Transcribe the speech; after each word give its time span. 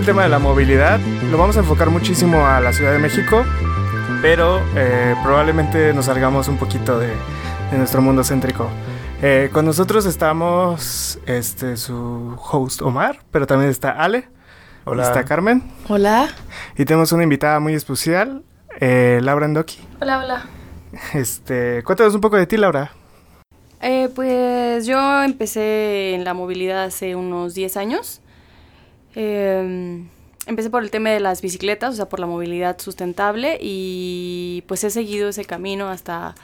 ese 0.00 0.06
tema 0.06 0.22
de 0.22 0.30
la 0.30 0.38
movilidad 0.38 0.98
lo 1.30 1.36
vamos 1.36 1.58
a 1.58 1.60
enfocar 1.60 1.90
muchísimo 1.90 2.46
a 2.46 2.58
la 2.62 2.72
Ciudad 2.72 2.92
de 2.92 2.98
México, 2.98 3.44
pero 4.22 4.62
eh, 4.74 5.14
probablemente 5.22 5.92
nos 5.92 6.06
salgamos 6.06 6.48
un 6.48 6.56
poquito 6.56 6.98
de, 6.98 7.08
de 7.70 7.76
nuestro 7.76 8.00
mundo 8.00 8.24
céntrico. 8.24 8.70
Eh, 9.20 9.50
con 9.52 9.66
nosotros 9.66 10.06
estamos 10.06 11.18
este, 11.26 11.76
su 11.76 12.34
host 12.50 12.80
Omar, 12.80 13.20
pero 13.30 13.46
también 13.46 13.70
está 13.70 13.90
Ale. 13.90 14.26
Hola. 14.86 15.02
Está 15.02 15.24
Carmen. 15.24 15.70
Hola. 15.86 16.28
Y 16.78 16.86
tenemos 16.86 17.12
una 17.12 17.24
invitada 17.24 17.60
muy 17.60 17.74
especial, 17.74 18.42
eh, 18.80 19.20
Laura 19.22 19.44
Endoki. 19.44 19.80
Hola, 20.00 20.18
hola. 20.20 20.46
Este, 21.12 21.82
cuéntanos 21.84 22.14
un 22.14 22.22
poco 22.22 22.36
de 22.36 22.46
ti, 22.46 22.56
Laura. 22.56 22.90
Eh, 23.82 24.08
pues 24.14 24.86
yo 24.86 25.22
empecé 25.22 26.14
en 26.14 26.24
la 26.24 26.32
movilidad 26.32 26.84
hace 26.84 27.16
unos 27.16 27.52
10 27.52 27.76
años. 27.76 28.22
Eh, 29.14 30.02
empecé 30.46 30.70
por 30.70 30.82
el 30.82 30.90
tema 30.90 31.10
de 31.10 31.20
las 31.20 31.42
bicicletas, 31.42 31.94
o 31.94 31.96
sea, 31.96 32.08
por 32.08 32.20
la 32.20 32.26
movilidad 32.26 32.78
sustentable 32.78 33.58
y 33.60 34.64
pues 34.66 34.84
he 34.84 34.90
seguido 34.90 35.28
ese 35.28 35.44
camino 35.44 35.88
hasta 35.88 36.34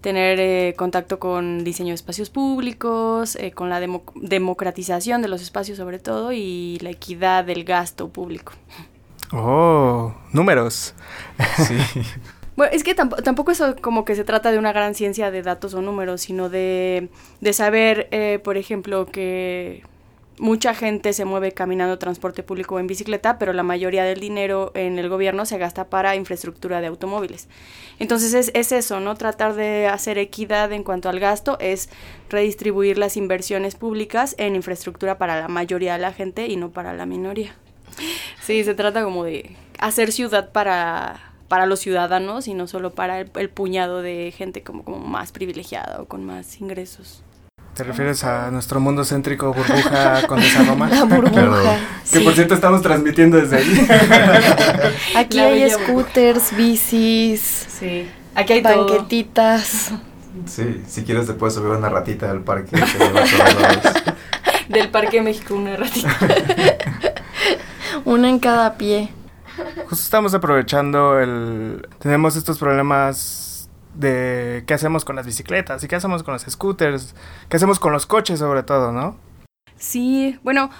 tener 0.00 0.38
eh, 0.38 0.74
contacto 0.76 1.18
con 1.18 1.64
diseño 1.64 1.88
de 1.88 1.94
espacios 1.94 2.28
públicos, 2.28 3.36
eh, 3.36 3.52
con 3.52 3.70
la 3.70 3.80
demo 3.80 4.02
democratización 4.14 5.22
de 5.22 5.28
los 5.28 5.40
espacios 5.40 5.78
sobre 5.78 5.98
todo 5.98 6.30
y 6.32 6.78
la 6.82 6.90
equidad 6.90 7.44
del 7.44 7.64
gasto 7.64 8.08
público. 8.08 8.52
Oh, 9.32 10.14
números. 10.32 10.94
Sí. 11.56 11.76
Bueno, 12.56 12.72
es 12.72 12.84
que 12.84 12.94
tamp 12.94 13.20
tampoco 13.24 13.50
eso 13.50 13.74
como 13.80 14.04
que 14.04 14.14
se 14.14 14.22
trata 14.22 14.52
de 14.52 14.58
una 14.58 14.72
gran 14.72 14.94
ciencia 14.94 15.32
de 15.32 15.42
datos 15.42 15.74
o 15.74 15.82
números, 15.82 16.20
sino 16.20 16.48
de, 16.48 17.08
de 17.40 17.52
saber, 17.52 18.06
eh, 18.12 18.38
por 18.44 18.56
ejemplo, 18.56 19.06
que 19.06 19.82
mucha 20.38 20.74
gente 20.74 21.12
se 21.12 21.24
mueve 21.24 21.52
caminando 21.52 21.98
transporte 21.98 22.42
público 22.42 22.74
o 22.74 22.78
en 22.78 22.86
bicicleta, 22.86 23.38
pero 23.38 23.52
la 23.52 23.62
mayoría 23.62 24.04
del 24.04 24.20
dinero 24.20 24.72
en 24.74 24.98
el 24.98 25.08
gobierno 25.08 25.46
se 25.46 25.58
gasta 25.58 25.88
para 25.88 26.16
infraestructura 26.16 26.80
de 26.80 26.88
automóviles. 26.88 27.48
Entonces 27.98 28.34
es, 28.34 28.50
es 28.54 28.72
eso, 28.72 29.00
¿no? 29.00 29.14
Tratar 29.14 29.54
de 29.54 29.86
hacer 29.86 30.18
equidad 30.18 30.72
en 30.72 30.82
cuanto 30.82 31.08
al 31.08 31.20
gasto 31.20 31.56
es 31.60 31.88
redistribuir 32.30 32.98
las 32.98 33.16
inversiones 33.16 33.74
públicas 33.74 34.34
en 34.38 34.56
infraestructura 34.56 35.18
para 35.18 35.40
la 35.40 35.48
mayoría 35.48 35.94
de 35.94 36.00
la 36.00 36.12
gente 36.12 36.46
y 36.46 36.56
no 36.56 36.70
para 36.70 36.94
la 36.94 37.06
minoría. 37.06 37.54
Sí, 38.42 38.64
se 38.64 38.74
trata 38.74 39.04
como 39.04 39.24
de 39.24 39.56
hacer 39.78 40.12
ciudad 40.12 40.50
para 40.50 41.34
para 41.48 41.66
los 41.66 41.80
ciudadanos 41.80 42.48
y 42.48 42.54
no 42.54 42.66
solo 42.66 42.94
para 42.94 43.20
el, 43.20 43.50
puñado 43.50 44.02
de 44.02 44.32
gente 44.36 44.62
como, 44.62 44.82
como 44.82 44.98
más 44.98 45.30
privilegiada 45.30 46.00
o 46.00 46.06
con 46.06 46.24
más 46.24 46.60
ingresos. 46.60 47.22
¿Te 47.74 47.82
refieres 47.82 48.22
a 48.22 48.50
nuestro 48.52 48.78
mundo 48.78 49.04
céntrico 49.04 49.52
burbuja 49.52 50.22
con 50.28 50.40
esa 50.40 50.62
Roma? 50.64 50.88
La 50.88 51.04
burbuja. 51.04 51.32
Claro. 51.32 51.64
Que 52.12 52.20
por 52.20 52.34
cierto 52.34 52.54
estamos 52.54 52.82
transmitiendo 52.82 53.36
desde 53.36 53.56
ahí. 53.56 53.88
Aquí 55.16 55.36
La 55.38 55.46
hay 55.46 55.70
scooters, 55.70 56.56
bicis, 56.56 57.40
Sí, 57.68 58.08
aquí 58.36 58.52
hay 58.54 58.62
todo. 58.62 58.86
banquetitas. 58.86 59.90
Sí, 60.46 60.82
si 60.86 61.02
quieres 61.02 61.26
te 61.26 61.32
puedes 61.32 61.54
subir 61.54 61.70
una 61.70 61.88
ratita 61.88 62.30
al 62.30 62.40
parque. 62.42 62.76
Del 64.68 64.88
Parque 64.88 65.18
de 65.18 65.22
México 65.22 65.54
una 65.54 65.76
ratita. 65.76 66.08
Una 68.04 68.28
en 68.30 68.38
cada 68.38 68.74
pie. 68.76 69.10
Justo 69.88 70.02
estamos 70.02 70.32
aprovechando 70.34 71.20
el... 71.20 71.86
Tenemos 72.00 72.34
estos 72.34 72.58
problemas 72.58 73.53
de 73.94 74.64
qué 74.66 74.74
hacemos 74.74 75.04
con 75.04 75.16
las 75.16 75.26
bicicletas 75.26 75.82
y 75.84 75.88
qué 75.88 75.96
hacemos 75.96 76.22
con 76.22 76.34
los 76.34 76.42
scooters, 76.42 77.14
qué 77.48 77.56
hacemos 77.56 77.78
con 77.78 77.92
los 77.92 78.06
coches 78.06 78.38
sobre 78.38 78.62
todo, 78.62 78.92
¿no? 78.92 79.16
Sí, 79.76 80.38
bueno, 80.42 80.70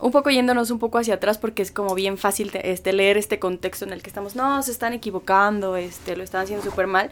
un 0.00 0.10
poco 0.12 0.30
yéndonos 0.30 0.70
un 0.70 0.78
poco 0.78 0.98
hacia 0.98 1.14
atrás 1.14 1.38
porque 1.38 1.62
es 1.62 1.70
como 1.70 1.94
bien 1.94 2.18
fácil 2.18 2.50
te- 2.50 2.70
este, 2.72 2.92
leer 2.92 3.16
este 3.16 3.38
contexto 3.38 3.84
en 3.84 3.92
el 3.92 4.02
que 4.02 4.08
estamos, 4.08 4.36
no, 4.36 4.62
se 4.62 4.70
están 4.72 4.92
equivocando, 4.92 5.76
este, 5.76 6.16
lo 6.16 6.22
están 6.24 6.42
haciendo 6.42 6.64
súper 6.64 6.86
mal, 6.86 7.10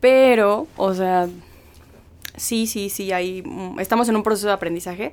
pero, 0.00 0.66
o 0.76 0.94
sea, 0.94 1.28
sí, 2.36 2.66
sí, 2.66 2.88
sí, 2.90 3.12
hay, 3.12 3.42
mm, 3.44 3.80
estamos 3.80 4.08
en 4.08 4.16
un 4.16 4.22
proceso 4.22 4.46
de 4.48 4.52
aprendizaje, 4.54 5.12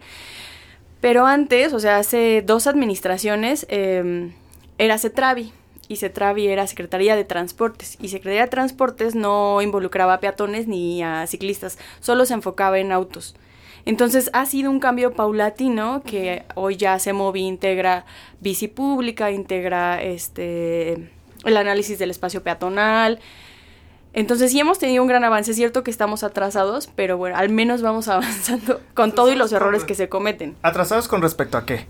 pero 1.01 1.25
antes, 1.25 1.73
o 1.73 1.79
sea, 1.79 1.97
hace 1.97 2.43
dos 2.45 2.67
administraciones, 2.67 3.65
eh, 3.69 4.31
era 4.77 4.97
CETRAVI, 4.97 5.51
y 5.87 5.97
CETRAVI 5.97 6.47
era 6.47 6.67
Secretaría 6.67 7.15
de 7.15 7.23
Transportes, 7.23 7.97
y 8.01 8.09
Secretaría 8.09 8.43
de 8.43 8.49
Transportes 8.49 9.15
no 9.15 9.61
involucraba 9.61 10.15
a 10.15 10.19
peatones 10.19 10.67
ni 10.67 11.03
a 11.03 11.25
ciclistas, 11.27 11.77
solo 11.99 12.25
se 12.25 12.33
enfocaba 12.33 12.79
en 12.79 12.91
autos. 12.91 13.35
Entonces 13.85 14.29
ha 14.33 14.45
sido 14.45 14.69
un 14.69 14.81
cambio 14.81 15.13
paulatino 15.13 16.03
que 16.05 16.43
hoy 16.55 16.75
ya 16.75 16.99
Semovi 16.99 17.41
integra 17.41 18.05
bici 18.41 18.67
pública, 18.67 19.31
integra 19.31 20.01
este 20.01 21.09
el 21.45 21.55
análisis 21.55 21.97
del 21.97 22.11
espacio 22.11 22.43
peatonal. 22.43 23.19
Entonces 24.11 24.51
sí 24.51 24.59
hemos 24.59 24.79
tenido 24.79 25.03
un 25.03 25.07
gran 25.07 25.23
avance, 25.23 25.51
es 25.51 25.57
cierto 25.57 25.83
que 25.83 25.91
estamos 25.91 26.23
atrasados, 26.23 26.89
pero 26.95 27.17
bueno, 27.17 27.37
al 27.37 27.49
menos 27.49 27.81
vamos 27.81 28.07
avanzando 28.09 28.81
con 28.93 29.13
todo 29.13 29.31
y 29.31 29.35
los 29.35 29.53
errores 29.53 29.85
que 29.85 29.95
se 29.95 30.09
cometen. 30.09 30.57
¿Atrasados 30.63 31.07
con 31.07 31.21
respecto 31.21 31.57
a 31.57 31.65
qué? 31.65 31.87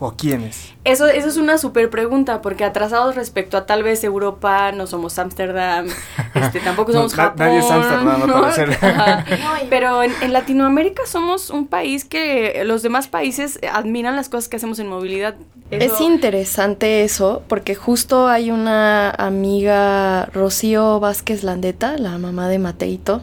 ¿O 0.00 0.12
quiénes? 0.12 0.72
Eso, 0.84 1.06
eso 1.06 1.26
es 1.28 1.36
una 1.36 1.58
súper 1.58 1.90
pregunta, 1.90 2.40
porque 2.40 2.64
atrasados 2.64 3.16
respecto 3.16 3.56
a 3.56 3.66
tal 3.66 3.82
vez 3.82 4.04
Europa, 4.04 4.70
no 4.72 4.86
somos 4.86 5.18
Ámsterdam, 5.18 5.86
este, 6.34 6.60
tampoco 6.60 6.92
No, 6.92 6.98
somos 7.08 7.16
na- 7.16 7.22
Japón. 7.24 7.38
nadie 7.46 7.58
es 7.58 7.70
Ámsterdam, 7.70 8.26
¿no? 8.26 8.46
Pero 9.70 10.02
en, 10.04 10.12
en 10.22 10.32
Latinoamérica 10.32 11.02
somos 11.06 11.50
un 11.50 11.66
país 11.66 12.04
que 12.04 12.62
los 12.64 12.82
demás 12.82 13.08
países 13.08 13.58
admiran 13.72 14.14
las 14.16 14.28
cosas 14.28 14.48
que 14.48 14.56
hacemos 14.56 14.78
en 14.78 14.88
movilidad. 14.88 15.34
Es 15.70 16.00
interesante 16.00 17.02
eso, 17.04 17.42
porque 17.46 17.74
justo 17.74 18.26
hay 18.28 18.50
una 18.50 19.10
amiga, 19.10 20.26
Rocío 20.32 20.98
Vázquez 21.00 21.42
Landeta, 21.42 21.98
la 21.98 22.16
mamá 22.16 22.48
de 22.48 22.58
Mateito, 22.58 23.22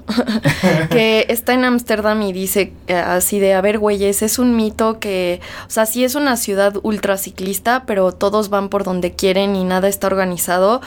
que 0.91 1.25
está 1.29 1.53
en 1.53 1.65
Ámsterdam 1.65 2.21
y 2.21 2.33
dice 2.33 2.73
eh, 2.87 2.95
así 2.95 3.39
de, 3.39 3.53
a 3.55 3.61
ver, 3.61 3.79
güeyes, 3.79 4.21
es 4.21 4.37
un 4.39 4.55
mito 4.55 4.99
que, 4.99 5.41
o 5.67 5.69
sea, 5.69 5.85
sí 5.85 6.03
es 6.03 6.13
una 6.15 6.37
ciudad 6.37 6.64
ultra 6.83 7.17
ciclista, 7.17 7.83
pero 7.85 8.11
todos 8.11 8.49
van 8.49 8.69
por 8.69 8.83
donde 8.83 9.13
quieren 9.13 9.55
y 9.55 9.63
nada 9.63 9.87
está 9.87 10.07
organizado. 10.07 10.81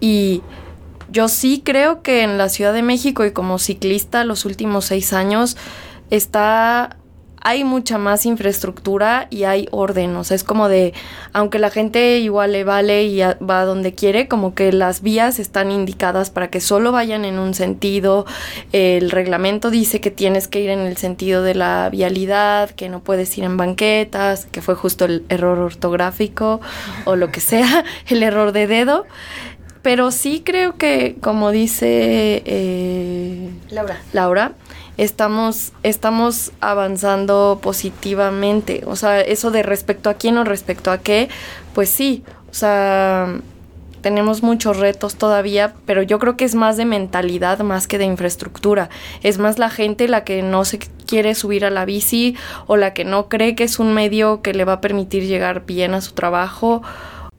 Y 0.00 0.42
yo 1.10 1.28
sí 1.28 1.62
creo 1.64 2.02
que 2.02 2.22
en 2.22 2.38
la 2.38 2.48
Ciudad 2.48 2.72
de 2.72 2.82
México 2.82 3.24
y 3.24 3.32
como 3.32 3.58
ciclista 3.58 4.24
los 4.24 4.44
últimos 4.44 4.86
seis 4.86 5.12
años 5.12 5.56
está 6.10 6.96
hay 7.40 7.64
mucha 7.64 7.98
más 7.98 8.26
infraestructura 8.26 9.26
y 9.30 9.44
hay 9.44 9.68
orden, 9.70 10.16
o 10.16 10.24
sea, 10.24 10.34
es 10.34 10.44
como 10.44 10.68
de, 10.68 10.92
aunque 11.32 11.58
la 11.58 11.70
gente 11.70 12.18
igual 12.18 12.52
le 12.52 12.64
vale 12.64 13.04
y 13.04 13.22
a- 13.22 13.36
va 13.40 13.64
donde 13.64 13.94
quiere, 13.94 14.28
como 14.28 14.54
que 14.54 14.72
las 14.72 15.02
vías 15.02 15.38
están 15.38 15.70
indicadas 15.70 16.30
para 16.30 16.48
que 16.50 16.60
solo 16.60 16.92
vayan 16.92 17.24
en 17.24 17.38
un 17.38 17.54
sentido, 17.54 18.26
el 18.72 19.10
reglamento 19.10 19.70
dice 19.70 20.00
que 20.00 20.10
tienes 20.10 20.48
que 20.48 20.60
ir 20.60 20.70
en 20.70 20.80
el 20.80 20.96
sentido 20.96 21.42
de 21.42 21.54
la 21.54 21.88
vialidad, 21.90 22.70
que 22.70 22.88
no 22.88 23.00
puedes 23.00 23.36
ir 23.38 23.44
en 23.44 23.56
banquetas, 23.56 24.46
que 24.46 24.62
fue 24.62 24.74
justo 24.74 25.04
el 25.04 25.24
error 25.28 25.58
ortográfico 25.58 26.60
o 27.04 27.16
lo 27.16 27.30
que 27.30 27.40
sea, 27.40 27.84
el 28.08 28.22
error 28.22 28.52
de 28.52 28.66
dedo. 28.66 29.06
Pero 29.80 30.10
sí 30.10 30.42
creo 30.44 30.76
que, 30.76 31.16
como 31.20 31.50
dice 31.52 32.42
eh, 32.44 33.48
Laura. 33.70 33.96
Laura, 34.12 34.52
estamos, 34.98 35.72
estamos 35.82 36.52
avanzando 36.60 37.60
positivamente. 37.62 38.82
O 38.86 38.96
sea, 38.96 39.20
eso 39.20 39.50
de 39.50 39.62
respecto 39.62 40.10
a 40.10 40.14
quién 40.14 40.36
o 40.36 40.44
respecto 40.44 40.90
a 40.90 40.98
qué, 40.98 41.28
pues 41.72 41.88
sí. 41.88 42.24
O 42.50 42.54
sea, 42.54 43.40
tenemos 44.02 44.42
muchos 44.42 44.76
retos 44.76 45.16
todavía, 45.16 45.74
pero 45.86 46.02
yo 46.02 46.18
creo 46.18 46.36
que 46.36 46.44
es 46.44 46.54
más 46.54 46.76
de 46.76 46.84
mentalidad 46.84 47.60
más 47.60 47.86
que 47.86 47.98
de 47.98 48.04
infraestructura. 48.04 48.90
Es 49.22 49.38
más 49.38 49.58
la 49.58 49.70
gente 49.70 50.08
la 50.08 50.24
que 50.24 50.42
no 50.42 50.64
se 50.64 50.78
quiere 51.06 51.34
subir 51.34 51.64
a 51.64 51.70
la 51.70 51.84
bici 51.84 52.36
o 52.66 52.76
la 52.76 52.92
que 52.92 53.04
no 53.04 53.28
cree 53.28 53.54
que 53.54 53.64
es 53.64 53.78
un 53.78 53.94
medio 53.94 54.42
que 54.42 54.52
le 54.52 54.64
va 54.64 54.74
a 54.74 54.80
permitir 54.80 55.24
llegar 55.24 55.64
bien 55.64 55.94
a 55.94 56.00
su 56.00 56.12
trabajo. 56.12 56.82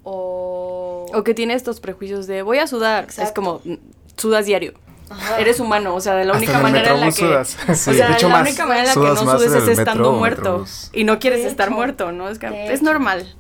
O, 0.04 1.06
O 1.14 1.24
que 1.24 1.34
tiene 1.34 1.54
estos 1.54 1.80
prejuicios 1.80 2.26
de 2.26 2.42
voy 2.42 2.60
a 2.60 2.68
sudar. 2.68 3.08
Es 3.18 3.32
como 3.32 3.62
mm, 3.66 3.76
sudas 4.16 4.46
diario. 4.46 4.74
Eres 5.40 5.60
humano, 5.60 5.96
o 5.96 6.02
sea, 6.02 6.16
de 6.16 6.26
la 6.26 6.34
Hasta 6.34 6.44
única 6.46 6.60
manera 6.60 6.94
en 6.94 7.00
la 7.02 7.12
que. 7.12 7.26
O 7.26 7.76
sea, 7.76 8.08
de 8.08 8.14
hecho 8.14 8.28
la 8.30 8.34
más. 8.40 8.48
única 8.48 8.66
manera 8.66 8.94
en 8.94 9.00
la 9.04 9.16
que 9.16 9.24
no 9.26 9.38
sudes 9.40 9.52
es 9.64 9.68
estando 9.80 10.04
metro 10.04 10.12
muerto. 10.14 10.42
metrobús. 10.42 10.90
Y 10.94 11.04
no 11.04 11.20
quieres 11.20 11.44
De 11.44 11.50
estar 11.50 11.68
hecho. 11.70 11.76
muerto, 11.76 12.12
¿no? 12.12 12.30
Es, 12.30 12.40
que 12.40 12.72
es 12.72 12.82
normal. 12.82 13.36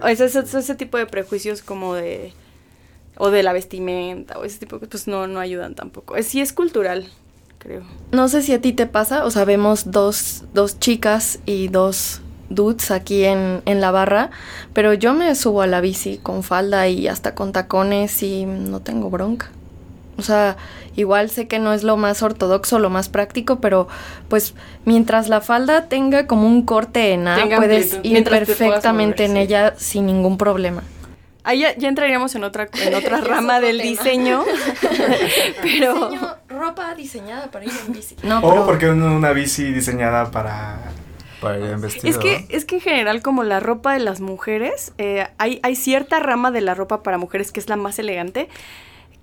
O 0.00 0.06
ese, 0.06 0.26
ese- 0.26 0.40
ese 0.58 0.74
tipo 0.74 0.98
de 0.98 1.06
prejuicios 1.06 1.62
como 1.62 1.94
de. 1.94 2.32
O 3.18 3.30
de 3.30 3.42
la 3.42 3.52
vestimenta, 3.52 4.38
o 4.38 4.44
ese 4.44 4.58
tipo 4.58 4.78
de 4.78 4.86
pues 4.86 5.06
no, 5.06 5.26
no 5.26 5.38
ayudan 5.40 5.74
tampoco. 5.74 6.16
Es, 6.16 6.28
sí 6.28 6.40
es 6.40 6.52
cultural, 6.54 7.06
creo. 7.58 7.82
No 8.10 8.28
sé 8.28 8.40
si 8.42 8.52
a 8.54 8.60
ti 8.60 8.72
te 8.72 8.86
pasa, 8.86 9.24
o 9.26 9.30
sea, 9.30 9.44
vemos 9.44 9.90
dos, 9.90 10.44
dos 10.54 10.78
chicas 10.80 11.38
y 11.44 11.68
dos 11.68 12.22
dudes 12.48 12.90
aquí 12.90 13.24
en, 13.24 13.60
en 13.66 13.80
la 13.82 13.90
barra, 13.90 14.30
pero 14.72 14.94
yo 14.94 15.12
me 15.14 15.34
subo 15.34 15.60
a 15.62 15.66
la 15.66 15.80
bici 15.82 16.18
con 16.22 16.42
falda 16.42 16.88
y 16.88 17.06
hasta 17.06 17.34
con 17.34 17.52
tacones 17.52 18.22
y 18.22 18.46
no 18.46 18.80
tengo 18.80 19.10
bronca. 19.10 19.50
O 20.18 20.22
sea, 20.22 20.56
igual 20.94 21.30
sé 21.30 21.48
que 21.48 21.58
no 21.58 21.72
es 21.72 21.82
lo 21.82 21.96
más 21.96 22.22
ortodoxo, 22.22 22.78
lo 22.78 22.90
más 22.90 23.08
práctico, 23.08 23.60
pero 23.60 23.88
pues 24.28 24.54
mientras 24.84 25.28
la 25.28 25.40
falda 25.40 25.88
tenga 25.88 26.26
como 26.26 26.46
un 26.46 26.62
corte 26.62 27.12
en 27.12 27.28
A, 27.28 27.36
Tenga 27.36 27.56
puedes 27.56 27.94
amplitud, 27.94 28.04
ir 28.04 28.12
mientras 28.12 28.38
perfectamente 28.40 29.28
mover, 29.28 29.36
en 29.36 29.36
sí. 29.36 29.52
ella 29.52 29.74
sin 29.76 30.06
ningún 30.06 30.36
problema. 30.36 30.82
Ahí 31.44 31.60
ya, 31.60 31.76
ya 31.76 31.88
entraríamos 31.88 32.34
en 32.34 32.44
otra, 32.44 32.68
en 32.72 32.94
otra 32.94 33.20
rama 33.22 33.60
del 33.60 33.80
diseño. 33.80 34.44
pero. 35.62 36.10
ropa 36.48 36.94
diseñada 36.94 37.50
para 37.50 37.64
ir 37.64 37.72
en 37.86 37.92
bici. 37.92 38.16
No, 38.22 38.38
O 38.38 38.50
pero 38.50 38.66
porque 38.66 38.88
una, 38.88 39.06
una 39.06 39.32
bici 39.32 39.72
diseñada 39.72 40.30
para... 40.30 40.78
Para 41.40 41.58
ir 41.58 41.64
en 41.64 41.80
vestido. 41.80 42.08
Es 42.08 42.18
que, 42.18 42.46
es 42.50 42.64
que 42.64 42.76
en 42.76 42.80
general, 42.80 43.20
como 43.20 43.42
la 43.42 43.58
ropa 43.58 43.94
de 43.94 43.98
las 43.98 44.20
mujeres, 44.20 44.92
eh, 44.98 45.26
hay, 45.38 45.58
hay 45.64 45.74
cierta 45.74 46.20
rama 46.20 46.52
de 46.52 46.60
la 46.60 46.74
ropa 46.74 47.02
para 47.02 47.18
mujeres 47.18 47.50
que 47.50 47.58
es 47.58 47.68
la 47.68 47.74
más 47.74 47.98
elegante, 47.98 48.48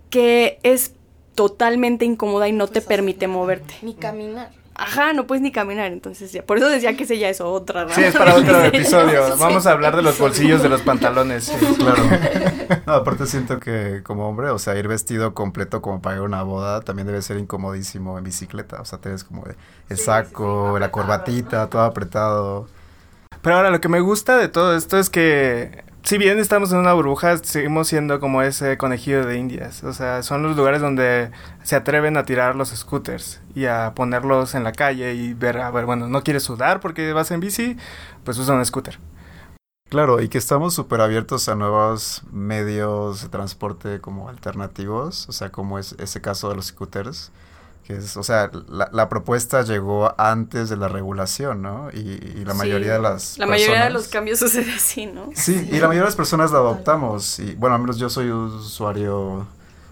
que 0.10 0.60
es 0.64 0.94
totalmente 1.36 2.06
incómoda 2.06 2.48
y 2.48 2.52
no 2.52 2.68
te 2.68 2.74
Pues, 2.82 2.86
permite 2.88 3.26
así. 3.26 3.32
moverte. 3.34 3.76
ni 3.82 3.94
caminar. 3.94 4.52
Ajá, 4.82 5.12
no 5.12 5.28
puedes 5.28 5.42
ni 5.42 5.52
caminar, 5.52 5.92
entonces 5.92 6.32
ya. 6.32 6.42
Por 6.42 6.58
eso 6.58 6.70
decía 6.70 6.96
que 6.96 7.04
ese 7.04 7.18
ya 7.18 7.28
es 7.28 7.42
otra 7.42 7.82
rama. 7.84 7.94
Sí, 7.96 8.02
es 8.02 8.16
para 8.16 8.34
otro 8.34 8.64
episodio. 8.64 9.36
Vamos 9.38 9.68
a 9.68 9.72
hablar 9.72 9.94
de 9.98 10.02
los 10.02 10.18
bolsillos 10.18 10.64
de 10.64 10.70
los 10.70 10.82
pantalones. 10.84 11.44
sí. 11.46 11.54
Claro. 11.78 12.02
No, 12.88 12.94
aparte 12.94 13.26
siento 13.26 13.60
que 13.60 14.02
como 14.04 14.30
hombre, 14.30 14.50
o 14.52 14.58
sea, 14.58 14.78
ir 14.78 14.88
vestido 14.88 15.34
completo 15.34 15.82
como 15.82 16.02
para 16.02 16.16
ir 16.16 16.22
a 16.22 16.26
una 16.26 16.44
boda 16.44 16.80
también 16.80 17.08
debe 17.08 17.22
ser 17.22 17.38
incomodísimo 17.40 18.18
en 18.18 18.24
bicicleta. 18.24 18.80
O 18.80 18.86
sea, 18.86 19.00
tienes 19.00 19.26
como 19.26 19.44
el 19.90 19.98
saco, 19.98 20.78
la 20.80 20.92
corbatita, 20.92 21.68
todo 21.70 21.82
apretado. 21.82 22.68
Pero 23.42 23.58
ahora 23.58 23.72
lo 23.72 23.82
que 23.82 23.90
me 23.90 24.00
gusta 24.00 24.38
de 24.38 24.48
todo 24.48 24.78
esto 24.78 24.98
es 24.98 25.10
que 25.10 25.84
si 26.04 26.18
bien 26.18 26.40
estamos 26.40 26.72
en 26.72 26.80
una 26.80 26.94
burbuja, 26.94 27.38
seguimos 27.38 27.88
siendo 27.88 28.20
como 28.20 28.42
ese 28.42 28.78
conejillo 28.78 29.26
de 29.26 29.38
indias. 29.38 29.84
O 29.84 29.94
sea, 29.94 30.24
son 30.24 30.44
los 30.44 30.56
lugares 30.56 30.82
donde 30.82 31.32
se 31.64 31.76
atreven 31.76 32.18
a 32.18 32.26
tirar 32.26 32.56
los 32.56 32.70
scooters 32.70 33.42
y 33.56 33.66
a 33.66 33.94
ponerlos 33.96 34.56
en 34.56 34.64
la 34.64 34.72
calle 34.72 35.14
y 35.14 35.34
ver, 35.34 35.58
a 35.60 35.72
ver, 35.72 35.86
bueno, 35.86 36.08
no 36.08 36.24
quieres 36.24 36.44
sudar 36.44 36.80
porque 36.80 37.14
vas 37.14 37.32
en 37.32 37.40
bici, 37.40 37.78
pues 38.24 38.38
usa 38.38 38.56
un 38.56 38.66
scooter. 38.66 39.00
Claro, 39.90 40.22
y 40.22 40.30
que 40.30 40.38
estamos 40.38 40.76
súper 40.76 41.02
abiertos 41.02 41.50
a 41.50 41.56
nuevos 41.56 42.22
medios 42.32 43.24
de 43.24 43.30
transporte 43.30 44.00
como 44.00 44.30
alternativos, 44.30 45.28
o 45.28 45.32
sea, 45.32 45.52
como 45.52 45.80
es 45.80 45.96
ese 45.98 46.22
caso 46.22 46.48
de 46.50 46.56
los 46.56 46.68
scooters, 46.68 47.32
que 47.90 47.96
es, 47.98 48.16
o 48.18 48.24
sea, 48.24 48.52
la, 48.68 48.88
la 48.94 49.10
propuesta 49.10 49.64
llegó 49.64 50.14
antes 50.22 50.70
de 50.70 50.78
la 50.78 50.88
regulación, 50.90 51.64
¿no? 51.64 51.90
Y, 51.92 51.98
y 51.98 52.46
la 52.46 52.54
Sí. 52.54 52.60
mayoría 52.60 52.94
de 52.94 53.00
las 53.00 53.38
La 53.40 53.48
mayoría 53.48 53.84
de 53.86 53.90
los 53.90 54.08
cambios 54.08 54.38
sucede 54.40 54.72
así, 54.74 55.08
¿no? 55.08 55.32
Sí, 55.34 55.54
y 55.72 55.80
la 55.80 55.88
mayoría 55.88 56.02
de 56.02 56.06
las 56.06 56.16
personas 56.16 56.52
la 56.52 56.60
adoptamos. 56.60 57.40
Y 57.40 57.56
bueno, 57.56 57.76
al 57.76 57.82
menos 57.82 57.98
yo 57.98 58.10
soy 58.10 58.30
un 58.30 58.46
usuario 58.60 59.48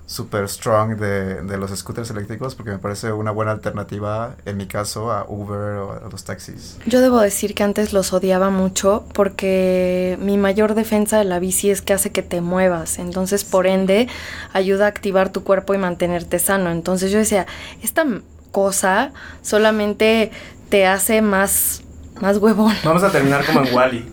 super 0.08 0.48
strong 0.48 0.96
de, 0.96 1.44
de 1.44 1.58
los 1.58 1.70
scooters 1.78 2.10
eléctricos 2.12 2.56
porque 2.56 2.72
me 2.72 2.78
parece 2.80 3.12
una 3.12 3.32
buena 3.32 3.52
alternativa, 3.52 4.36
en 4.46 4.56
mi 4.56 4.66
caso, 4.66 5.12
a 5.12 5.26
Uber 5.28 5.60
o 5.80 5.92
a 5.92 6.10
los 6.10 6.24
taxis. 6.24 6.78
Yo 6.86 7.02
debo 7.02 7.20
decir 7.20 7.54
que 7.54 7.64
antes 7.64 7.92
los 7.92 8.14
odiaba 8.14 8.50
mucho 8.50 9.06
porque 9.14 10.18
mi 10.22 10.38
mayor 10.38 10.76
defensa 10.76 11.18
de 11.18 11.26
la 11.26 11.40
bici 11.40 11.70
es 11.70 11.82
que 11.82 11.92
hace 11.94 12.12
que 12.12 12.24
te 12.24 12.40
muevas, 12.40 13.00
entonces 13.00 13.44
por 13.44 13.68
ende 13.68 14.08
ayuda 14.54 14.86
a 14.86 14.88
activar 14.88 15.30
tu 15.30 15.44
cuerpo 15.44 15.74
y 15.74 15.78
mantenerte 15.78 16.40
sano. 16.40 16.72
Entonces 16.72 17.12
yo 17.12 17.18
decía, 17.18 17.46
esta 17.84 18.06
cosa 18.52 19.12
solamente 19.42 20.32
te 20.70 20.88
hace 20.88 21.22
más 21.22 21.82
más 22.22 22.38
huevón, 22.38 22.74
Vamos 22.84 23.04
a 23.04 23.12
terminar 23.12 23.46
como 23.46 23.62
en 23.64 23.76
Wally. 23.76 24.06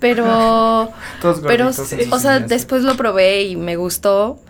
pero 0.00 0.90
Todos 1.20 1.40
pero 1.46 1.68
o 1.68 1.72
sea, 1.72 1.84
sillas. 1.84 2.48
después 2.48 2.82
lo 2.82 2.96
probé 2.96 3.42
y 3.44 3.56
me 3.56 3.76
gustó. 3.76 4.40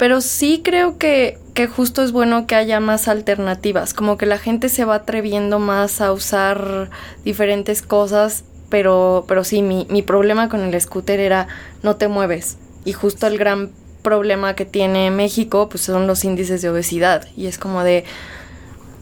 Pero 0.00 0.22
sí 0.22 0.62
creo 0.64 0.96
que, 0.96 1.36
que 1.52 1.66
justo 1.66 2.02
es 2.02 2.10
bueno 2.10 2.46
que 2.46 2.54
haya 2.54 2.80
más 2.80 3.06
alternativas, 3.06 3.92
como 3.92 4.16
que 4.16 4.24
la 4.24 4.38
gente 4.38 4.70
se 4.70 4.86
va 4.86 4.94
atreviendo 4.94 5.58
más 5.58 6.00
a 6.00 6.10
usar 6.12 6.88
diferentes 7.22 7.82
cosas, 7.82 8.44
pero, 8.70 9.26
pero 9.28 9.44
sí, 9.44 9.60
mi, 9.60 9.86
mi 9.90 10.00
problema 10.00 10.48
con 10.48 10.62
el 10.62 10.80
scooter 10.80 11.20
era 11.20 11.48
no 11.82 11.96
te 11.96 12.08
mueves. 12.08 12.56
Y 12.86 12.94
justo 12.94 13.26
el 13.26 13.36
gran 13.36 13.72
problema 14.00 14.54
que 14.54 14.64
tiene 14.64 15.10
México 15.10 15.68
pues 15.68 15.82
son 15.82 16.06
los 16.06 16.24
índices 16.24 16.62
de 16.62 16.70
obesidad. 16.70 17.28
Y 17.36 17.44
es 17.46 17.58
como 17.58 17.84
de, 17.84 18.06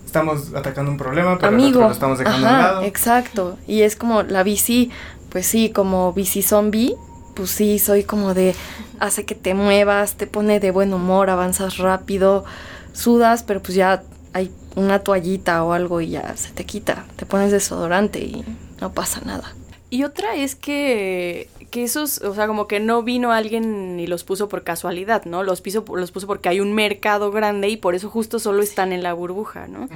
Estamos 0.05 0.55
atacando 0.55 0.91
un 0.91 0.97
problema, 0.97 1.39
pero 1.39 1.49
amigo, 1.49 1.81
lo 1.83 1.93
estamos 1.93 2.19
dejando 2.19 2.49
a 2.49 2.50
un 2.50 2.56
ajá, 2.56 2.69
lado. 2.73 2.83
exacto. 2.83 3.59
Y 3.69 3.83
es 3.83 3.95
como 3.95 4.25
la 4.25 4.43
bici, 4.43 4.91
pues 5.29 5.47
sí, 5.47 5.71
como 5.71 6.12
bici 6.12 6.43
zombie, 6.43 6.97
pues 7.38 7.50
sí, 7.50 7.79
soy 7.79 8.02
como 8.02 8.35
de, 8.35 8.52
hace 8.99 9.25
que 9.25 9.37
te 9.37 9.55
muevas, 9.55 10.17
te 10.17 10.26
pone 10.26 10.58
de 10.58 10.73
buen 10.73 10.93
humor, 10.93 11.31
avanzas 11.31 11.79
rápido, 11.79 12.44
sudas, 12.93 13.44
pero 13.44 13.62
pues 13.62 13.75
ya 13.75 14.02
hay 14.32 14.50
una 14.75 14.99
toallita 14.99 15.62
o 15.62 15.73
algo 15.73 16.00
y 16.00 16.11
ya 16.11 16.37
se 16.37 16.50
te 16.50 16.64
quita, 16.64 17.06
te 17.14 17.26
pones 17.26 17.52
desodorante 17.52 18.19
y 18.19 18.44
no 18.81 18.93
pasa 18.93 19.20
nada. 19.25 19.55
Y 19.88 20.02
otra 20.02 20.35
es 20.35 20.56
que, 20.56 21.49
que 21.70 21.85
esos, 21.85 22.23
o 22.23 22.35
sea, 22.35 22.49
como 22.49 22.67
que 22.67 22.81
no 22.81 23.05
vino 23.05 23.31
alguien 23.31 24.00
y 24.00 24.08
los 24.08 24.25
puso 24.25 24.49
por 24.49 24.64
casualidad, 24.64 25.25
¿no? 25.25 25.44
Los, 25.44 25.61
piso, 25.61 25.85
los 25.94 26.11
puso 26.11 26.26
porque 26.26 26.49
hay 26.49 26.58
un 26.58 26.75
mercado 26.75 27.31
grande 27.31 27.69
y 27.69 27.76
por 27.76 27.94
eso 27.94 28.11
justo 28.11 28.40
solo 28.40 28.62
están 28.62 28.93
en 28.93 29.05
la 29.05 29.12
burbuja, 29.12 29.69
¿no? 29.69 29.88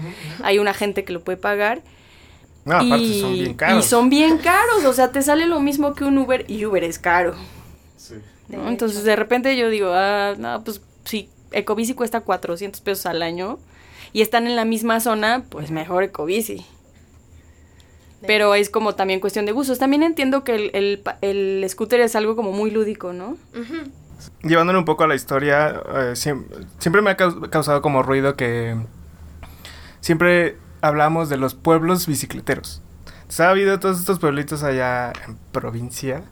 Hay 0.45 0.61
una 0.61 0.75
gente 0.75 1.03
que 1.03 1.13
lo 1.13 1.25
puede 1.25 1.39
pagar. 1.39 1.83
No, 2.65 2.77
aparte 2.77 2.97
y, 3.03 3.21
son 3.21 3.33
bien 3.35 3.55
caros. 3.55 3.85
Y 3.85 3.89
son 3.89 4.09
bien 4.11 4.39
caros, 4.39 4.85
o 4.85 4.93
sea, 4.93 5.11
te 5.11 5.23
sale 5.23 5.47
lo 5.47 5.61
mismo 5.61 5.95
que 5.95 6.05
un 6.05 6.17
Uber 6.19 6.45
y 6.49 6.65
Uber 6.65 6.85
es 6.85 6.99
caro. 6.99 7.35
Sí. 7.97 8.15
¿no? 8.49 8.69
Entonces 8.69 9.03
de 9.05 9.17
repente 9.17 9.57
yo 9.57 9.69
digo, 9.71 9.91
ah, 9.93 10.35
no, 10.39 10.63
pues 10.63 10.81
si 11.05 11.29
Ecobici 11.51 11.95
cuesta 11.95 12.21
400 12.21 12.81
pesos 12.81 13.07
al 13.07 13.23
año 13.23 13.59
y 14.13 14.23
están 14.23 14.47
en 14.47 14.57
la 14.57 14.65
misma 14.65 15.01
zona, 15.01 15.45
pues 15.49 15.71
mejor 15.71 16.03
Ecobici. 16.05 16.65
Pero 18.25 18.55
es 18.55 18.71
como 18.71 18.95
también 18.95 19.19
cuestión 19.19 19.47
de 19.47 19.53
gustos. 19.53 19.81
También 19.81 20.05
entiendo 20.05 20.45
que 20.45 20.55
el, 20.55 21.03
el, 21.23 21.69
scooter 21.69 22.01
es 22.01 22.15
algo 22.15 22.37
como 22.37 22.53
muy 22.53 22.71
lúdico, 22.71 23.13
¿no? 23.13 23.37
Llevándole 24.45 24.79
un 24.79 24.85
poco 24.85 25.03
a 25.03 25.09
la 25.09 25.17
historia, 25.17 25.71
eh, 25.71 26.13
siem- 26.15 26.45
siempre 26.79 27.03
me 27.03 27.11
ha 27.11 27.17
caus- 27.17 27.49
causado 27.51 27.83
como 27.83 28.05
ruido 28.05 28.37
que 28.37 28.77
siempre 30.01 30.57
hablamos 30.83 31.29
de 31.31 31.39
los 31.39 31.55
pueblos 31.55 32.07
bicicleteros. 32.07 32.83
Entonces, 33.23 33.41
ha 33.41 33.49
habido 33.51 33.81
todos 33.81 33.99
estos 33.99 34.19
pueblitos 34.19 34.63
allá 34.63 35.13
en 35.27 35.37
provincia 35.53 36.23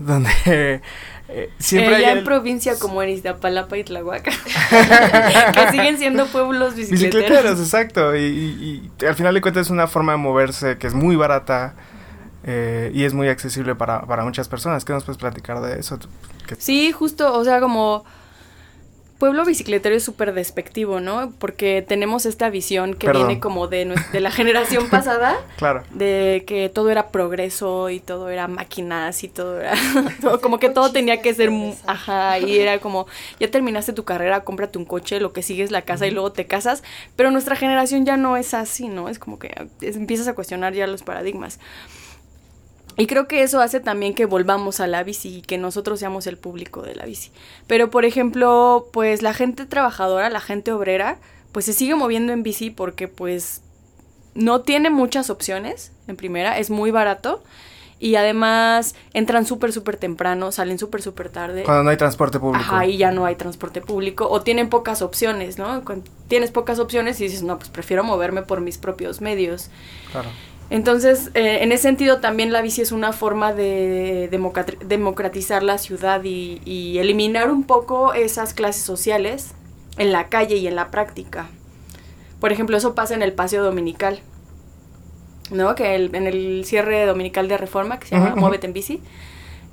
donde 0.00 0.30
eh, 0.46 1.50
siempre 1.60 1.92
Eh, 1.92 1.96
hay 1.96 2.02
ya 2.02 2.12
en 2.12 2.18
el- 2.18 2.24
provincia 2.24 2.76
como 2.78 3.02
en 3.04 3.10
Iztapalapa 3.10 3.78
y 3.78 3.84
Tlahuaca. 3.84 4.32
que 5.54 5.70
siguen 5.70 5.98
siendo 5.98 6.26
pueblos 6.26 6.74
bicicleteros. 6.74 7.14
bicicleteros, 7.22 7.60
exacto. 7.60 8.16
Y, 8.16 8.20
y- 8.22 8.90
y 9.00 9.04
al 9.06 9.14
final 9.14 9.34
de 9.34 9.40
cuentas 9.40 9.66
es 9.66 9.70
una 9.70 9.86
forma 9.86 10.12
de 10.12 10.18
moverse 10.18 10.76
que 10.78 10.88
es 10.88 10.94
muy 10.94 11.14
barata 11.14 11.74
eh, 12.44 12.90
y 12.94 13.04
es 13.04 13.14
muy 13.14 13.28
accesible 13.28 13.74
para, 13.76 14.00
para 14.06 14.24
muchas 14.24 14.48
personas. 14.48 14.84
¿Qué 14.84 14.92
nos 14.92 15.04
puedes 15.04 15.18
platicar 15.18 15.60
de 15.60 15.78
eso? 15.78 15.98
Sí, 16.58 16.90
justo, 16.90 17.32
o 17.32 17.44
sea, 17.44 17.60
como 17.60 18.04
pueblo 19.20 19.44
bicicletero 19.44 19.94
es 19.94 20.02
súper 20.02 20.34
despectivo, 20.34 20.98
¿no? 20.98 21.32
Porque 21.38 21.84
tenemos 21.86 22.26
esta 22.26 22.50
visión 22.50 22.94
que 22.94 23.06
Perdón. 23.06 23.28
viene 23.28 23.40
como 23.40 23.68
de, 23.68 23.94
de 24.12 24.20
la 24.20 24.32
generación 24.32 24.88
pasada, 24.90 25.36
Claro. 25.58 25.84
de 25.92 26.42
que 26.46 26.68
todo 26.68 26.90
era 26.90 27.08
progreso 27.10 27.90
y 27.90 28.00
todo 28.00 28.30
era 28.30 28.48
máquinas 28.48 29.22
y 29.22 29.28
todo 29.28 29.60
era, 29.60 29.74
todo- 30.20 30.40
como 30.40 30.58
que 30.58 30.70
todo 30.70 30.90
tenía 30.90 31.22
que 31.22 31.32
ser, 31.34 31.50
ajá, 31.86 32.40
y 32.40 32.58
era 32.58 32.80
como, 32.80 33.06
ya 33.38 33.48
terminaste 33.50 33.92
tu 33.92 34.04
carrera, 34.04 34.42
cómprate 34.42 34.78
un 34.78 34.84
coche, 34.86 35.20
lo 35.20 35.32
que 35.32 35.42
sigue 35.42 35.62
es 35.62 35.70
la 35.70 35.82
casa 35.82 36.06
y 36.08 36.10
luego 36.10 36.32
te 36.32 36.46
casas, 36.46 36.82
pero 37.14 37.30
nuestra 37.30 37.54
generación 37.54 38.04
ya 38.04 38.16
no 38.16 38.36
es 38.36 38.54
así, 38.54 38.88
¿no? 38.88 39.08
Es 39.08 39.18
como 39.20 39.38
que 39.38 39.54
es- 39.82 39.94
empiezas 39.96 40.26
a 40.26 40.34
cuestionar 40.34 40.72
ya 40.74 40.86
los 40.88 41.02
paradigmas. 41.02 41.60
Y 42.96 43.06
creo 43.06 43.28
que 43.28 43.42
eso 43.42 43.60
hace 43.60 43.80
también 43.80 44.14
que 44.14 44.26
volvamos 44.26 44.80
a 44.80 44.86
la 44.86 45.02
bici 45.02 45.38
y 45.38 45.42
que 45.42 45.58
nosotros 45.58 46.00
seamos 46.00 46.26
el 46.26 46.36
público 46.36 46.82
de 46.82 46.94
la 46.94 47.06
bici. 47.06 47.30
Pero, 47.66 47.90
por 47.90 48.04
ejemplo, 48.04 48.88
pues 48.92 49.22
la 49.22 49.32
gente 49.32 49.66
trabajadora, 49.66 50.28
la 50.28 50.40
gente 50.40 50.72
obrera, 50.72 51.18
pues 51.52 51.64
se 51.64 51.72
sigue 51.72 51.94
moviendo 51.94 52.32
en 52.32 52.42
bici 52.42 52.70
porque 52.70 53.08
pues 53.08 53.62
no 54.34 54.60
tiene 54.60 54.90
muchas 54.90 55.30
opciones, 55.30 55.92
en 56.08 56.16
primera, 56.16 56.58
es 56.58 56.70
muy 56.70 56.90
barato. 56.90 57.42
Y 58.02 58.14
además 58.14 58.94
entran 59.12 59.44
súper, 59.44 59.74
súper 59.74 59.98
temprano, 59.98 60.52
salen 60.52 60.78
súper, 60.78 61.02
súper 61.02 61.28
tarde. 61.28 61.64
Cuando 61.64 61.82
no 61.82 61.90
hay 61.90 61.98
transporte 61.98 62.40
público. 62.40 62.64
Ajá, 62.64 62.86
y 62.86 62.96
ya 62.96 63.12
no 63.12 63.26
hay 63.26 63.34
transporte 63.36 63.82
público. 63.82 64.26
O 64.26 64.40
tienen 64.40 64.70
pocas 64.70 65.02
opciones, 65.02 65.58
¿no? 65.58 65.84
Cuando 65.84 66.10
tienes 66.26 66.50
pocas 66.50 66.78
opciones 66.78 67.20
y 67.20 67.24
dices, 67.24 67.42
no, 67.42 67.58
pues 67.58 67.68
prefiero 67.68 68.02
moverme 68.02 68.40
por 68.40 68.62
mis 68.62 68.78
propios 68.78 69.20
medios. 69.20 69.68
Claro. 70.12 70.30
Entonces, 70.70 71.30
eh, 71.34 71.58
en 71.62 71.72
ese 71.72 71.82
sentido, 71.82 72.20
también 72.20 72.52
la 72.52 72.62
bici 72.62 72.80
es 72.80 72.92
una 72.92 73.12
forma 73.12 73.52
de 73.52 74.28
democrat- 74.30 74.78
democratizar 74.78 75.62
la 75.64 75.78
ciudad 75.78 76.22
y, 76.22 76.60
y 76.64 76.98
eliminar 76.98 77.50
un 77.50 77.64
poco 77.64 78.14
esas 78.14 78.54
clases 78.54 78.82
sociales 78.84 79.52
en 79.98 80.12
la 80.12 80.28
calle 80.28 80.56
y 80.56 80.66
en 80.68 80.76
la 80.76 80.90
práctica. 80.92 81.48
Por 82.38 82.52
ejemplo, 82.52 82.76
eso 82.76 82.94
pasa 82.94 83.14
en 83.14 83.22
el 83.22 83.32
paseo 83.32 83.64
dominical, 83.64 84.20
¿no? 85.50 85.74
Que 85.74 85.96
el- 85.96 86.14
en 86.14 86.26
el 86.28 86.64
cierre 86.64 87.04
dominical 87.04 87.48
de 87.48 87.58
reforma, 87.58 87.98
que 87.98 88.06
se 88.06 88.14
llama 88.14 88.30
ujú. 88.30 88.38
Muévete 88.40 88.66
en 88.68 88.72
bici, 88.72 89.02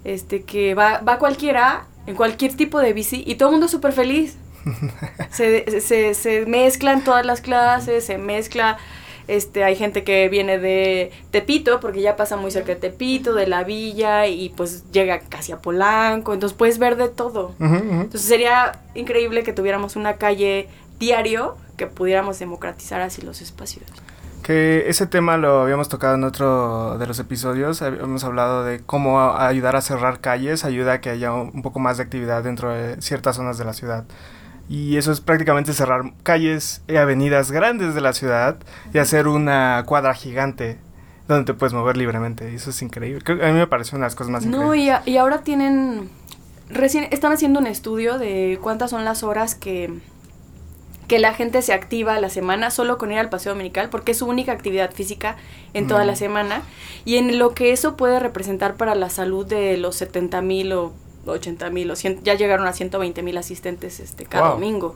este, 0.04 0.42
que 0.44 0.74
va, 0.74 1.00
va 1.00 1.20
cualquiera, 1.20 1.86
en 2.08 2.16
cualquier 2.16 2.56
tipo 2.56 2.80
de 2.80 2.94
bici, 2.94 3.24
y 3.26 3.36
todo 3.36 3.50
el 3.50 3.54
mundo 3.54 3.66
es 3.68 3.72
súper 3.72 3.94
feliz. 3.94 4.38
se, 5.32 5.80
se, 5.80 6.14
se 6.16 6.46
mezclan 6.48 7.04
todas 7.04 7.26
las 7.26 7.42
clases, 7.42 8.04
se 8.06 8.18
mezcla 8.18 8.78
este, 9.28 9.64
hay 9.64 9.76
gente 9.76 10.04
que 10.04 10.30
viene 10.30 10.58
de 10.58 11.12
Tepito, 11.32 11.80
porque 11.80 12.02
ya 12.02 12.16
pasa 12.16 12.38
muy 12.38 12.52
cerca 12.52 12.74
de 12.74 12.80
Tepito, 12.80 13.34
de 13.34 13.48
la 13.48 13.64
villa, 13.64 14.28
y 14.28 14.50
pues 14.50 14.90
llega 14.92 15.20
casi 15.20 15.52
a 15.52 15.58
Polanco, 15.58 16.34
entonces 16.34 16.58
puedes 16.58 16.80
ver 16.80 16.96
de 16.96 17.10
todo. 17.10 17.54
Entonces 17.60 18.22
sería 18.22 18.80
increíble 18.96 19.44
que 19.44 19.54
tuviéramos 19.54 19.96
una 19.96 20.14
calle 20.14 20.68
diario 21.00 21.56
que 21.78 21.88
pudiéramos 21.88 22.40
democratizar 22.40 23.02
así 23.02 23.22
los 23.22 23.42
espacios. 23.42 23.86
Que 24.44 24.90
ese 24.90 25.08
tema 25.08 25.38
lo 25.38 25.62
habíamos 25.62 25.90
tocado 25.90 26.16
en 26.16 26.24
otro 26.24 26.98
de 26.98 27.06
los 27.06 27.20
episodios, 27.20 27.82
hemos 27.82 28.24
hablado 28.24 28.64
de 28.64 28.80
cómo 28.80 29.36
ayudar 29.36 29.76
a 29.76 29.82
cerrar 29.82 30.22
calles, 30.22 30.64
ayuda 30.64 30.94
a 30.94 31.02
que 31.02 31.10
haya 31.10 31.34
un 31.34 31.62
poco 31.62 31.80
más 31.80 31.98
de 31.98 32.04
actividad 32.04 32.44
dentro 32.44 32.74
de 32.74 33.02
ciertas 33.02 33.36
zonas 33.36 33.58
de 33.58 33.66
la 33.66 33.74
ciudad. 33.74 34.06
Y 34.70 34.98
eso 34.98 35.12
es 35.12 35.22
prácticamente 35.22 35.74
cerrar 35.74 36.12
calles 36.24 36.82
y 36.88 36.98
avenidas 36.98 37.52
grandes 37.52 37.96
de 37.96 38.02
la 38.02 38.14
ciudad 38.14 38.58
y 38.94 38.98
hacer 38.98 39.28
una 39.28 39.84
cuadra 39.86 40.14
gigante 40.14 40.78
donde 41.28 41.46
te 41.46 41.54
puedes 41.54 41.74
mover 41.74 41.98
libremente. 41.98 42.52
Y 42.52 42.56
eso 42.56 42.70
es 42.70 42.82
increíble. 42.82 43.22
a 43.26 43.48
mí 43.48 43.54
me 43.54 43.68
pareció 43.68 43.98
una 43.98 44.06
de 44.06 44.08
las 44.08 44.16
cosas 44.16 44.32
más 44.32 44.46
no, 44.46 44.74
increíbles. 44.74 45.02
No, 45.06 45.12
y, 45.12 45.14
y 45.14 45.18
ahora 45.18 45.40
tienen... 45.40 46.10
Recién 46.70 47.08
están 47.12 47.32
haciendo 47.32 47.60
un 47.60 47.68
estudio 47.68 48.18
de 48.18 48.60
cuántas 48.62 48.90
son 48.90 49.06
las 49.06 49.24
horas 49.24 49.56
que, 49.56 49.90
que 51.08 51.20
la 51.20 51.34
gente 51.34 51.62
se 51.62 51.74
activa 51.74 52.16
a 52.16 52.20
la 52.20 52.30
semana 52.30 52.72
solo 52.72 52.98
con 52.98 53.12
ir 53.12 53.20
al 53.20 53.30
paseo 53.30 53.54
dominical, 53.54 53.90
porque 53.90 54.12
es 54.12 54.18
su 54.18 54.26
única 54.26 54.52
actividad 54.52 54.92
física 54.92 55.38
en 55.74 55.88
toda 55.88 56.04
la 56.04 56.14
mm. 56.14 56.18
semana, 56.18 56.62
y 57.06 57.16
en 57.16 57.40
lo 57.40 57.54
que 57.54 57.72
eso 57.72 57.96
puede 57.96 58.20
representar 58.20 58.76
para 58.76 58.96
la 58.96 59.10
salud 59.10 59.46
de 59.46 59.78
los 59.78 59.96
70 59.96 60.42
mil 60.42 60.74
o 60.74 60.94
80 61.32 61.70
mil 61.70 61.92
o 61.92 61.94
ya 61.96 62.34
llegaron 62.36 62.68
a 62.68 62.74
120 62.74 63.22
mil 63.24 63.38
asistentes 63.38 64.00
este, 64.00 64.26
cada 64.26 64.50
domingo. 64.52 64.96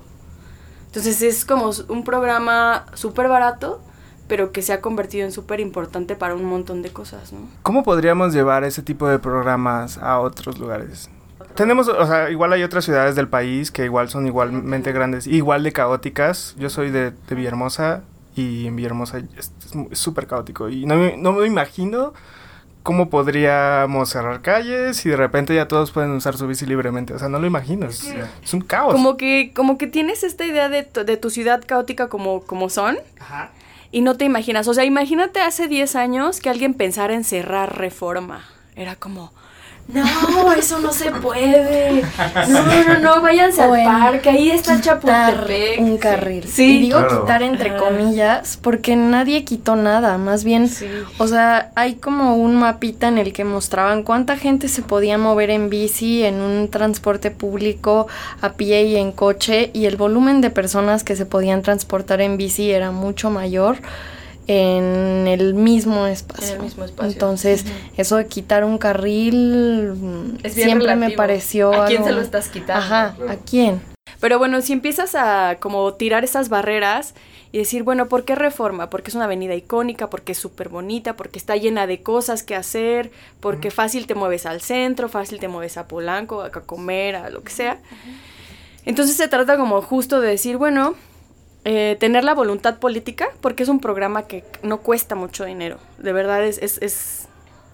Entonces 0.87 1.21
es 1.21 1.45
como 1.45 1.71
un 1.87 2.03
programa 2.03 2.85
súper 2.93 3.29
barato, 3.29 3.81
pero 4.27 4.51
que 4.51 4.61
se 4.61 4.73
ha 4.73 4.81
convertido 4.81 5.25
en 5.25 5.31
súper 5.31 5.59
importante 5.59 6.15
para 6.15 6.35
un 6.35 6.43
montón 6.43 6.81
de 6.81 6.91
cosas, 6.91 7.31
¿no? 7.31 7.39
¿Cómo 7.63 7.83
podríamos 7.83 8.33
llevar 8.33 8.63
ese 8.63 8.81
tipo 8.81 9.07
de 9.07 9.19
programas 9.19 9.97
a 9.97 10.19
otros 10.19 10.57
lugares? 10.59 11.09
Tenemos, 11.55 11.87
o 11.87 12.05
sea, 12.05 12.29
igual 12.29 12.53
hay 12.53 12.63
otras 12.63 12.85
ciudades 12.85 13.15
del 13.15 13.27
país 13.27 13.71
que 13.71 13.85
igual 13.85 14.09
son 14.09 14.27
igualmente 14.27 14.91
grandes, 14.91 15.27
igual 15.27 15.63
de 15.63 15.71
caóticas. 15.71 16.55
Yo 16.57 16.69
soy 16.69 16.91
de, 16.91 17.11
de 17.11 17.35
Villahermosa 17.35 18.03
y 18.35 18.67
en 18.67 18.75
Villahermosa 18.75 19.19
es 19.37 19.51
súper 19.91 20.27
caótico 20.27 20.69
y 20.69 20.85
no, 20.85 20.95
no 21.17 21.33
me 21.33 21.45
imagino 21.45 22.13
¿cómo 22.83 23.09
podríamos 23.09 24.09
cerrar 24.09 24.41
calles 24.41 25.05
y 25.05 25.09
de 25.09 25.17
repente 25.17 25.55
ya 25.55 25.67
todos 25.67 25.91
pueden 25.91 26.11
usar 26.11 26.37
su 26.37 26.47
bici 26.47 26.65
libremente? 26.65 27.13
O 27.13 27.19
sea, 27.19 27.29
no 27.29 27.39
lo 27.39 27.47
imagino, 27.47 27.87
es, 27.87 28.13
un 28.53 28.61
caos. 28.61 28.93
Como 28.93 29.17
que, 29.17 29.51
como 29.55 29.77
que 29.77 29.87
tienes 29.87 30.23
esta 30.23 30.45
idea 30.45 30.69
de, 30.69 30.83
de 30.83 31.17
tu 31.17 31.29
ciudad 31.29 31.63
caótica 31.65 32.09
como, 32.09 32.41
como 32.41 32.69
son. 32.69 32.97
Ajá. 33.19 33.51
Y 33.91 34.01
no 34.01 34.15
te 34.15 34.23
imaginas, 34.23 34.67
o 34.67 34.73
sea, 34.73 34.85
imagínate 34.85 35.41
hace 35.41 35.67
10 35.67 35.95
años 35.97 36.39
que 36.39 36.49
alguien 36.49 36.73
pensara 36.73 37.13
en 37.13 37.25
cerrar 37.25 37.77
reforma. 37.77 38.45
Era 38.75 38.95
como, 38.95 39.33
no, 39.93 40.53
eso 40.53 40.79
no 40.79 40.91
se 40.91 41.11
puede. 41.11 42.03
No, 42.49 42.83
no, 42.83 42.99
no, 42.99 43.21
váyanse 43.21 43.61
al 43.61 43.83
parque, 43.83 44.29
ahí 44.29 44.51
está 44.51 44.79
Chapultepec. 44.79 45.79
Un 45.79 45.97
carril. 45.97 46.45
Sí. 46.47 46.77
Y 46.77 46.81
digo 46.81 46.99
quitar 47.07 47.43
entre 47.43 47.75
comillas, 47.77 48.57
porque 48.61 48.95
nadie 48.95 49.43
quitó 49.43 49.75
nada, 49.75 50.17
más 50.17 50.43
bien, 50.43 50.69
o 51.17 51.27
sea, 51.27 51.71
hay 51.75 51.95
como 51.95 52.35
un 52.35 52.55
mapita 52.55 53.07
en 53.07 53.17
el 53.17 53.33
que 53.33 53.43
mostraban 53.43 54.03
cuánta 54.03 54.37
gente 54.37 54.67
se 54.67 54.81
podía 54.81 55.17
mover 55.17 55.49
en 55.49 55.69
bici, 55.69 56.23
en 56.23 56.41
un 56.41 56.69
transporte 56.69 57.31
público, 57.31 58.07
a 58.41 58.53
pie 58.53 58.83
y 58.83 58.95
en 58.95 59.11
coche, 59.11 59.71
y 59.73 59.85
el 59.85 59.97
volumen 59.97 60.41
de 60.41 60.49
personas 60.49 61.03
que 61.03 61.15
se 61.15 61.25
podían 61.25 61.61
transportar 61.61 62.21
en 62.21 62.37
bici 62.37 62.71
era 62.71 62.91
mucho 62.91 63.29
mayor 63.29 63.77
en 64.51 65.27
el 65.27 65.53
mismo 65.53 66.07
espacio. 66.07 66.57
Entonces, 67.01 67.65
eso 67.97 68.17
de 68.17 68.27
quitar 68.27 68.65
un 68.65 68.77
carril 68.77 70.37
siempre 70.49 70.95
me 70.95 71.11
pareció. 71.11 71.73
¿A 71.73 71.87
quién 71.87 72.03
se 72.03 72.11
lo 72.11 72.21
estás 72.21 72.49
quitando? 72.49 72.73
Ajá, 72.73 73.15
¿a 73.29 73.35
quién? 73.37 73.81
Pero 74.19 74.37
bueno, 74.37 74.61
si 74.61 74.73
empiezas 74.73 75.15
a 75.15 75.57
como 75.59 75.93
tirar 75.93 76.23
esas 76.23 76.49
barreras 76.49 77.15
y 77.53 77.57
decir, 77.57 77.83
bueno, 77.83 78.07
¿por 78.07 78.23
qué 78.23 78.35
reforma? 78.35 78.89
Porque 78.89 79.09
es 79.09 79.15
una 79.15 79.25
avenida 79.25 79.55
icónica, 79.55 80.09
porque 80.09 80.33
es 80.33 80.37
súper 80.37 80.69
bonita, 80.69 81.15
porque 81.15 81.39
está 81.39 81.55
llena 81.55 81.87
de 81.87 82.01
cosas 82.01 82.43
que 82.43 82.55
hacer, 82.55 83.11
porque 83.39 83.71
fácil 83.71 84.07
te 84.07 84.15
mueves 84.15 84.45
al 84.45 84.61
centro, 84.61 85.09
fácil 85.09 85.39
te 85.39 85.47
mueves 85.47 85.77
a 85.77 85.87
Polanco, 85.87 86.41
a 86.41 86.51
comer, 86.51 87.15
a 87.15 87.29
lo 87.29 87.43
que 87.43 87.51
sea. 87.51 87.79
Entonces 88.85 89.15
se 89.17 89.27
trata 89.27 89.57
como 89.57 89.81
justo 89.81 90.21
de 90.21 90.29
decir, 90.29 90.57
bueno, 90.57 90.95
eh, 91.63 91.95
tener 91.99 92.23
la 92.23 92.33
voluntad 92.33 92.79
política, 92.79 93.29
porque 93.39 93.63
es 93.63 93.69
un 93.69 93.79
programa 93.79 94.23
que 94.23 94.43
no 94.63 94.79
cuesta 94.79 95.15
mucho 95.15 95.45
dinero. 95.45 95.77
De 95.99 96.11
verdad 96.11 96.43
es, 96.43 96.57
es, 96.57 96.79
es, 96.81 97.27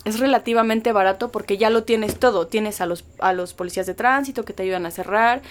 es, 0.04 0.20
relativamente 0.20 0.92
barato 0.92 1.32
porque 1.32 1.58
ya 1.58 1.70
lo 1.70 1.84
tienes 1.84 2.20
todo. 2.20 2.48
Tienes 2.48 2.82
a 2.82 2.86
los, 2.86 3.06
a 3.20 3.32
los 3.34 3.54
policías 3.54 3.86
de 3.86 3.94
tránsito 3.94 4.44
que 4.44 4.54
te 4.54 4.64
ayudan 4.64 4.86
a 4.86 4.92
cerrar, 4.92 5.42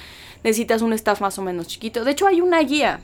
necesitas 0.44 0.82
un 0.82 0.92
staff 0.92 1.20
más 1.20 1.38
o 1.38 1.42
menos 1.42 1.66
chiquito. 1.66 2.04
De 2.04 2.10
hecho, 2.10 2.26
hay 2.26 2.42
una 2.42 2.60
guía 2.60 3.00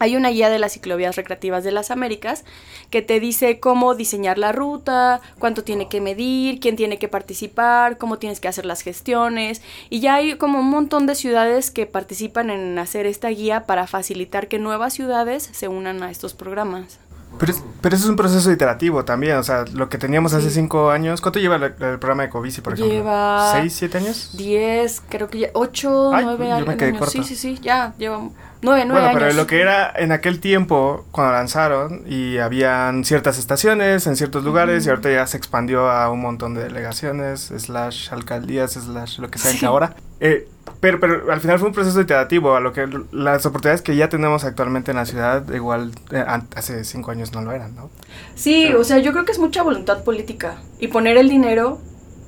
hay 0.00 0.16
una 0.16 0.30
guía 0.30 0.48
de 0.48 0.58
las 0.58 0.72
ciclovías 0.72 1.14
recreativas 1.14 1.62
de 1.62 1.70
las 1.70 1.90
Américas 1.90 2.44
que 2.88 3.02
te 3.02 3.20
dice 3.20 3.60
cómo 3.60 3.94
diseñar 3.94 4.38
la 4.38 4.50
ruta, 4.50 5.20
cuánto 5.38 5.62
tiene 5.62 5.88
que 5.88 6.00
medir, 6.00 6.58
quién 6.58 6.74
tiene 6.74 6.98
que 6.98 7.06
participar, 7.06 7.98
cómo 7.98 8.18
tienes 8.18 8.40
que 8.40 8.48
hacer 8.48 8.64
las 8.64 8.80
gestiones. 8.80 9.60
Y 9.90 10.00
ya 10.00 10.14
hay 10.14 10.36
como 10.36 10.58
un 10.58 10.70
montón 10.70 11.06
de 11.06 11.14
ciudades 11.14 11.70
que 11.70 11.86
participan 11.86 12.48
en 12.48 12.78
hacer 12.78 13.04
esta 13.06 13.28
guía 13.28 13.66
para 13.66 13.86
facilitar 13.86 14.48
que 14.48 14.58
nuevas 14.58 14.94
ciudades 14.94 15.50
se 15.52 15.68
unan 15.68 16.02
a 16.02 16.10
estos 16.10 16.32
programas. 16.32 16.98
Pero, 17.38 17.54
pero 17.80 17.94
eso 17.94 18.04
es 18.06 18.10
un 18.10 18.16
proceso 18.16 18.50
iterativo 18.50 19.04
también, 19.04 19.36
o 19.36 19.42
sea, 19.44 19.64
lo 19.72 19.88
que 19.88 19.98
teníamos 19.98 20.34
hace 20.34 20.50
cinco 20.50 20.90
años, 20.90 21.20
¿cuánto 21.20 21.38
lleva 21.38 21.56
el, 21.56 21.72
programa 21.72 22.24
de 22.24 22.28
Covici, 22.28 22.60
por 22.60 22.72
ejemplo? 22.72 22.92
Lleva... 22.92 23.52
¿Seis, 23.52 23.72
siete 23.72 23.98
años? 23.98 24.30
Diez, 24.36 25.00
creo 25.08 25.28
que 25.28 25.38
ya, 25.38 25.50
ocho, 25.54 26.10
nueve 26.10 26.50
años. 26.50 27.12
Sí, 27.12 27.22
sí, 27.22 27.36
sí, 27.36 27.58
ya, 27.62 27.94
lleva 27.98 28.28
Nueve, 28.62 28.84
nueve 28.86 29.06
bueno, 29.06 29.18
pero 29.18 29.32
lo 29.32 29.46
que 29.46 29.60
era 29.62 29.90
en 29.96 30.12
aquel 30.12 30.38
tiempo, 30.38 31.06
cuando 31.12 31.32
lanzaron, 31.32 32.02
y 32.06 32.36
habían 32.38 33.04
ciertas 33.04 33.38
estaciones 33.38 34.06
en 34.06 34.16
ciertos 34.16 34.44
lugares, 34.44 34.84
y 34.84 34.90
ahorita 34.90 35.10
ya 35.10 35.26
se 35.26 35.38
expandió 35.38 35.88
a 35.90 36.10
un 36.10 36.20
montón 36.20 36.52
de 36.54 36.64
delegaciones, 36.64 37.52
slash 37.56 38.12
alcaldías, 38.12 38.72
slash 38.72 39.18
lo 39.18 39.30
que 39.30 39.38
sea 39.38 39.58
que 39.58 39.64
ahora. 39.64 39.96
Eh, 40.20 40.46
pero, 40.80 41.00
pero 41.00 41.32
al 41.32 41.40
final 41.40 41.58
fue 41.58 41.68
un 41.68 41.74
proceso 41.74 41.98
iterativo, 42.02 42.54
a 42.54 42.60
lo 42.60 42.74
que 42.74 42.86
las 43.12 43.46
oportunidades 43.46 43.80
que 43.80 43.96
ya 43.96 44.10
tenemos 44.10 44.44
actualmente 44.44 44.90
en 44.90 44.98
la 44.98 45.06
ciudad, 45.06 45.48
igual 45.52 45.92
eh, 46.10 46.22
hace 46.54 46.84
cinco 46.84 47.12
años 47.12 47.32
no 47.32 47.40
lo 47.40 47.52
eran, 47.52 47.74
¿no? 47.74 47.90
Sí, 48.34 48.74
o 48.74 48.84
sea, 48.84 48.98
yo 48.98 49.12
creo 49.12 49.24
que 49.24 49.32
es 49.32 49.38
mucha 49.38 49.62
voluntad 49.62 50.04
política, 50.04 50.56
y 50.78 50.88
poner 50.88 51.16
el 51.16 51.30
dinero 51.30 51.80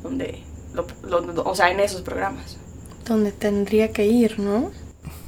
donde, 0.03 0.43
o 1.45 1.55
sea, 1.55 1.71
en 1.71 1.81
esos 1.81 2.01
programas. 2.01 2.57
Donde 3.05 3.33
tendría 3.33 3.93
que 3.93 4.07
ir, 4.07 4.39
¿no? 4.39 4.71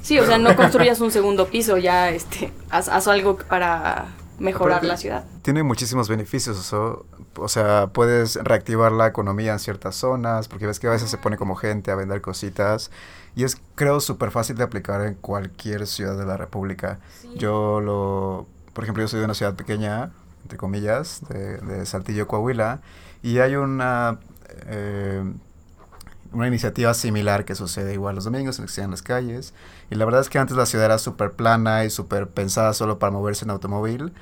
Sí, 0.05 0.19
o 0.19 0.25
sea, 0.27 0.37
no 0.37 0.55
construyas 0.55 1.01
un 1.01 1.09
segundo 1.09 1.47
piso, 1.47 1.79
ya 1.79 2.11
este, 2.11 2.53
haz, 2.69 3.07
algo 3.07 3.37
para 3.37 4.05
mejorar 4.37 4.83
la 4.83 4.97
ciudad. 4.97 5.25
Tiene 5.41 5.63
muchísimos 5.63 6.09
beneficios, 6.09 6.71
o 6.73 7.47
sea, 7.47 7.87
puedes 7.87 8.35
reactivar 8.35 8.91
la 8.91 9.07
economía 9.07 9.53
en 9.53 9.57
ciertas 9.57 9.95
zonas, 9.95 10.47
porque 10.47 10.67
ves 10.67 10.79
que 10.79 10.85
a 10.85 10.91
veces 10.91 11.09
se 11.09 11.17
pone 11.17 11.37
como 11.37 11.55
gente 11.55 11.89
a 11.89 11.95
vender 11.95 12.21
cositas, 12.21 12.91
y 13.35 13.45
es, 13.45 13.57
creo, 13.73 13.99
súper 13.99 14.29
fácil 14.29 14.57
de 14.57 14.63
aplicar 14.63 15.01
en 15.01 15.15
cualquier 15.15 15.87
ciudad 15.87 16.15
de 16.15 16.27
la 16.27 16.37
República. 16.37 16.99
Yo 17.35 17.81
lo, 17.81 18.45
por 18.73 18.83
ejemplo, 18.83 19.01
yo 19.01 19.07
soy 19.07 19.21
de 19.21 19.25
una 19.25 19.33
ciudad 19.33 19.55
pequeña, 19.55 20.11
entre 20.43 20.59
comillas, 20.59 21.21
de, 21.29 21.57
de 21.57 21.83
Saltillo, 21.87 22.27
Coahuila, 22.27 22.81
y 23.23 23.39
hay 23.39 23.55
una... 23.55 24.19
Eh, 24.67 25.23
una 26.35 26.47
iniciativa 26.47 26.93
similar 26.93 27.45
que 27.45 27.55
sucede 27.55 27.93
igual 27.93 28.15
los 28.15 28.25
domingos 28.25 28.59
en 28.59 28.65
que 28.65 28.81
en 28.81 28.91
las 28.91 29.01
calles. 29.01 29.53
Y 29.89 29.95
la 29.95 30.05
verdad 30.05 30.21
es 30.21 30.29
que 30.29 30.37
antes 30.37 30.57
la 30.57 30.65
ciudad 30.65 30.85
era 30.85 30.97
súper 30.97 31.31
plana 31.31 31.85
y 31.85 31.89
súper 31.89 32.27
pensada 32.27 32.73
solo 32.73 32.99
para 32.99 33.11
moverse 33.11 33.45
en 33.45 33.51
automóvil, 33.51 34.13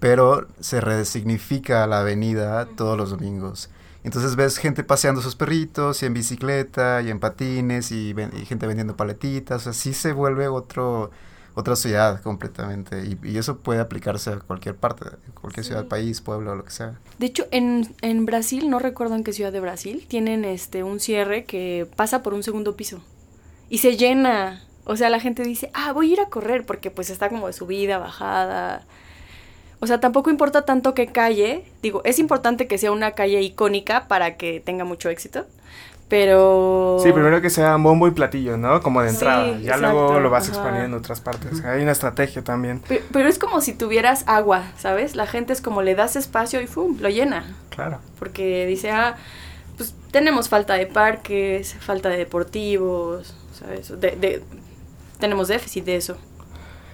pero 0.00 0.48
se 0.60 0.80
resignifica 0.80 1.86
la 1.86 2.00
avenida 2.00 2.66
todos 2.76 2.96
los 2.96 3.10
domingos. 3.10 3.70
Entonces 4.02 4.36
ves 4.36 4.58
gente 4.58 4.84
paseando 4.84 5.20
sus 5.20 5.36
perritos 5.36 6.02
y 6.02 6.06
en 6.06 6.14
bicicleta 6.14 7.02
y 7.02 7.10
en 7.10 7.20
patines 7.20 7.92
y, 7.92 8.14
y 8.14 8.46
gente 8.46 8.66
vendiendo 8.66 8.96
paletitas. 8.96 9.66
Así 9.66 9.92
se 9.92 10.12
vuelve 10.12 10.48
otro 10.48 11.10
otra 11.58 11.74
ciudad 11.74 12.22
completamente. 12.22 13.02
Y, 13.22 13.36
eso 13.36 13.58
puede 13.58 13.80
aplicarse 13.80 14.30
a 14.30 14.38
cualquier 14.38 14.76
parte, 14.76 15.04
cualquier 15.40 15.66
ciudad, 15.66 15.86
país, 15.86 16.20
pueblo, 16.20 16.54
lo 16.54 16.64
que 16.64 16.70
sea. 16.70 16.98
De 17.18 17.26
hecho, 17.26 17.46
en, 17.50 17.94
en 18.00 18.26
Brasil, 18.26 18.70
no 18.70 18.78
recuerdo 18.78 19.16
en 19.16 19.24
qué 19.24 19.32
ciudad 19.32 19.52
de 19.52 19.58
Brasil, 19.58 20.06
tienen 20.08 20.44
este 20.44 20.84
un 20.84 21.00
cierre 21.00 21.44
que 21.44 21.88
pasa 21.96 22.22
por 22.22 22.32
un 22.32 22.44
segundo 22.44 22.76
piso. 22.76 23.00
Y 23.68 23.78
se 23.78 23.96
llena. 23.96 24.62
O 24.84 24.96
sea, 24.96 25.10
la 25.10 25.18
gente 25.18 25.42
dice, 25.42 25.70
ah, 25.74 25.92
voy 25.92 26.10
a 26.10 26.12
ir 26.12 26.20
a 26.20 26.28
correr 26.28 26.64
porque 26.64 26.90
pues 26.92 27.10
está 27.10 27.28
como 27.28 27.48
de 27.48 27.52
subida, 27.52 27.98
bajada. 27.98 28.86
O 29.80 29.86
sea, 29.86 30.00
tampoco 30.00 30.30
importa 30.30 30.64
tanto 30.64 30.94
qué 30.94 31.08
calle. 31.08 31.64
Digo, 31.82 32.02
es 32.04 32.20
importante 32.20 32.68
que 32.68 32.78
sea 32.78 32.92
una 32.92 33.12
calle 33.12 33.42
icónica 33.42 34.06
para 34.06 34.36
que 34.36 34.60
tenga 34.60 34.84
mucho 34.84 35.08
éxito. 35.10 35.46
Pero. 36.08 36.98
Sí, 37.02 37.12
primero 37.12 37.40
que 37.42 37.50
sea 37.50 37.76
bombo 37.76 38.08
y 38.08 38.12
platillo, 38.12 38.56
¿no? 38.56 38.80
Como 38.80 39.02
de 39.02 39.10
Sí, 39.10 39.16
entrada. 39.16 39.46
ya 39.58 39.74
exacto, 39.74 39.80
luego 39.92 40.20
lo 40.20 40.30
vas 40.30 40.44
ajá. 40.48 40.52
expandiendo 40.54 40.96
en 40.96 41.02
otras 41.02 41.20
partes. 41.20 41.62
Hay 41.64 41.82
una 41.82 41.92
estrategia 41.92 42.42
también. 42.42 42.80
Pe- 42.80 43.04
Pero 43.12 43.28
es 43.28 43.38
como 43.38 43.60
si 43.60 43.74
tuvieras 43.74 44.24
agua, 44.26 44.62
¿sabes? 44.78 45.14
La 45.16 45.26
gente 45.26 45.52
es 45.52 45.60
como 45.60 45.82
le 45.82 45.94
das 45.94 46.16
espacio 46.16 46.60
y 46.62 46.66
¡fum! 46.66 46.96
lo 47.00 47.08
llena. 47.10 47.44
Claro. 47.68 47.98
Porque 48.18 48.64
dice, 48.66 48.90
ah, 48.90 49.16
pues 49.76 49.94
tenemos 50.10 50.48
falta 50.48 50.74
de 50.74 50.86
parques, 50.86 51.74
falta 51.80 52.08
de 52.08 52.16
deportivos, 52.16 53.36
¿sabes? 53.52 53.88
De, 54.00 54.12
de- 54.16 54.42
tenemos 55.20 55.48
déficit 55.48 55.84
de 55.84 55.96
eso. 55.96 56.16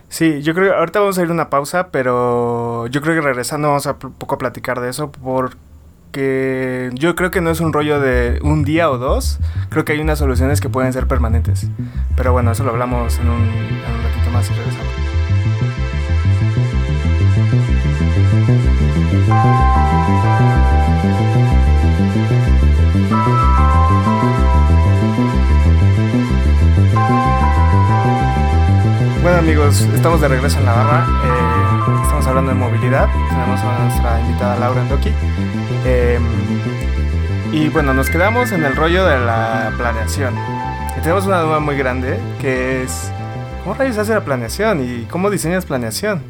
Sí, 0.09 0.43
yo 0.43 0.55
creo 0.55 0.71
que 0.73 0.77
ahorita 0.79 1.01
vamos 1.01 1.19
a 1.19 1.23
ir 1.23 1.29
a 1.29 1.33
una 1.33 1.51
pausa, 1.51 1.89
pero 1.89 2.87
yo 2.89 3.01
creo 3.01 3.15
que 3.15 3.21
regresando 3.21 3.69
vamos 3.69 3.87
a 3.87 3.97
poco 3.99 4.35
a 4.35 4.39
platicar 4.39 4.81
de 4.81 4.91
eso 4.91 5.11
porque 5.11 5.57
yo 6.95 7.15
creo 7.15 7.31
que 7.31 7.41
no 7.41 7.51
es 7.51 7.61
un 7.61 7.73
rollo 7.73 8.01
de 8.01 8.39
un 8.43 8.65
día 8.65 8.91
o 8.91 8.99
dos, 8.99 9.39
creo 9.69 9.85
que 9.85 9.93
hay 9.93 10.01
unas 10.01 10.19
soluciones 10.19 10.61
que 10.61 10.69
pueden 10.69 10.93
ser 10.93 11.07
permanentes. 11.07 11.69
Pero 12.17 12.33
bueno, 12.33 12.53
eso 12.53 12.65
lo 12.65 12.71
hablamos 12.71 13.19
en 13.19 13.29
un, 13.29 13.43
en 13.43 13.95
un 13.95 14.03
ratito 14.03 14.31
más 14.33 14.51
y 14.51 14.55
regresamos. 14.55 14.95
Bueno 29.23 29.39
amigos, 29.39 29.81
estamos 29.95 30.21
de 30.21 30.29
regreso 30.29 30.59
en 30.59 30.67
la 30.67 30.73
barra. 30.75 31.07
eh, 31.25 32.03
estamos 32.03 32.27
hablando 32.27 32.53
de 32.53 32.59
movilidad. 32.59 33.09
Tenemos 33.31 33.61
a 33.61 33.79
nuestra 33.85 34.21
invitada 34.21 34.59
Laura 34.59 34.83
Endoki. 34.83 35.11
Eh, 35.85 36.19
y 37.53 37.69
bueno, 37.69 37.95
nos 37.95 38.11
quedamos 38.11 38.53
en 38.53 38.65
el 38.65 38.75
rollo 38.75 39.05
de 39.07 39.19
la 39.19 39.73
planeación. 39.77 40.35
Y 40.97 41.01
tenemos 41.01 41.27
una 41.27 41.41
duda 41.41 41.61
muy 41.61 41.77
grande 41.77 42.19
que 42.41 42.83
es 42.83 43.11
¿cómo 43.63 43.75
rayos 43.75 43.99
hace 43.99 44.15
la 44.15 44.25
planeación 44.25 44.83
y 44.83 45.05
cómo 45.07 45.31
diseñas 45.31 45.67
planeación? 45.67 46.23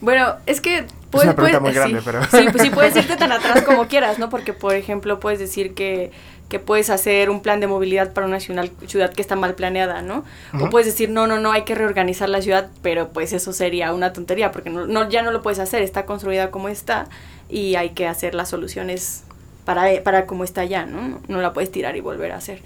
Bueno, 0.00 0.36
es 0.46 0.60
que... 0.60 0.86
una 1.24 1.34
pregunta 1.34 1.60
muy 1.60 1.72
sí. 1.72 1.96
pero- 2.04 2.22
Sí, 2.24 2.46
pues 2.50 2.62
sí 2.62 2.70
puedes 2.70 2.96
irte 2.96 3.16
tan 3.16 3.32
atrás 3.32 3.62
como 3.62 3.86
quieras, 3.88 4.18
¿no? 4.18 4.28
Porque, 4.30 4.52
por 4.52 4.74
ejemplo, 4.74 5.18
puedes 5.20 5.38
decir 5.38 5.74
que, 5.74 6.10
que 6.48 6.58
puedes 6.58 6.90
hacer 6.90 7.30
un 7.30 7.42
plan 7.42 7.60
de 7.60 7.66
movilidad 7.66 8.12
para 8.12 8.26
una 8.26 8.40
ciudad, 8.40 8.68
ciudad 8.86 9.12
que 9.12 9.22
está 9.22 9.36
mal 9.36 9.54
planeada, 9.54 10.02
¿no? 10.02 10.24
O 10.60 10.70
puedes 10.70 10.86
decir, 10.86 11.08
no, 11.10 11.26
no, 11.26 11.38
no, 11.40 11.52
hay 11.52 11.62
que 11.62 11.74
reorganizar 11.74 12.28
la 12.28 12.42
ciudad, 12.42 12.68
pero 12.82 13.08
pues 13.08 13.32
eso 13.32 13.52
sería 13.52 13.92
una 13.94 14.12
tontería, 14.12 14.50
porque 14.52 14.70
no, 14.70 14.86
no, 14.86 15.08
ya 15.08 15.22
no 15.22 15.30
lo 15.32 15.42
puedes 15.42 15.58
hacer, 15.58 15.82
está 15.82 16.06
construida 16.06 16.50
como 16.50 16.68
está 16.68 17.06
y 17.48 17.74
hay 17.76 17.90
que 17.90 18.06
hacer 18.06 18.34
las 18.34 18.48
soluciones 18.48 19.24
para, 19.64 20.02
para 20.02 20.26
como 20.26 20.44
está 20.44 20.64
ya. 20.64 20.86
No, 20.86 21.20
no 21.28 21.40
la 21.40 21.52
puedes 21.52 21.70
tirar 21.70 21.96
y 21.96 22.00
volver 22.00 22.32
a 22.32 22.36
hacer. 22.36 22.62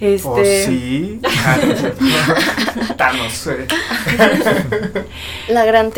Este... 0.00 0.28
¿O 0.28 0.44
sí? 0.44 1.20
Ah. 1.24 1.58
Thanos. 2.96 3.46
eh. 3.46 3.66
La 5.48 5.64
gran 5.64 5.90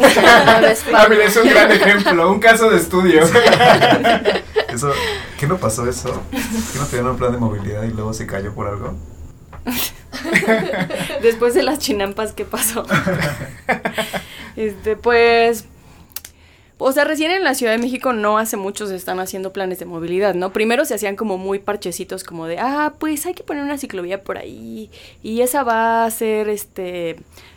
España. 0.70 0.98
Ah, 1.00 1.06
mira, 1.08 1.24
es 1.24 1.36
un 1.36 1.48
gran 1.48 1.70
ejemplo, 1.72 2.30
un 2.30 2.38
caso 2.40 2.70
de 2.70 2.76
estudio. 2.78 3.22
Eso, 4.68 4.90
¿Qué 5.38 5.46
no 5.46 5.58
pasó 5.58 5.86
eso? 5.86 6.22
¿Que 6.30 6.78
no 6.78 6.86
tenían 6.86 7.08
un 7.08 7.18
plan 7.18 7.30
de 7.32 7.36
movilidad 7.38 7.82
y 7.82 7.90
luego 7.90 8.14
se 8.14 8.26
cayó 8.26 8.54
por 8.54 8.68
algo? 8.68 8.94
Después 11.20 11.52
de 11.52 11.62
las 11.62 11.78
chinampas 11.78 12.32
que 12.32 12.44
pasó. 12.46 12.86
este, 14.56 14.96
pues. 14.96 15.66
O 16.84 16.92
sea, 16.92 17.04
recién 17.04 17.30
en 17.30 17.44
la 17.44 17.54
Ciudad 17.54 17.72
de 17.72 17.78
México 17.78 18.12
no 18.12 18.38
hace 18.38 18.56
mucho 18.56 18.86
se 18.86 18.96
están 18.96 19.20
haciendo 19.20 19.52
planes 19.52 19.78
de 19.78 19.84
movilidad, 19.84 20.34
¿no? 20.34 20.52
Primero 20.52 20.84
se 20.84 20.94
hacían 20.94 21.14
como 21.14 21.38
muy 21.38 21.60
parchecitos, 21.60 22.24
como 22.24 22.46
de, 22.46 22.58
ah, 22.58 22.94
pues 22.98 23.24
hay 23.24 23.34
que 23.34 23.44
poner 23.44 23.62
una 23.62 23.78
ciclovía 23.78 24.22
por 24.22 24.36
ahí. 24.36 24.90
Y 25.22 25.42
esa 25.42 25.62
va 25.62 26.04
a 26.04 26.10
ser, 26.10 26.48
este, 26.48 27.16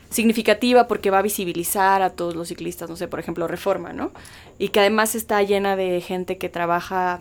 significativa 0.10 0.88
porque 0.88 1.10
va 1.10 1.20
a 1.20 1.22
visibilizar 1.22 2.02
a 2.02 2.12
todos 2.12 2.36
los 2.36 2.48
ciclistas, 2.48 2.90
no 2.90 2.96
sé, 2.96 3.08
por 3.08 3.20
ejemplo, 3.20 3.48
Reforma, 3.48 3.94
¿no? 3.94 4.12
Y 4.60 4.70
que 4.70 4.80
además 4.80 5.16
está 5.16 5.42
llena 5.44 5.76
de 5.76 6.02
gente 6.02 6.38
que 6.38 6.48
trabaja 6.48 7.20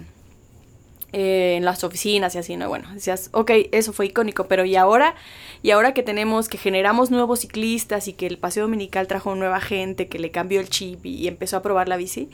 eh, 1.15 1.55
en 1.57 1.65
las 1.65 1.85
oficinas 1.85 2.35
y 2.35 2.39
así, 2.39 2.57
¿no? 2.57 2.69
Bueno, 2.69 2.89
decías, 2.93 3.31
ok, 3.33 3.51
eso 3.71 3.93
fue 3.93 4.07
icónico, 4.07 4.49
pero 4.49 4.65
¿y 4.65 4.75
ahora? 4.75 5.15
Y 5.63 5.71
ahora 5.71 5.95
que 5.95 6.03
tenemos, 6.03 6.49
que 6.49 6.59
generamos 6.59 7.13
nuevos 7.13 7.41
ciclistas 7.41 8.09
y 8.09 8.15
que 8.15 8.27
el 8.27 8.37
paseo 8.37 8.65
dominical 8.65 9.07
trajo 9.07 9.35
nueva 9.37 9.61
gente, 9.61 10.09
que 10.09 10.19
le 10.19 10.33
cambió 10.33 10.59
el 10.61 10.69
chip 10.69 11.07
y, 11.07 11.15
y 11.15 11.29
empezó 11.29 11.57
a 11.57 11.63
probar 11.63 11.89
la 11.89 11.97
bici, 11.97 12.31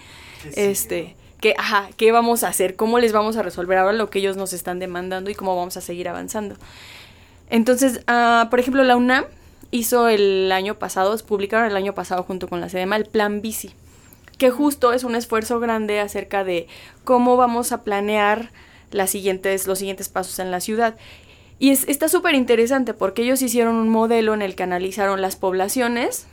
este, 0.57 1.15
que, 1.41 1.55
ajá, 1.59 1.91
¿qué 1.99 2.11
vamos 2.11 2.43
a 2.43 2.49
hacer? 2.49 2.75
¿Cómo 2.75 2.99
les 2.99 3.13
vamos 3.13 3.37
a 3.37 3.43
resolver 3.43 3.77
ahora 3.77 3.93
lo 3.93 4.09
que 4.09 4.19
ellos 4.19 4.39
nos 4.39 4.55
están 4.55 4.79
demandando 4.79 5.31
y 5.31 5.35
cómo 5.35 5.55
vamos 5.55 5.77
a 5.77 5.83
seguir 5.83 6.09
avanzando? 6.09 6.57
Entonces, 7.51 8.01
ah, 8.07 8.49
por 8.51 8.61
ejemplo, 8.61 8.83
la 8.83 8.97
UNAM 8.97 9.25
hizo 9.71 10.09
el 10.09 10.51
año 10.53 10.79
pasado, 10.79 11.17
publicaron 11.19 11.67
el 11.67 11.77
año 11.77 11.95
pasado 11.95 12.23
junto 12.23 12.49
con 12.49 12.61
la 12.63 12.71
SEDEMA 12.71 12.97
el 12.97 13.05
Plan 13.05 13.43
Bici, 13.43 13.73
que 14.39 14.51
justo 14.51 14.93
es 14.95 15.05
un 15.05 15.15
esfuerzo 15.15 15.61
grande 15.61 16.01
acerca 16.01 16.45
de 16.45 16.67
cómo 17.05 17.37
vamos 17.37 17.73
a 17.73 17.83
planear 17.85 18.51
las 18.91 19.11
siguientes, 19.11 19.67
los 19.67 19.79
siguientes 19.79 20.09
pasos 20.09 20.39
en 20.39 20.51
la 20.51 20.61
ciudad. 20.61 20.97
Y 21.59 21.71
es, 21.71 21.87
está 21.89 22.09
súper 22.09 22.35
interesante 22.35 22.95
porque 22.95 23.23
ellos 23.23 23.43
hicieron 23.43 23.77
un 23.77 23.89
modelo 23.89 24.35
en 24.35 24.43
el 24.43 24.55
que 24.55 24.63
analizaron 24.63 25.21
las 25.21 25.37
poblaciones 25.37 26.27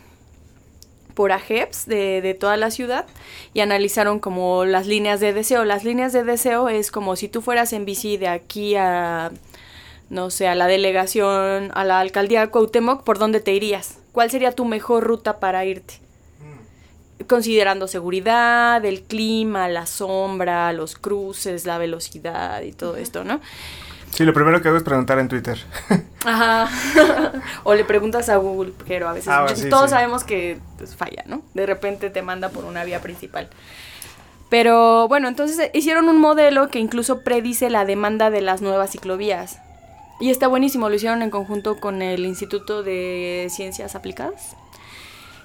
por 1.13 1.31
AGEPS 1.31 1.87
de, 1.87 2.21
de 2.21 2.33
toda 2.33 2.57
la 2.57 2.69
ciudad 2.69 3.05
y 3.53 3.61
analizaron 3.61 4.19
como 4.19 4.65
las 4.65 4.87
líneas 4.87 5.19
de 5.19 5.33
deseo. 5.33 5.65
Las 5.65 5.83
líneas 5.83 6.13
de 6.13 6.23
deseo 6.23 6.69
es 6.69 6.91
como 6.91 7.15
si 7.15 7.27
tú 7.27 7.41
fueras 7.41 7.73
en 7.73 7.85
bici 7.85 8.17
de 8.17 8.27
aquí 8.27 8.75
a, 8.75 9.31
no 10.09 10.29
sé, 10.29 10.47
a 10.47 10.55
la 10.55 10.67
delegación, 10.67 11.71
a 11.73 11.83
la 11.83 11.99
alcaldía 11.99 12.41
de 12.41 12.49
Cuauhtémoc, 12.49 13.03
¿por 13.03 13.17
dónde 13.17 13.39
te 13.39 13.53
irías? 13.53 13.97
¿Cuál 14.11 14.31
sería 14.31 14.51
tu 14.51 14.65
mejor 14.65 15.03
ruta 15.03 15.39
para 15.39 15.65
irte? 15.65 16.06
Considerando 17.25 17.87
seguridad, 17.87 18.83
el 18.85 19.01
clima, 19.03 19.67
la 19.67 19.85
sombra, 19.85 20.71
los 20.73 20.95
cruces, 20.95 21.65
la 21.65 21.77
velocidad 21.77 22.61
y 22.61 22.71
todo 22.73 22.95
esto, 22.97 23.23
¿no? 23.23 23.41
Sí, 24.11 24.23
lo 24.23 24.33
primero 24.33 24.61
que 24.61 24.67
hago 24.69 24.77
es 24.77 24.83
preguntar 24.83 25.19
en 25.19 25.27
Twitter. 25.27 25.59
Ajá. 26.25 26.69
o 27.63 27.73
le 27.73 27.83
preguntas 27.83 28.29
a 28.29 28.37
Google, 28.37 28.71
pero 28.87 29.09
a 29.09 29.13
veces 29.13 29.29
Ah, 29.29 29.45
sí, 29.53 29.69
todos 29.69 29.85
sí. 29.85 29.89
sabemos 29.91 30.23
que 30.23 30.59
pues, 30.77 30.95
falla, 30.95 31.23
¿no? 31.27 31.41
De 31.53 31.65
repente 31.65 32.09
te 32.09 32.21
manda 32.21 32.49
por 32.49 32.65
una 32.65 32.83
vía 32.83 33.01
principal. 33.01 33.49
Pero 34.49 35.07
bueno, 35.07 35.27
entonces 35.27 35.59
eh, 35.59 35.71
hicieron 35.73 36.07
un 36.07 36.19
modelo 36.19 36.69
que 36.69 36.79
incluso 36.79 37.21
predice 37.23 37.69
la 37.69 37.83
demanda 37.85 38.29
de 38.29 38.41
las 38.41 38.61
nuevas 38.61 38.91
ciclovías. 38.91 39.59
Y 40.19 40.31
está 40.31 40.47
buenísimo, 40.47 40.89
lo 40.89 40.95
hicieron 40.95 41.21
en 41.21 41.29
conjunto 41.29 41.79
con 41.79 42.01
el 42.01 42.25
Instituto 42.25 42.81
de 42.81 43.47
Ciencias 43.51 43.93
Aplicadas. 43.93 44.55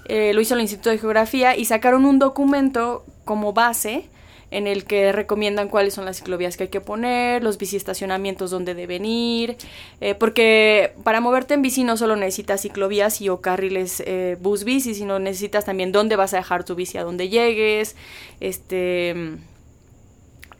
Eh, 0.06 0.32
lo 0.34 0.40
hizo 0.40 0.54
el 0.54 0.60
Instituto 0.60 0.90
de 0.90 0.98
Geografía 0.98 1.56
y 1.56 1.64
sacaron 1.64 2.04
un 2.04 2.18
documento 2.18 3.04
como 3.24 3.52
base 3.52 4.08
en 4.52 4.66
el 4.66 4.84
que 4.84 5.12
recomiendan 5.12 5.68
cuáles 5.68 5.94
son 5.94 6.04
las 6.04 6.18
ciclovías 6.18 6.56
que 6.56 6.64
hay 6.64 6.68
que 6.68 6.82
poner, 6.82 7.42
los 7.42 7.56
biciestacionamientos 7.56 8.50
donde 8.50 8.74
deben 8.74 9.06
ir, 9.06 9.56
eh, 10.00 10.14
porque 10.14 10.92
para 11.04 11.20
moverte 11.20 11.54
en 11.54 11.62
bici 11.62 11.84
no 11.84 11.96
solo 11.96 12.16
necesitas 12.16 12.60
ciclovías 12.60 13.20
y 13.22 13.30
o 13.30 13.40
carriles 13.40 14.02
eh, 14.06 14.36
bus 14.40 14.64
bici, 14.64 14.94
sino 14.94 15.18
necesitas 15.18 15.64
también 15.64 15.90
dónde 15.90 16.16
vas 16.16 16.34
a 16.34 16.36
dejar 16.36 16.64
tu 16.64 16.74
bici 16.74 16.98
a 16.98 17.02
donde 17.02 17.30
llegues, 17.30 17.96
este 18.40 19.38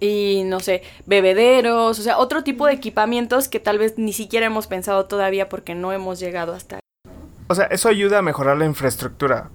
y 0.01 0.43
no 0.47 0.59
sé, 0.59 0.83
bebederos, 1.07 1.99
o 2.01 2.03
sea, 2.03 2.19
otro 2.19 2.43
tipo 2.43 2.67
de 2.67 2.73
equipamientos 2.73 3.49
que 3.49 3.61
tal 3.61 3.79
vez 3.79 3.99
ni 3.99 4.13
siquiera 4.13 4.47
hemos 4.47 4.67
pensado 4.67 5.05
todavía 5.05 5.49
porque 5.49 5.77
no 5.77 5.93
hemos 5.93 6.19
llegado 6.19 6.55
hasta 6.55 6.82
O 7.49 7.55
sea, 7.55 7.65
eso 7.67 7.89
ayuda 7.89 8.19
a 8.19 8.23
mejorar 8.23 8.57
la 8.57 8.65
infraestructura. 8.67 9.51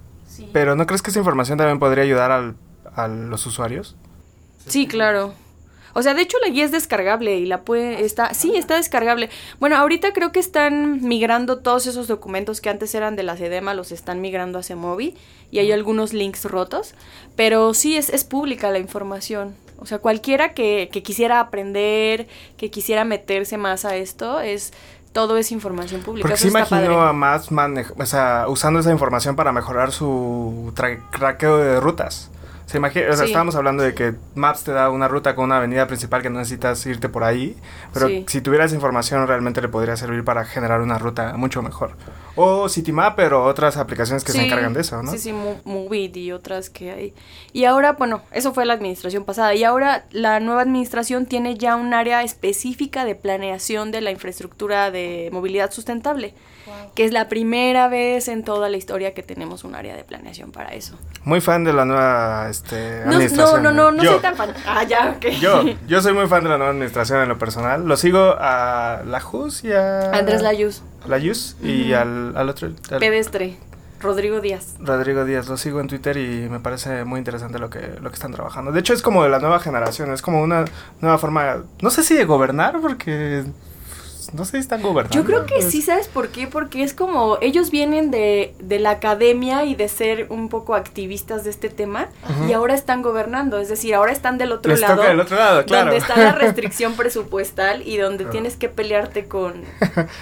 Pero 0.52 0.76
¿no 0.76 0.86
crees 0.86 1.02
que 1.02 1.10
esa 1.10 1.18
información 1.18 1.58
también 1.58 1.78
podría 1.80 2.04
ayudar 2.04 2.30
al- 2.30 2.54
a 2.94 3.08
los 3.08 3.44
usuarios? 3.46 3.96
Sí, 4.66 4.86
claro. 4.86 5.34
O 5.94 6.02
sea, 6.02 6.14
de 6.14 6.22
hecho 6.22 6.36
la 6.44 6.50
guía 6.52 6.64
es 6.64 6.70
descargable 6.70 7.38
y 7.38 7.46
la 7.46 7.62
puede 7.62 8.04
está 8.04 8.32
sí, 8.34 8.54
está 8.54 8.76
descargable. 8.76 9.30
Bueno, 9.58 9.76
ahorita 9.76 10.12
creo 10.12 10.30
que 10.30 10.38
están 10.38 11.02
migrando 11.02 11.58
todos 11.58 11.86
esos 11.88 12.06
documentos 12.06 12.60
que 12.60 12.68
antes 12.70 12.94
eran 12.94 13.16
de 13.16 13.24
la 13.24 13.36
CEDEMA, 13.36 13.74
los 13.74 13.90
están 13.90 14.20
migrando 14.20 14.60
a 14.60 14.62
Semovi 14.62 15.16
y 15.50 15.58
hay 15.58 15.72
algunos 15.72 16.12
links 16.12 16.44
rotos, 16.44 16.94
pero 17.34 17.74
sí 17.74 17.96
es, 17.96 18.10
es 18.10 18.22
pública 18.22 18.70
la 18.70 18.78
información. 18.78 19.56
O 19.80 19.86
sea, 19.86 19.98
cualquiera 19.98 20.54
que, 20.54 20.88
que 20.92 21.02
quisiera 21.02 21.40
aprender, 21.40 22.28
que 22.56 22.70
quisiera 22.70 23.04
meterse 23.04 23.56
más 23.58 23.84
a 23.84 23.96
esto, 23.96 24.40
es 24.40 24.72
todo 25.12 25.36
es 25.36 25.50
información 25.52 26.02
pública. 26.02 26.22
Porque 26.22 26.34
Eso 26.34 26.42
sí 26.42 26.48
está 26.48 26.58
imagino 26.76 26.94
padre. 26.96 27.08
a 27.10 27.12
más 27.12 27.48
o 27.98 28.06
sea, 28.06 28.44
usando 28.48 28.80
esa 28.80 28.90
información 28.92 29.36
para 29.36 29.52
mejorar 29.52 29.92
su 29.92 30.72
tra- 30.76 31.00
traqueo 31.10 31.58
de 31.58 31.80
rutas. 31.80 32.30
Se 32.66 32.76
imagina, 32.76 33.06
o 33.10 33.12
sea, 33.14 33.24
Sí. 33.24 33.30
estábamos 33.32 33.54
hablando 33.54 33.82
de 33.82 33.94
que 33.94 34.14
Maps 34.34 34.62
te 34.64 34.72
da 34.72 34.90
una 34.90 35.08
ruta 35.08 35.34
con 35.34 35.46
una 35.46 35.56
avenida 35.56 35.86
principal 35.86 36.20
que 36.20 36.28
no 36.28 36.38
necesitas 36.38 36.84
irte 36.84 37.08
por 37.08 37.24
ahí, 37.24 37.56
pero 37.94 38.08
Sí. 38.08 38.26
si 38.28 38.42
tuvieras 38.42 38.74
información 38.74 39.26
realmente 39.26 39.62
le 39.62 39.68
podría 39.68 39.96
servir 39.96 40.22
para 40.22 40.44
generar 40.44 40.82
una 40.82 40.98
ruta 40.98 41.32
mucho 41.38 41.62
mejor. 41.62 41.92
O 42.38 42.68
Citymapper 42.68 43.34
o 43.34 43.44
otras 43.44 43.76
aplicaciones 43.76 44.24
que 44.24 44.32
se 44.32 44.38
Sí, 44.38 44.44
encargan 44.46 44.72
de 44.72 44.80
eso, 44.82 45.02
¿no? 45.02 45.10
Sí, 45.10 45.18
sí, 45.18 45.32
Mo- 45.32 45.60
Movit 45.64 46.16
y 46.16 46.32
otras 46.32 46.70
que 46.70 46.90
hay. 46.92 47.14
Y 47.52 47.64
ahora, 47.64 47.92
bueno, 47.92 48.22
eso 48.32 48.54
fue 48.54 48.64
la 48.64 48.74
administración 48.74 49.24
pasada. 49.24 49.54
Y 49.54 49.64
ahora 49.64 50.04
la 50.10 50.40
nueva 50.40 50.62
administración 50.62 51.26
tiene 51.26 51.56
ya 51.56 51.76
un 51.76 51.92
área 51.94 52.22
específica 52.22 53.04
de 53.04 53.14
planeación 53.14 53.90
de 53.90 54.00
la 54.00 54.10
infraestructura 54.10 54.90
de 54.90 55.30
movilidad 55.32 55.70
sustentable. 55.72 56.34
Que 56.94 57.06
es 57.06 57.12
la 57.12 57.28
primera 57.30 57.88
vez 57.88 58.28
en 58.28 58.44
toda 58.44 58.68
la 58.68 58.76
historia 58.76 59.14
que 59.14 59.22
tenemos 59.22 59.64
un 59.64 59.74
área 59.74 59.96
de 59.96 60.04
planeación 60.04 60.52
para 60.52 60.74
eso. 60.74 60.98
Muy 61.24 61.40
fan 61.40 61.64
de 61.64 61.72
la 61.72 61.86
nueva 61.86 62.48
este, 62.50 63.00
No, 63.00 63.06
no, 63.06 63.12
administración. 63.12 63.62
no, 63.62 63.72
no, 63.72 63.88
¿eh? 63.88 63.92
no 63.92 64.02
Yo. 64.02 64.10
soy 64.12 64.20
tan 64.20 64.36
fan. 64.36 64.52
Ah, 64.66 64.84
ya, 64.84 65.14
ok. 65.16 65.26
Yo, 65.40 65.62
yo 65.86 66.02
soy 66.02 66.12
muy 66.12 66.26
fan 66.26 66.42
de 66.44 66.50
la 66.50 66.58
nueva 66.58 66.72
administración 66.72 67.22
en 67.22 67.28
lo 67.30 67.38
personal. 67.38 67.86
Lo 67.86 67.96
sigo 67.96 68.34
a 68.38 69.00
la 69.06 69.18
JUS 69.20 69.64
y 69.64 69.72
a... 69.72 70.10
Andrés 70.12 70.42
Layuz, 70.42 70.82
La 71.06 71.18
JUS 71.20 71.56
y 71.62 71.92
al, 71.92 72.36
al 72.36 72.48
otro... 72.48 72.68
al- 72.90 72.98
pedestre, 72.98 73.56
Rodrigo 74.00 74.40
Díaz. 74.40 74.74
Rodrigo 74.80 75.24
Díaz, 75.24 75.48
lo 75.48 75.56
sigo 75.56 75.80
en 75.80 75.86
Twitter 75.88 76.16
y 76.16 76.48
me 76.48 76.60
parece 76.60 77.04
muy 77.04 77.18
interesante 77.18 77.58
lo 77.58 77.68
que, 77.70 77.98
lo 78.00 78.10
que 78.10 78.14
están 78.14 78.32
trabajando. 78.32 78.72
De 78.72 78.80
hecho, 78.80 78.92
es 78.92 79.02
como 79.02 79.22
de 79.24 79.28
la 79.28 79.38
nueva 79.40 79.58
generación, 79.60 80.12
es 80.12 80.22
como 80.22 80.42
una 80.42 80.64
nueva 81.00 81.18
forma, 81.18 81.64
no 81.82 81.90
sé 81.90 82.02
si 82.02 82.14
de 82.14 82.24
gobernar, 82.24 82.80
porque 82.80 83.44
pues, 84.28 84.38
no 84.38 84.44
sé 84.44 84.52
si 84.52 84.58
están 84.58 84.82
gobernando. 84.82 85.14
Yo 85.16 85.24
creo 85.24 85.46
que 85.46 85.56
Es- 85.58 85.70
sí, 85.70 85.82
¿sabes 85.82 86.08
por 86.08 86.28
qué? 86.28 86.46
Porque 86.46 86.82
es 86.82 86.94
como 86.94 87.38
ellos 87.40 87.70
vienen 87.70 88.10
de, 88.10 88.54
de 88.60 88.78
la 88.78 88.90
academia 88.90 89.64
y 89.64 89.74
de 89.74 89.88
ser 89.88 90.26
un 90.30 90.48
poco 90.48 90.74
activistas 90.74 91.44
de 91.44 91.50
este 91.50 91.68
tema 91.70 92.08
y 92.48 92.52
ahora 92.52 92.74
están 92.74 93.02
gobernando, 93.02 93.58
es 93.58 93.68
decir, 93.68 93.94
ahora 93.94 94.12
están 94.12 94.38
del 94.38 94.52
otro 94.52 94.70
Les 94.72 94.80
lado. 94.80 94.96
toca 94.96 95.08
del 95.08 95.20
otro 95.20 95.36
lado, 95.36 95.64
claro. 95.64 95.84
Donde 95.86 95.96
está 95.98 96.16
la 96.16 96.32
restricción 96.38 96.94
presupuestal 96.94 97.86
y 97.86 97.96
donde 97.96 98.24
tienes 98.26 98.56
que 98.56 98.68
pelearte 98.68 99.26
con 99.26 99.54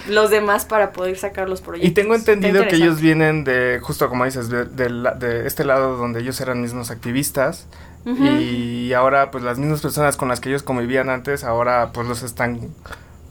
los 0.07 0.29
demás 0.29 0.65
para 0.65 0.91
poder 0.91 1.17
sacar 1.17 1.49
los 1.49 1.61
proyectos. 1.61 1.91
Y 1.91 1.93
tengo 1.93 2.15
entendido 2.15 2.65
que 2.67 2.75
ellos 2.77 3.01
vienen 3.01 3.43
de, 3.43 3.79
justo 3.81 4.09
como 4.09 4.25
dices, 4.25 4.49
de, 4.49 4.65
de 4.65 4.89
la- 4.89 5.11
de 5.13 5.47
este 5.47 5.63
lado 5.65 5.97
donde 5.97 6.21
ellos 6.21 6.39
eran 6.41 6.61
mismos 6.61 6.91
activistas. 6.91 7.67
Y 8.05 8.93
ahora, 8.93 9.31
pues 9.31 9.43
las 9.43 9.57
mismas 9.57 9.81
personas 9.81 10.15
con 10.15 10.29
las 10.29 10.39
que 10.39 10.47
ellos 10.47 10.63
convivían 10.63 11.09
antes, 11.09 11.43
ahora 11.43 11.91
pues 11.93 12.07
los 12.07 12.23
están 12.23 12.69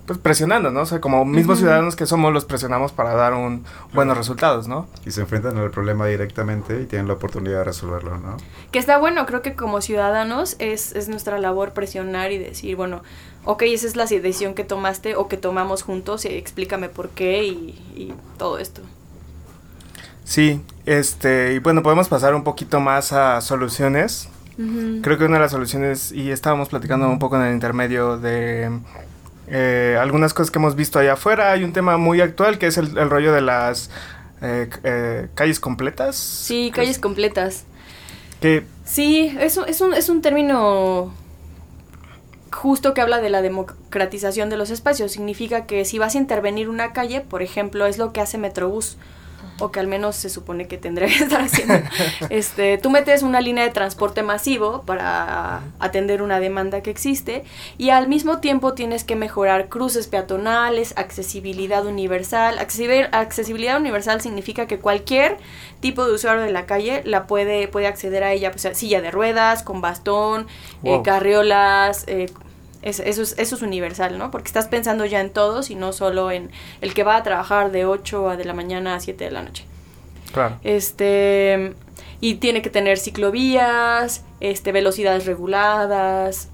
pues 0.07 0.19
presionando, 0.19 0.71
¿no? 0.71 0.83
O 0.83 0.87
sea, 0.87 1.01
como 1.01 1.25
mismos 1.25 1.59
ciudadanos 1.59 1.97
que 1.97 2.07
somos, 2.07 2.33
los 2.33 2.45
presionamos 2.45 2.93
para 2.93 3.15
dar 3.15 3.35
un 3.35 3.65
buenos 3.93 4.17
resultados, 4.17 4.69
¿no? 4.69 4.87
Y 5.05 5.11
se 5.11 5.21
enfrentan 5.23 5.59
al 5.59 5.71
problema 5.71 6.07
directamente 6.07 6.81
y 6.81 6.87
tienen 6.87 7.09
la 7.09 7.15
oportunidad 7.15 7.59
de 7.59 7.65
resolverlo, 7.65 8.19
¿no? 8.19 8.37
Que 8.71 8.79
está 8.79 8.99
bueno, 8.99 9.27
creo 9.27 9.43
que 9.43 9.55
como 9.55 9.81
ciudadanos 9.81 10.57
es, 10.59 10.95
es 10.95 11.09
nuestra 11.09 11.39
labor 11.39 11.73
presionar 11.73 12.33
y 12.33 12.39
decir, 12.39 12.77
bueno, 12.77 13.03
ok, 13.45 13.63
esa 13.63 13.87
es 13.87 13.97
la 13.97 14.07
decisión 14.07 14.55
que 14.55 14.65
tomaste 14.65 15.17
o 15.17 15.29
que 15.29 15.37
tomamos 15.37 15.83
juntos 15.83 16.25
y 16.25 16.29
explícame 16.29 16.89
por 16.89 17.11
qué 17.11 17.45
y, 17.45 17.55
y 17.97 18.15
todo 18.39 18.59
esto. 18.59 18.83
Sí, 20.25 20.61
este, 20.87 21.55
y 21.55 21.61
bueno, 21.61 21.83
podemos 21.83 22.09
pasar 22.09 22.35
un 22.35 22.43
poquito 22.43 22.81
más 22.81 23.13
a 23.13 23.41
soluciones. 23.41 24.29
Creo 25.03 25.19
que 25.19 25.25
una 25.27 25.35
de 25.35 25.43
las 25.43 25.51
soluciones, 25.51 26.13
y 26.13 26.31
estábamos 26.31 26.71
platicando 26.71 27.07
un 27.11 27.19
poco 27.19 27.37
en 27.37 27.43
el 27.43 27.53
intermedio 27.53 28.17
de 28.17 28.71
eh, 29.49 29.97
algunas 30.01 30.35
cosas 30.35 30.51
que 30.51 30.59
hemos 30.59 30.75
visto 30.77 30.99
allá 30.99 31.15
afuera, 31.15 31.53
hay 31.53 31.65
un 31.65 31.73
tema 31.73 31.97
muy 31.97 32.21
actual 32.21 32.59
que 32.59 32.67
es 32.67 32.77
el, 32.79 32.97
el 32.99 33.11
rollo 33.11 33.33
de 33.33 33.41
las 33.41 33.91
eh, 34.43 34.69
eh, 34.85 35.29
calles 35.35 35.61
completas. 35.61 36.17
Sí, 36.17 36.71
calles 36.75 36.99
completas. 36.99 37.65
Que 38.41 38.65
Sí, 38.87 39.37
es, 39.41 39.59
es, 39.67 39.81
un, 39.81 39.93
es 39.93 40.09
un 40.09 40.23
término 40.23 41.13
justo 42.53 42.95
que 42.95 43.01
habla 43.01 43.21
de 43.21 43.31
la 43.31 43.43
democratización 43.43 44.49
de 44.49 44.57
los 44.57 44.71
espacios. 44.71 45.13
Significa 45.13 45.67
que 45.67 45.85
si 45.85 45.99
vas 45.99 46.15
a 46.15 46.19
intervenir 46.19 46.69
una 46.69 46.93
calle, 46.93 47.21
por 47.21 47.43
ejemplo, 47.43 47.85
es 47.87 47.99
lo 47.99 48.13
que 48.13 48.21
hace 48.21 48.39
Metrobús, 48.39 48.97
o 49.59 49.71
que 49.71 49.81
al 49.81 49.87
menos 49.87 50.17
se 50.17 50.29
supone 50.29 50.69
que 50.69 50.79
tendría 50.79 51.09
que 51.09 51.25
estar 51.25 51.41
haciendo. 51.43 51.75
este, 52.31 52.79
tú 52.79 52.91
metes 52.91 53.23
una 53.23 53.41
línea 53.41 53.65
de 53.65 53.71
transporte 53.71 54.23
masivo 54.23 54.83
para 54.83 55.63
atender 55.79 56.23
una 56.23 56.41
demanda 56.41 56.83
que 56.83 56.91
existe 56.91 57.45
y 57.79 57.91
al 57.91 58.09
mismo 58.09 58.39
tiempo 58.41 58.75
tienes 58.75 59.05
que 59.05 59.17
mejorar 59.17 59.69
cruces 59.69 60.07
peatonales, 60.09 60.95
accesibilidad 60.97 61.87
universal. 61.87 62.59
Accesibil- 62.59 63.09
accesibilidad 63.13 63.79
universal 63.79 64.21
significa 64.21 64.67
que 64.67 64.79
cualquier 64.79 65.39
tipo 65.81 66.07
de 66.07 66.13
usuario 66.13 66.43
de 66.43 66.53
la 66.53 66.67
calle 66.67 67.03
la 67.05 67.27
puede, 67.27 67.69
puede 67.69 67.87
acceder 67.87 68.25
a 68.25 68.33
ella, 68.33 68.51
pues, 68.51 68.69
silla 68.77 69.01
de 69.01 69.11
ruedas, 69.11 69.63
con 69.63 69.81
bastón, 69.81 70.47
eh, 70.85 71.01
carriolas, 71.03 72.05
eh, 72.07 72.27
es- 72.89 73.01
eso, 73.01 73.23
es, 73.23 73.35
eso 73.39 73.57
es 73.57 73.63
universal, 73.63 74.17
¿no? 74.19 74.31
Porque 74.31 74.47
estás 74.49 74.67
pensando 74.69 75.05
ya 75.05 75.21
en 75.21 75.31
todos 75.31 75.71
y 75.71 75.75
no 75.75 75.93
solo 75.93 76.31
en 76.31 76.51
el 76.81 76.95
que 76.95 77.03
va 77.05 77.17
a 77.17 77.23
trabajar 77.23 77.71
de 77.73 77.85
8 77.85 78.29
a 78.31 78.37
de 78.37 78.45
la 78.45 78.55
mañana 78.55 78.95
a 78.95 79.01
7 79.01 79.25
de 79.25 79.31
la 79.31 79.43
noche. 79.43 79.65
claro. 80.33 80.57
Este, 80.65 81.75
y 82.21 82.35
tiene 82.37 82.63
que 82.63 82.71
tener 82.71 82.99
ciclovías, 82.99 84.23
este, 84.41 84.73
velocidades 84.73 85.27
reguladas, 85.27 86.49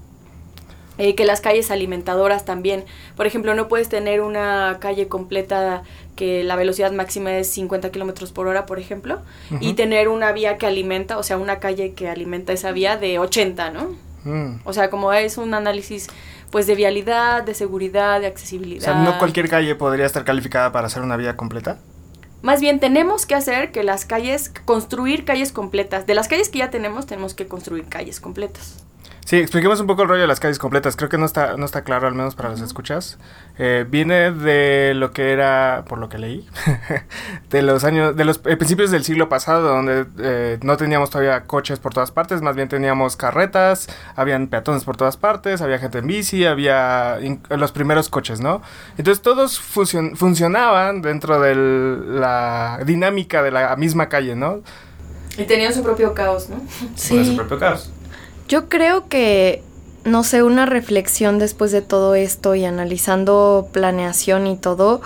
eh, 0.97 1.15
que 1.15 1.25
las 1.25 1.41
calles 1.41 1.71
alimentadoras 1.71 2.45
también. 2.45 2.85
Por 3.15 3.25
ejemplo, 3.25 3.55
no 3.55 3.67
puedes 3.67 3.89
tener 3.89 4.21
una 4.21 4.77
calle 4.79 5.07
completa 5.07 5.83
que 6.15 6.43
la 6.43 6.55
velocidad 6.55 6.91
máxima 6.91 7.35
es 7.37 7.47
50 7.49 7.91
kilómetros 7.91 8.31
por 8.31 8.47
hora, 8.47 8.65
por 8.67 8.77
ejemplo, 8.79 9.21
y 9.59 9.73
tener 9.73 10.07
una 10.07 10.31
vía 10.33 10.57
que 10.57 10.67
alimenta, 10.67 11.17
o 11.17 11.23
sea, 11.23 11.37
una 11.37 11.59
calle 11.59 11.93
que 11.93 12.07
alimenta 12.09 12.53
esa 12.53 12.71
vía 12.71 12.97
de 12.97 13.17
80, 13.17 13.71
¿no? 13.71 13.95
Mm. 14.23 14.55
O 14.63 14.73
sea, 14.73 14.89
como 14.89 15.11
es 15.13 15.37
un 15.37 15.53
análisis 15.53 16.07
pues 16.51 16.67
de 16.67 16.75
vialidad, 16.75 17.43
de 17.43 17.53
seguridad, 17.53 18.19
de 18.19 18.27
O 18.27 18.29
accesibilidad. 18.29 18.83
sea, 18.83 18.95
no 18.95 19.17
cualquier 19.17 19.49
calle 19.49 19.73
podría 19.75 20.05
estar 20.05 20.23
calificada 20.23 20.71
para 20.71 20.87
hacer 20.87 21.01
una 21.01 21.17
vía 21.17 21.35
completa. 21.35 21.79
Más 22.43 22.59
bien 22.59 22.79
tenemos 22.79 23.25
que 23.25 23.35
hacer 23.35 23.71
que 23.71 23.83
las 23.83 24.05
calles, 24.05 24.51
construir 24.65 25.23
calles 25.25 25.51
completas. 25.51 26.05
De 26.05 26.13
las 26.13 26.27
calles 26.27 26.49
que 26.49 26.59
ya 26.59 26.69
tenemos, 26.69 27.05
tenemos 27.05 27.33
que 27.33 27.47
construir 27.47 27.85
calles 27.85 28.19
completas. 28.19 28.85
Sí, 29.25 29.37
expliquemos 29.37 29.79
un 29.79 29.87
poco 29.87 30.01
el 30.03 30.09
rollo 30.09 30.21
de 30.21 30.27
las 30.27 30.41
calles 30.41 30.59
completas. 30.59 30.97
Creo 30.97 31.09
que 31.09 31.17
no 31.17 31.25
está, 31.25 31.55
no 31.55 31.65
está 31.65 31.83
claro, 31.83 32.07
al 32.07 32.13
menos 32.13 32.35
para 32.35 32.49
los 32.49 32.59
escuchas. 32.61 33.17
Eh, 33.57 33.85
viene 33.89 34.31
de 34.31 34.93
lo 34.95 35.11
que 35.11 35.31
era, 35.31 35.85
por 35.87 35.97
lo 35.97 36.09
que 36.09 36.17
leí, 36.17 36.45
de 37.49 37.61
los 37.61 37.83
años, 37.85 38.15
de 38.17 38.25
los 38.25 38.41
eh, 38.45 38.57
principios 38.57 38.91
del 38.91 39.03
siglo 39.05 39.29
pasado, 39.29 39.69
donde 39.69 40.05
eh, 40.19 40.59
no 40.61 40.75
teníamos 40.75 41.09
todavía 41.09 41.43
coches 41.43 41.79
por 41.79 41.93
todas 41.93 42.11
partes, 42.11 42.41
más 42.41 42.55
bien 42.55 42.67
teníamos 42.67 43.15
carretas, 43.15 43.87
habían 44.15 44.47
peatones 44.47 44.83
por 44.83 44.97
todas 44.97 45.15
partes, 45.15 45.61
había 45.61 45.79
gente 45.79 45.99
en 45.99 46.07
bici, 46.07 46.45
había 46.45 47.17
in- 47.21 47.41
los 47.49 47.71
primeros 47.71 48.09
coches, 48.09 48.41
¿no? 48.41 48.61
Entonces 48.97 49.21
todos 49.21 49.59
funcion- 49.61 50.15
funcionaban 50.17 51.01
dentro 51.01 51.39
de 51.39 51.55
la 51.55 52.79
dinámica 52.85 53.41
de 53.41 53.51
la 53.51 53.75
misma 53.77 54.09
calle, 54.09 54.35
¿no? 54.35 54.61
Y 55.37 55.45
tenían 55.45 55.73
su 55.73 55.81
propio 55.81 56.13
caos, 56.13 56.49
¿no? 56.49 56.57
Con 56.57 57.25
su 57.25 57.35
propio 57.37 57.57
caos. 57.57 57.91
Yo 58.53 58.69
creo 58.69 59.09
que, 59.09 59.63
no 60.03 60.23
sé, 60.23 60.43
una 60.43 60.67
reflexión 60.67 61.39
después 61.39 61.71
de 61.71 61.81
todo 61.81 62.13
esto 62.13 62.53
y 62.53 62.65
analizando 62.65 63.67
planeación 63.71 64.45
y 64.45 64.57
todo, 64.57 65.01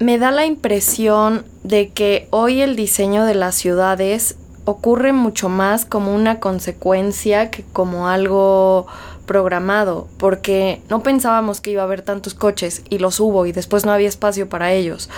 me 0.00 0.18
da 0.18 0.32
la 0.32 0.44
impresión 0.44 1.44
de 1.62 1.90
que 1.90 2.26
hoy 2.30 2.62
el 2.62 2.74
diseño 2.74 3.24
de 3.26 3.36
las 3.36 3.54
ciudades 3.54 4.34
ocurre 4.64 5.12
mucho 5.12 5.48
más 5.48 5.84
como 5.84 6.12
una 6.12 6.40
consecuencia 6.40 7.52
que 7.52 7.62
como 7.72 8.08
algo 8.08 8.88
programado, 9.24 10.08
porque 10.18 10.82
no 10.88 11.04
pensábamos 11.04 11.60
que 11.60 11.70
iba 11.70 11.82
a 11.82 11.84
haber 11.84 12.02
tantos 12.02 12.34
coches 12.34 12.82
y 12.90 12.98
los 12.98 13.20
hubo 13.20 13.46
y 13.46 13.52
después 13.52 13.86
no 13.86 13.92
había 13.92 14.08
espacio 14.08 14.48
para 14.48 14.72
ellos. 14.72 15.08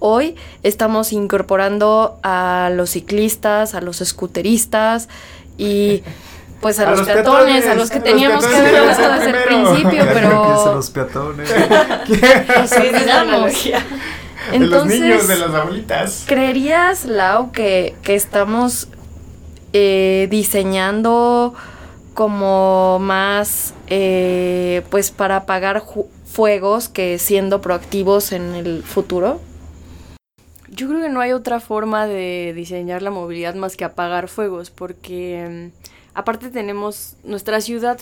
Hoy 0.00 0.36
estamos 0.62 1.14
incorporando 1.14 2.18
a 2.22 2.70
los 2.74 2.90
ciclistas, 2.90 3.74
a 3.74 3.80
los 3.80 4.00
scooteristas 4.04 5.08
y 5.56 6.02
pues 6.62 6.78
a, 6.78 6.84
A 6.86 6.90
los, 6.90 7.00
los 7.00 7.08
peatones, 7.08 7.64
peatones, 7.64 7.66
a 7.66 7.74
los 7.74 7.90
que 7.90 7.96
a 7.96 8.00
los 8.00 8.04
teníamos 8.08 8.46
que 8.46 8.54
haber 8.54 8.84
puesto 8.84 9.12
desde 9.12 9.30
el 9.30 9.44
principio, 9.44 10.04
¿Qué 10.04 10.10
pero 10.14 10.62
son 10.62 10.74
los 10.76 10.90
peatones? 10.90 11.50
nos 12.56 12.72
olvidamos. 12.72 13.64
de 13.64 14.58
los 14.58 14.86
niños, 14.86 15.22
Entonces, 15.22 15.28
de 15.28 15.36
las 15.38 15.54
abuelitas. 15.54 16.24
¿Creerías, 16.28 17.04
Lau, 17.04 17.50
que, 17.50 17.96
que 18.02 18.14
estamos 18.14 18.88
eh, 19.72 20.28
diseñando 20.30 21.52
como 22.14 23.00
más, 23.00 23.74
eh, 23.88 24.82
pues, 24.88 25.10
para 25.10 25.38
apagar 25.38 25.82
fuegos 26.24 26.88
que 26.88 27.18
siendo 27.18 27.60
proactivos 27.60 28.30
en 28.30 28.54
el 28.54 28.84
futuro? 28.84 29.40
Yo 30.68 30.88
creo 30.88 31.02
que 31.02 31.08
no 31.08 31.20
hay 31.20 31.32
otra 31.32 31.58
forma 31.58 32.06
de 32.06 32.52
diseñar 32.54 33.02
la 33.02 33.10
movilidad 33.10 33.56
más 33.56 33.76
que 33.76 33.84
apagar 33.84 34.28
fuegos, 34.28 34.70
porque 34.70 35.70
mm, 35.74 35.81
aparte 36.14 36.50
tenemos 36.50 37.16
nuestra 37.24 37.60
ciudad, 37.60 37.98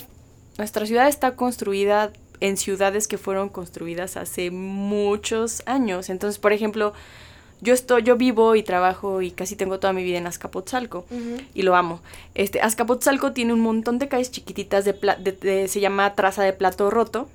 nuestra 0.58 0.86
ciudad 0.86 1.08
está 1.08 1.36
construida 1.36 2.12
en 2.40 2.56
ciudades 2.56 3.06
que 3.08 3.18
fueron 3.18 3.48
construidas 3.50 4.16
hace 4.16 4.50
muchos 4.50 5.62
años. 5.66 6.08
Entonces, 6.10 6.38
por 6.38 6.52
ejemplo, 6.52 6.92
yo 7.60 7.74
estoy, 7.74 8.02
yo 8.02 8.16
vivo 8.16 8.54
y 8.56 8.62
trabajo 8.62 9.20
y 9.20 9.30
casi 9.30 9.54
tengo 9.56 9.78
toda 9.78 9.92
mi 9.92 10.02
vida 10.02 10.16
en 10.18 10.26
Azcapotzalco 10.26 11.04
y 11.54 11.62
lo 11.62 11.76
amo. 11.76 12.00
Este, 12.34 12.62
Azcapotzalco 12.62 13.32
tiene 13.32 13.52
un 13.52 13.60
montón 13.60 13.98
de 13.98 14.08
calles 14.08 14.30
chiquititas 14.30 14.84
de, 14.86 14.94
pla- 14.94 15.16
de- 15.16 15.32
de- 15.32 15.68
se 15.68 15.80
llama 15.80 16.14
traza 16.14 16.42
de 16.42 16.54
plato 16.54 16.88
roto, 16.90 17.28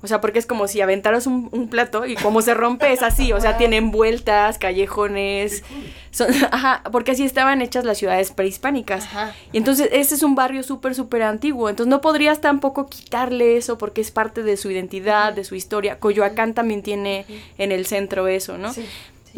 O 0.00 0.06
sea, 0.06 0.20
porque 0.20 0.38
es 0.38 0.46
como 0.46 0.68
si 0.68 0.80
aventaras 0.80 1.26
un, 1.26 1.48
un 1.50 1.68
plato 1.68 2.06
y 2.06 2.14
como 2.14 2.40
se 2.40 2.54
rompe 2.54 2.92
es 2.92 3.02
así, 3.02 3.32
o 3.32 3.40
sea, 3.40 3.56
tienen 3.56 3.90
vueltas, 3.90 4.56
callejones, 4.56 5.64
son, 6.12 6.28
ajá, 6.52 6.82
porque 6.92 7.12
así 7.12 7.24
estaban 7.24 7.62
hechas 7.62 7.84
las 7.84 7.98
ciudades 7.98 8.30
prehispánicas. 8.30 9.04
Ajá. 9.06 9.34
Y 9.52 9.58
entonces 9.58 9.88
ese 9.90 10.14
es 10.14 10.22
un 10.22 10.36
barrio 10.36 10.62
súper, 10.62 10.94
súper 10.94 11.22
antiguo, 11.22 11.68
entonces 11.68 11.90
no 11.90 12.00
podrías 12.00 12.40
tampoco 12.40 12.86
quitarle 12.86 13.56
eso 13.56 13.76
porque 13.76 14.00
es 14.00 14.12
parte 14.12 14.44
de 14.44 14.56
su 14.56 14.70
identidad, 14.70 15.32
de 15.32 15.42
su 15.42 15.56
historia. 15.56 15.98
Coyoacán 15.98 16.54
también 16.54 16.82
tiene 16.82 17.26
en 17.58 17.72
el 17.72 17.84
centro 17.86 18.28
eso, 18.28 18.56
¿no? 18.56 18.72
Sí. 18.72 18.86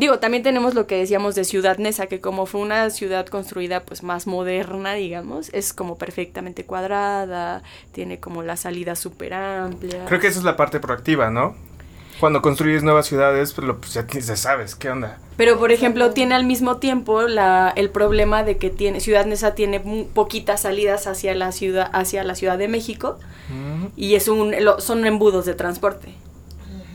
Digo, 0.00 0.18
también 0.18 0.42
tenemos 0.42 0.72
lo 0.74 0.86
que 0.86 0.96
decíamos 0.96 1.34
de 1.34 1.44
Ciudad 1.44 1.76
Neza, 1.76 2.06
que 2.06 2.20
como 2.22 2.46
fue 2.46 2.62
una 2.62 2.88
ciudad 2.88 3.26
construida 3.26 3.80
pues 3.84 4.02
más 4.02 4.26
moderna, 4.26 4.94
digamos, 4.94 5.50
es 5.52 5.74
como 5.74 5.98
perfectamente 5.98 6.64
cuadrada, 6.64 7.62
tiene 7.92 8.18
como 8.18 8.42
la 8.42 8.56
salida 8.56 8.96
súper 8.96 9.34
amplia. 9.34 10.06
Creo 10.06 10.18
que 10.18 10.28
esa 10.28 10.38
es 10.38 10.44
la 10.46 10.56
parte 10.56 10.80
proactiva, 10.80 11.28
¿no? 11.30 11.54
Cuando 12.18 12.40
construyes 12.40 12.82
nuevas 12.82 13.06
ciudades, 13.06 13.52
pues, 13.52 13.66
lo, 13.66 13.78
pues 13.78 13.92
ya 13.92 14.36
sabes 14.36 14.74
qué 14.74 14.88
onda. 14.88 15.18
Pero 15.36 15.58
por 15.58 15.70
ejemplo, 15.70 16.12
tiene 16.12 16.34
al 16.34 16.44
mismo 16.44 16.78
tiempo 16.78 17.22
la, 17.22 17.70
el 17.76 17.90
problema 17.90 18.42
de 18.42 18.56
que 18.56 18.70
tiene 18.70 19.00
Ciudad 19.00 19.26
Neza 19.26 19.54
tiene 19.54 19.80
poquitas 20.14 20.62
salidas 20.62 21.06
hacia 21.06 21.34
la 21.34 21.52
ciudad 21.52 21.90
hacia 21.92 22.24
la 22.24 22.34
Ciudad 22.34 22.56
de 22.56 22.68
México 22.68 23.18
y 23.96 24.14
es 24.14 24.28
un 24.28 24.54
lo- 24.64 24.80
son 24.80 25.06
embudos 25.06 25.44
de 25.44 25.54
transporte. 25.54 26.14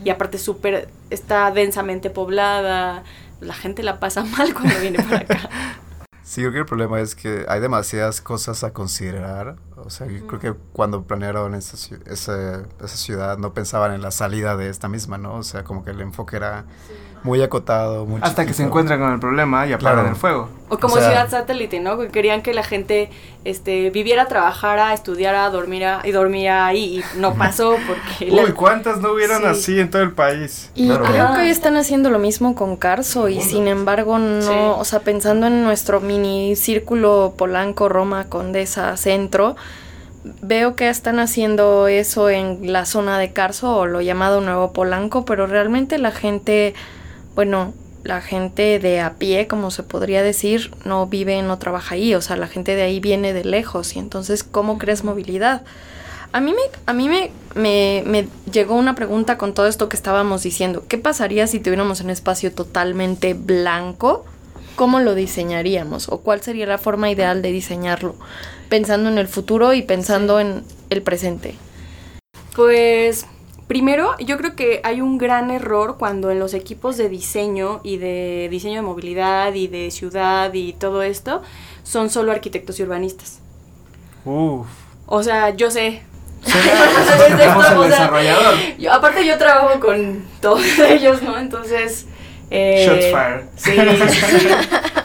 Y 0.06 0.10
aparte 0.10 0.38
súper 0.38 0.88
está 1.10 1.50
densamente 1.50 2.10
poblada, 2.10 3.02
la 3.40 3.54
gente 3.54 3.82
la 3.82 3.98
pasa 3.98 4.22
mal 4.38 4.54
cuando 4.54 4.78
viene 4.78 5.02
para 5.02 5.16
acá. 5.16 5.50
Sí, 6.22 6.42
creo 6.42 6.52
que 6.52 6.58
el 6.60 6.64
problema 6.64 7.00
es 7.00 7.16
que 7.16 7.44
hay 7.48 7.58
demasiadas 7.58 8.20
cosas 8.20 8.62
a 8.62 8.72
considerar. 8.72 9.56
O 9.74 9.90
sea, 9.90 10.06
yo 10.06 10.24
creo 10.28 10.38
que 10.38 10.54
cuando 10.72 11.02
planearon 11.02 11.56
esa, 11.56 11.76
esa, 12.06 12.66
esa 12.78 12.96
ciudad 12.96 13.36
no 13.38 13.52
pensaban 13.52 13.94
en 13.94 14.00
la 14.00 14.12
salida 14.12 14.56
de 14.56 14.68
esta 14.68 14.86
misma, 14.86 15.18
¿no? 15.18 15.34
O 15.34 15.42
sea, 15.42 15.64
como 15.64 15.84
que 15.84 15.90
el 15.90 16.00
enfoque 16.00 16.36
era 16.36 16.66
muy 17.26 17.42
acotado, 17.42 18.06
muy 18.06 18.20
Hasta 18.22 18.46
que 18.46 18.54
se 18.54 18.62
encuentran 18.62 18.98
con 19.00 19.12
el 19.12 19.18
problema 19.20 19.66
y 19.66 19.72
apagan 19.72 19.94
Claro. 19.98 20.08
el 20.08 20.16
fuego. 20.16 20.48
O 20.68 20.78
como 20.78 20.94
O 20.94 20.98
sea- 20.98 21.08
ciudad 21.08 21.28
satélite, 21.30 21.78
¿no? 21.80 21.98
Que 21.98 22.08
querían 22.08 22.40
que 22.42 22.54
la 22.54 22.62
gente 22.62 23.10
este, 23.44 23.90
viviera, 23.90 24.26
trabajara, 24.26 24.92
estudiara, 24.94 25.48
dormiera 25.50 26.00
y 26.04 26.10
dormía 26.12 26.66
ahí. 26.66 27.00
Y 27.16 27.18
no 27.20 27.34
pasó 27.34 27.76
porque... 27.86 28.30
la- 28.32 28.42
Uy, 28.44 28.52
¿cuántas 28.52 29.00
no 29.00 29.12
hubieran 29.12 29.42
Sí. 29.42 29.46
así 29.48 29.80
en 29.80 29.90
todo 29.90 30.02
el 30.02 30.12
país? 30.12 30.70
Y 30.74 30.86
Claro. 30.86 31.04
creo 31.04 31.34
que 31.34 31.40
hoy 31.42 31.48
están 31.50 31.76
haciendo 31.76 32.10
lo 32.10 32.18
mismo 32.18 32.54
con 32.54 32.76
Carso 32.76 33.28
y 33.28 33.40
sin 33.40 33.68
embargo 33.68 34.18
no, 34.18 34.40
Sí. 34.42 34.48
o 34.52 34.84
sea, 34.84 35.00
pensando 35.00 35.46
en 35.48 35.62
nuestro 35.64 36.00
mini 36.00 36.56
círculo 36.56 37.34
Polanco, 37.36 37.88
Roma, 37.88 38.24
Condesa, 38.28 38.96
Centro, 38.96 39.54
veo 40.42 40.74
que 40.74 40.88
están 40.88 41.20
haciendo 41.20 41.86
eso 41.86 42.28
en 42.28 42.72
la 42.72 42.84
zona 42.84 43.16
de 43.18 43.32
Carso 43.32 43.76
o 43.76 43.86
lo 43.86 44.00
llamado 44.00 44.40
Nuevo 44.40 44.72
Polanco, 44.72 45.24
pero 45.24 45.46
realmente 45.46 45.98
la 45.98 46.10
gente, 46.10 46.74
bueno, 47.36 47.74
la 48.02 48.20
gente 48.22 48.78
de 48.78 49.00
a 49.00 49.14
pie, 49.14 49.46
como 49.46 49.70
se 49.70 49.82
podría 49.82 50.22
decir, 50.22 50.72
no 50.84 51.06
vive, 51.06 51.42
no 51.42 51.58
trabaja 51.58 51.94
ahí, 51.94 52.14
o 52.14 52.22
sea, 52.22 52.36
la 52.36 52.48
gente 52.48 52.74
de 52.74 52.82
ahí 52.82 52.98
viene 52.98 53.32
de 53.32 53.44
lejos 53.44 53.94
y 53.94 53.98
entonces, 53.98 54.42
¿cómo 54.42 54.78
crees 54.78 55.04
movilidad? 55.04 55.62
A 56.32 56.40
mí, 56.40 56.52
me, 56.52 56.62
a 56.86 56.92
mí 56.92 57.08
me, 57.08 57.30
me, 57.54 58.02
me 58.06 58.28
llegó 58.50 58.74
una 58.74 58.94
pregunta 58.94 59.38
con 59.38 59.54
todo 59.54 59.66
esto 59.66 59.88
que 59.88 59.96
estábamos 59.96 60.42
diciendo. 60.42 60.84
¿Qué 60.88 60.98
pasaría 60.98 61.46
si 61.46 61.60
tuviéramos 61.60 62.00
un 62.00 62.10
espacio 62.10 62.52
totalmente 62.52 63.34
blanco? 63.34 64.24
¿Cómo 64.74 65.00
lo 65.00 65.14
diseñaríamos? 65.14 66.08
¿O 66.08 66.18
cuál 66.18 66.42
sería 66.42 66.66
la 66.66 66.78
forma 66.78 67.10
ideal 67.10 67.42
de 67.42 67.52
diseñarlo? 67.52 68.16
Pensando 68.68 69.08
en 69.08 69.18
el 69.18 69.28
futuro 69.28 69.72
y 69.72 69.82
pensando 69.82 70.40
en 70.40 70.64
el 70.90 71.02
presente. 71.02 71.54
Pues 72.54 73.26
primero, 73.68 74.14
yo 74.18 74.36
creo 74.38 74.54
que 74.56 74.80
hay 74.84 75.00
un 75.00 75.18
gran 75.18 75.50
error 75.50 75.96
cuando 75.98 76.30
en 76.30 76.38
los 76.38 76.54
equipos 76.54 76.96
de 76.96 77.08
diseño 77.08 77.80
y 77.82 77.96
de 77.98 78.48
diseño 78.50 78.76
de 78.76 78.82
movilidad 78.82 79.52
y 79.54 79.66
de 79.68 79.90
ciudad 79.90 80.52
y 80.54 80.72
todo 80.72 81.02
esto 81.02 81.42
son 81.82 82.10
solo 82.10 82.32
arquitectos 82.32 82.78
y 82.78 82.82
urbanistas. 82.84 83.40
Uf. 84.24 84.66
O 85.06 85.22
sea, 85.22 85.50
yo 85.50 85.70
sé. 85.70 86.02
Desarrollador. 86.46 88.54
yo- 88.78 88.92
aparte 88.92 89.26
yo 89.26 89.36
trabajo 89.38 89.80
con 89.80 90.24
todos 90.40 90.62
ellos, 90.88 91.22
¿no? 91.22 91.38
Entonces... 91.38 92.06
eh, 92.50 92.84
Shots 92.86 93.06
fired. 93.06 93.46
Sí, 93.56 93.72
sí, 94.30 94.40
sí. 94.40 94.48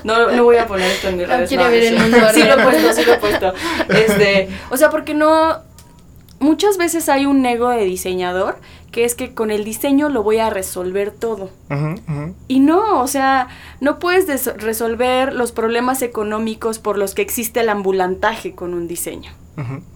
No, 0.04 0.32
no 0.32 0.44
voy 0.44 0.58
a 0.58 0.68
poner 0.68 0.90
esto 0.92 1.08
en 1.10 1.18
No 1.18 1.26
redes. 1.28 1.50
quiere 1.50 1.64
no, 1.64 1.70
ver 1.72 1.82
sí. 1.84 1.88
el 1.90 2.00
mundo 2.00 2.18
Sí 2.34 2.44
lo 2.44 2.60
he 2.60 2.64
puesto, 2.64 2.94
sí 2.94 3.06
lo 3.06 3.14
he 3.14 3.18
puesto. 3.18 3.54
Este, 3.90 4.50
o 4.70 4.78
sea, 4.78 4.90
porque 4.90 5.14
no... 5.14 5.60
Muchas 6.42 6.78
veces 6.78 7.08
hay 7.08 7.26
un 7.26 7.46
ego 7.46 7.70
de 7.70 7.86
diseñador 7.86 8.58
que 8.92 9.06
es 9.06 9.16
que 9.16 9.34
con 9.34 9.52
el 9.52 9.64
diseño 9.64 10.10
lo 10.10 10.22
voy 10.24 10.40
a 10.40 10.50
resolver 10.50 11.12
todo. 11.12 11.50
Y 12.50 12.60
no, 12.60 13.00
o 13.02 13.08
sea, 13.08 13.48
no 13.80 14.00
puedes 14.00 14.28
des- 14.28 14.54
resolver 14.58 15.34
los 15.34 15.54
problemas 15.54 16.02
económicos 16.02 16.80
por 16.80 16.98
los 16.98 17.14
que 17.16 17.22
existe 17.22 17.62
el 17.62 17.70
ambulantaje 17.70 18.54
con 18.54 18.74
un 18.74 18.88
diseño. 18.88 19.32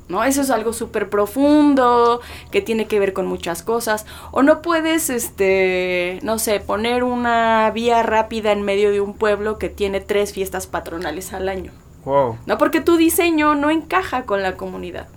¿no? 0.08 0.24
Eso 0.24 0.42
es 0.42 0.52
algo 0.52 0.72
súper 0.74 1.10
profundo, 1.10 2.22
que 2.52 2.62
tiene 2.62 2.86
que 2.86 3.00
ver 3.00 3.14
con 3.14 3.26
muchas 3.26 3.64
cosas. 3.64 4.06
O 4.32 4.44
no 4.44 4.62
puedes, 4.62 5.10
este, 5.10 6.20
no 6.22 6.38
sé, 6.38 6.60
poner 6.60 7.04
una 7.04 7.72
vía 7.72 8.04
rápida 8.04 8.52
en 8.52 8.62
medio 8.62 8.92
de 8.92 9.02
un 9.02 9.14
pueblo 9.16 9.58
que 9.58 9.70
tiene 9.70 10.02
tres 10.02 10.32
fiestas 10.34 10.68
patronales 10.68 11.34
al 11.34 11.50
año. 11.50 11.72
Wow. 12.06 12.38
¿No? 12.46 12.58
Porque 12.60 12.82
tu 12.82 12.98
diseño 12.98 13.56
no 13.56 13.72
encaja 13.72 14.26
con 14.26 14.44
la 14.44 14.56
comunidad. 14.56 15.08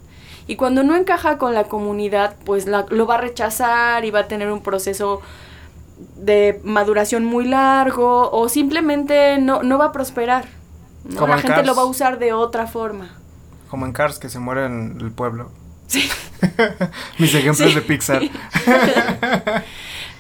Y 0.48 0.56
cuando 0.56 0.82
no 0.82 0.96
encaja 0.96 1.38
con 1.38 1.54
la 1.54 1.64
comunidad, 1.64 2.34
pues 2.44 2.66
la- 2.66 2.86
lo 2.88 3.06
va 3.06 3.14
a 3.16 3.18
rechazar 3.20 4.04
y 4.04 4.10
va 4.10 4.20
a 4.20 4.28
tener 4.28 4.50
un 4.50 4.62
proceso 4.62 5.20
de 6.16 6.60
maduración 6.64 7.24
muy 7.24 7.44
largo 7.46 8.30
o 8.32 8.48
simplemente 8.48 9.38
no, 9.38 9.62
no 9.62 9.78
va 9.78 9.86
a 9.86 9.92
prosperar. 9.92 10.46
¿no? 11.04 11.14
Como 11.20 11.28
La 11.28 11.34
en 11.36 11.42
gente 11.42 11.54
Cars. 11.56 11.66
lo 11.66 11.74
va 11.76 11.82
a 11.82 11.86
usar 11.86 12.18
de 12.18 12.32
otra 12.32 12.66
forma. 12.66 13.10
Como 13.70 13.86
en 13.86 13.92
Cars 13.92 14.18
que 14.18 14.28
se 14.28 14.38
muere 14.40 14.66
en 14.66 14.96
el 15.00 15.12
pueblo. 15.12 15.50
Sí. 15.86 16.08
Mis 17.18 17.34
ejemplos 17.34 17.68
Sí. 17.70 17.74
de 17.74 17.80
Pixar. 17.82 18.22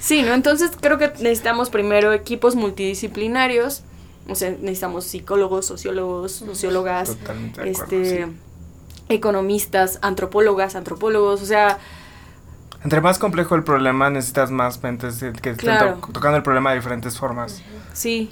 Sí, 0.00 0.22
¿no? 0.22 0.32
Entonces 0.34 0.70
creo 0.80 0.98
que 0.98 1.08
necesitamos 1.08 1.70
primero 1.70 2.12
equipos 2.12 2.54
multidisciplinarios. 2.54 3.82
O 4.28 4.34
sea, 4.34 4.50
necesitamos 4.50 5.04
psicólogos, 5.04 5.66
sociólogos, 5.66 6.32
sociólogas, 6.32 7.08
Totalmente 7.16 7.62
de 7.62 7.70
acuerdo, 7.70 7.96
este, 7.96 8.26
sí. 8.26 8.32
Economistas, 9.08 9.98
antropólogas, 10.02 10.74
antropólogos. 10.76 11.42
O 11.42 11.46
sea, 11.46 11.78
Entre 12.84 13.00
más 13.00 13.18
complejo 13.18 13.54
el 13.56 13.64
problema, 13.64 14.08
necesitas 14.10 14.50
más 14.52 14.80
mentes 14.82 15.18
que 15.18 15.50
estén 15.50 15.54
Claro. 15.56 15.98
to- 16.00 16.12
tocando 16.12 16.36
el 16.36 16.42
problema 16.44 16.70
de 16.70 16.76
diferentes 16.76 17.18
formas. 17.18 17.62
sí. 17.92 18.30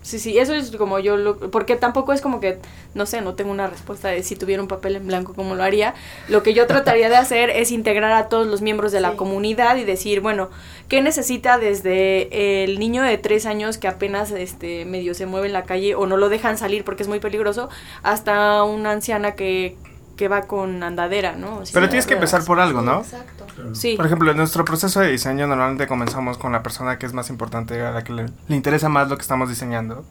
Sí, 0.00 0.18
sí, 0.18 0.38
eso 0.38 0.54
es 0.54 0.74
como 0.76 0.98
yo 1.00 1.18
lo... 1.18 1.36
Porque 1.50 1.76
tampoco 1.76 2.14
es 2.14 2.22
como 2.22 2.40
que, 2.40 2.58
no 2.94 3.04
sé, 3.04 3.20
no 3.20 3.34
tengo 3.34 3.50
una 3.50 3.66
respuesta 3.66 4.08
de 4.08 4.22
si 4.22 4.36
tuviera 4.36 4.62
un 4.62 4.68
papel 4.68 4.96
en 4.96 5.06
blanco, 5.06 5.34
cómo 5.34 5.54
lo 5.54 5.62
haría. 5.62 5.92
Lo 6.28 6.42
que 6.42 6.54
yo 6.54 6.66
trataría 6.66 7.10
de 7.10 7.16
hacer 7.18 7.50
es 7.50 7.70
integrar 7.72 8.12
a 8.12 8.30
todos 8.30 8.46
los 8.46 8.62
miembros 8.62 8.90
de 8.90 9.00
la 9.02 9.10
Sí. 9.10 9.16
comunidad 9.18 9.76
y 9.76 9.84
decir, 9.84 10.22
bueno, 10.22 10.48
¿qué 10.88 11.02
necesita 11.02 11.58
desde 11.58 12.64
el 12.64 12.78
niño 12.78 13.02
de 13.02 13.18
tres 13.18 13.44
años 13.44 13.76
que 13.76 13.86
apenas 13.86 14.30
este 14.30 14.86
medio 14.86 15.12
se 15.12 15.26
mueve 15.26 15.48
en 15.48 15.52
la 15.52 15.64
calle 15.64 15.94
o 15.94 16.06
no 16.06 16.16
lo 16.16 16.30
dejan 16.30 16.56
salir 16.56 16.84
porque 16.84 17.02
es 17.02 17.08
muy 17.10 17.20
peligroso, 17.20 17.68
hasta 18.02 18.62
una 18.64 18.92
anciana 18.92 19.32
que, 19.32 19.76
que 20.18 20.28
va 20.28 20.42
con 20.42 20.82
andadera, 20.82 21.32
¿no? 21.36 21.62
Pero 21.72 21.88
tienes 21.88 22.04
que 22.06 22.12
empezar 22.14 22.44
por 22.44 22.60
algo, 22.60 22.82
¿no? 22.82 22.98
Exacto. 23.00 23.46
Sí. 23.72 23.96
Por 23.96 24.04
ejemplo, 24.04 24.30
en 24.30 24.36
nuestro 24.36 24.64
proceso 24.66 25.00
de 25.00 25.10
diseño 25.10 25.46
normalmente 25.46 25.86
comenzamos 25.86 26.36
con 26.36 26.52
la 26.52 26.62
persona 26.62 26.98
que 26.98 27.06
es 27.06 27.14
más 27.14 27.30
importante, 27.30 27.80
a 27.80 27.92
la 27.92 28.04
que 28.04 28.12
le, 28.12 28.26
le 28.48 28.56
interesa 28.56 28.88
más 28.90 29.08
lo 29.08 29.16
que 29.16 29.22
estamos 29.22 29.48
diseñando. 29.48 30.04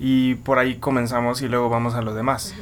Y 0.00 0.36
por 0.36 0.58
ahí 0.58 0.76
comenzamos 0.76 1.42
y 1.42 1.48
luego 1.48 1.68
vamos 1.68 1.94
a 1.94 2.00
lo 2.02 2.14
demás. 2.14 2.54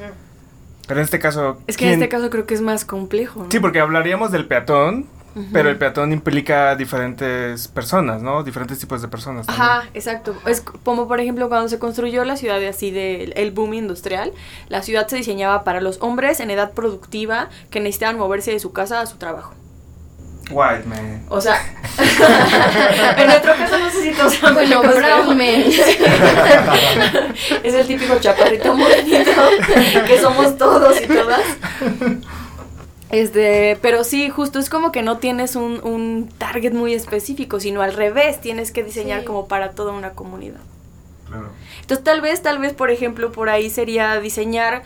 Pero 0.89 0.99
en 1.01 1.05
este 1.05 1.21
caso... 1.21 1.61
Es 1.69 1.77
que 1.77 1.85
en 1.85 1.91
¿quién- 1.91 2.03
este 2.03 2.09
caso 2.09 2.29
creo 2.31 2.45
que 2.47 2.55
es 2.55 2.61
más 2.61 2.85
complejo, 2.85 3.45
¿no? 3.45 3.51
Sí, 3.51 3.61
porque 3.61 3.79
hablaríamos 3.79 4.33
del 4.33 4.47
peatón, 4.47 5.07
Pero 5.53 5.71
el 5.71 5.79
peatón 5.79 6.13
implica 6.13 6.77
diferentes 6.77 7.69
personas, 7.69 8.23
¿no? 8.23 8.43
Diferentes 8.43 8.79
tipos 8.79 9.01
de 9.01 9.09
personas. 9.09 9.47
también. 9.47 9.67
Ajá, 9.67 9.85
exacto. 9.95 10.35
Es 10.47 10.61
como 10.61 11.09
por 11.09 11.21
ejemplo 11.21 11.49
cuando 11.49 11.69
se 11.69 11.79
construyó 11.79 12.25
la 12.25 12.37
ciudad 12.37 12.59
de 12.59 12.69
así 12.69 12.91
del 12.91 13.33
el 13.37 13.51
boom 13.51 13.75
industrial, 13.75 14.33
la 14.69 14.83
ciudad 14.83 15.09
se 15.09 15.17
diseñaba 15.17 15.65
para 15.65 15.81
los 15.81 15.99
hombres 16.01 16.41
en 16.41 16.51
edad 16.51 16.73
productiva 16.73 17.49
que 17.71 17.81
necesitaban 17.81 18.19
moverse 18.19 18.53
de 18.53 18.61
su 18.61 18.73
casa 18.73 19.01
a 19.01 19.07
su 19.07 19.17
trabajo. 19.17 19.55
White 20.51 20.85
man. 20.87 21.25
O 21.29 21.41
sea, 21.41 21.59
en 23.17 23.27
nuestro 23.27 23.57
caso 23.57 23.79
no 23.79 23.91
sé 23.91 24.03
si 24.03 24.11
todos 24.13 24.35
son 24.35 24.55
Bueno, 24.55 24.83
brown 24.83 25.37
men. 25.37 25.63
es 27.63 27.75
el 27.75 27.87
típico 27.87 28.19
chaparrito 28.19 28.75
morenito 28.75 29.31
que 30.07 30.21
somos 30.21 30.59
todos 30.59 31.01
y 31.01 31.07
todas. 31.07 31.41
Este, 33.13 33.79
pero 33.83 34.05
sí, 34.05 34.31
justo 34.31 34.59
es 34.59 34.69
como 34.71 34.91
que 34.91 35.03
no 35.03 35.19
tienes 35.19 35.55
un, 35.55 35.81
un 35.85 36.29
target 36.39 36.73
muy 36.73 36.95
específico, 36.95 37.61
sino 37.61 37.83
al 37.83 37.93
revés, 37.93 38.41
tienes 38.41 38.73
que 38.73 38.83
diseñar 38.83 39.21
Sí. 39.21 39.27
como 39.27 39.47
para 39.47 39.73
toda 39.73 39.93
una 39.93 40.13
comunidad. 40.13 40.61
Claro. 41.29 41.51
Entonces 41.83 42.03
tal 42.05 42.21
vez, 42.23 42.43
tal 42.43 42.59
vez, 42.59 42.73
por 42.73 42.91
ejemplo, 42.91 43.31
por 43.31 43.49
ahí 43.51 43.71
sería 43.71 44.19
diseñar 44.19 44.83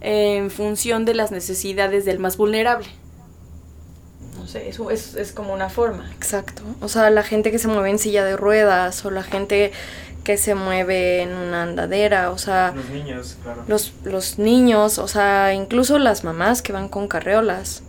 eh, 0.00 0.36
en 0.38 0.50
función 0.50 1.04
de 1.04 1.14
las 1.14 1.30
necesidades 1.30 2.04
del 2.04 2.18
más 2.18 2.36
vulnerable. 2.38 2.88
sé, 4.46 4.68
eso 4.70 4.90
es, 4.90 5.14
es 5.14 5.32
como 5.32 5.52
una 5.52 5.68
forma. 5.68 6.10
Exacto. 6.16 6.62
O 6.80 6.88
sea, 6.88 7.10
la 7.10 7.22
gente 7.22 7.50
que 7.50 7.58
se 7.58 7.68
mueve 7.68 7.90
en 7.90 7.98
silla 7.98 8.24
de 8.24 8.34
ruedas 8.36 9.04
o 9.04 9.10
la 9.10 9.22
gente 9.22 9.72
que 10.28 10.36
se 10.36 10.54
mueve 10.54 11.22
en 11.22 11.34
una 11.34 11.62
andadera, 11.62 12.30
o 12.32 12.36
sea, 12.36 12.74
Los 12.76 12.90
niños, 12.90 13.38
claro. 13.42 13.64
los, 13.66 13.94
los 14.04 14.38
niños, 14.38 14.98
o 14.98 15.08
sea, 15.08 15.54
incluso 15.54 15.98
las 15.98 16.22
mamás 16.22 16.60
que 16.60 16.70
van 16.70 16.90
con 16.90 17.08
carreolas. 17.08 17.82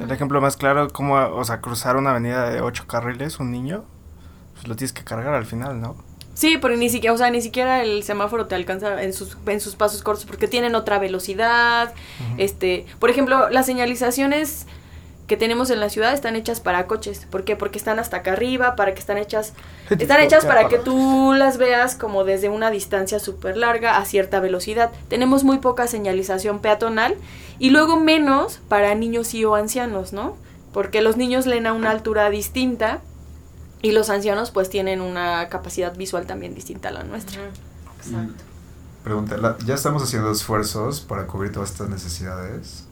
El 0.00 0.10
ejemplo 0.10 0.40
más 0.40 0.56
claro, 0.56 0.88
como, 0.88 1.16
o 1.16 1.44
sea, 1.44 1.60
cruzar 1.60 1.98
una 1.98 2.12
avenida 2.12 2.48
de 2.48 2.62
ocho 2.62 2.86
carriles, 2.86 3.40
un 3.40 3.50
niño, 3.52 3.84
pues 4.54 4.68
lo 4.68 4.74
tienes 4.74 4.94
que 4.94 5.04
cargar 5.04 5.34
al 5.34 5.44
final, 5.44 5.78
¿no? 5.78 6.02
Sí, 6.32 6.56
porque 6.56 6.78
ni 6.78 6.88
siquiera, 6.88 7.12
o 7.12 7.18
sea, 7.18 7.28
ni 7.28 7.42
siquiera 7.42 7.82
el 7.82 8.02
semáforo 8.04 8.46
te 8.46 8.54
alcanza 8.54 9.02
en 9.02 9.12
sus, 9.12 9.36
en 9.44 9.60
sus 9.60 9.76
pasos 9.76 10.02
cortos 10.02 10.24
porque 10.24 10.48
tienen 10.48 10.74
otra 10.76 10.98
velocidad. 10.98 11.92
Este, 12.38 12.86
por 12.98 13.10
ejemplo, 13.10 13.50
las 13.50 13.66
señalizaciones 13.66 14.66
que 15.26 15.36
tenemos 15.36 15.70
en 15.70 15.80
la 15.80 15.88
ciudad 15.90 16.12
están 16.14 16.36
hechas 16.36 16.60
para 16.60 16.86
coches. 16.86 17.26
¿Por 17.30 17.42
qué? 17.44 17.56
Porque 17.56 17.78
están 17.78 17.98
hasta 17.98 18.18
acá 18.18 18.32
arriba, 18.34 18.76
para 18.76 18.94
que 18.94 19.00
están 19.00 19.18
hechas 19.18 19.54
están 19.90 20.20
hechas 20.20 20.44
para 20.44 20.68
que 20.68 20.78
tú 20.78 21.32
las 21.36 21.58
veas 21.58 21.94
como 21.96 22.22
desde 22.24 22.48
una 22.48 22.70
distancia 22.70 23.18
súper 23.18 23.56
larga 23.56 23.96
a 23.98 24.04
cierta 24.04 24.38
velocidad. 24.40 24.90
Tenemos 25.08 25.42
muy 25.44 25.58
poca 25.58 25.86
señalización 25.88 26.60
peatonal 26.60 27.16
y 27.58 27.70
luego 27.70 27.98
menos 27.98 28.60
para 28.68 28.94
niños 28.94 29.34
y 29.34 29.44
o 29.44 29.54
ancianos, 29.56 30.12
¿no? 30.12 30.36
Porque 30.72 31.00
los 31.02 31.16
niños 31.16 31.46
leen 31.46 31.66
a 31.66 31.72
una 31.72 31.90
altura 31.90 32.30
distinta 32.30 33.00
y 33.82 33.92
los 33.92 34.10
ancianos 34.10 34.50
pues 34.50 34.70
tienen 34.70 35.00
una 35.00 35.48
capacidad 35.48 35.94
visual 35.96 36.26
también 36.26 36.54
distinta 36.54 36.88
a 36.88 36.92
la 36.92 37.02
nuestra. 37.04 37.40
Exacto. 37.98 38.44
Pregunta, 39.04 39.36
la- 39.36 39.56
¿ya 39.64 39.74
estamos 39.74 40.02
haciendo 40.02 40.30
esfuerzos 40.32 41.00
para 41.00 41.26
cubrir 41.26 41.52
todas 41.52 41.70
estas 41.70 41.88
necesidades? 41.88 42.85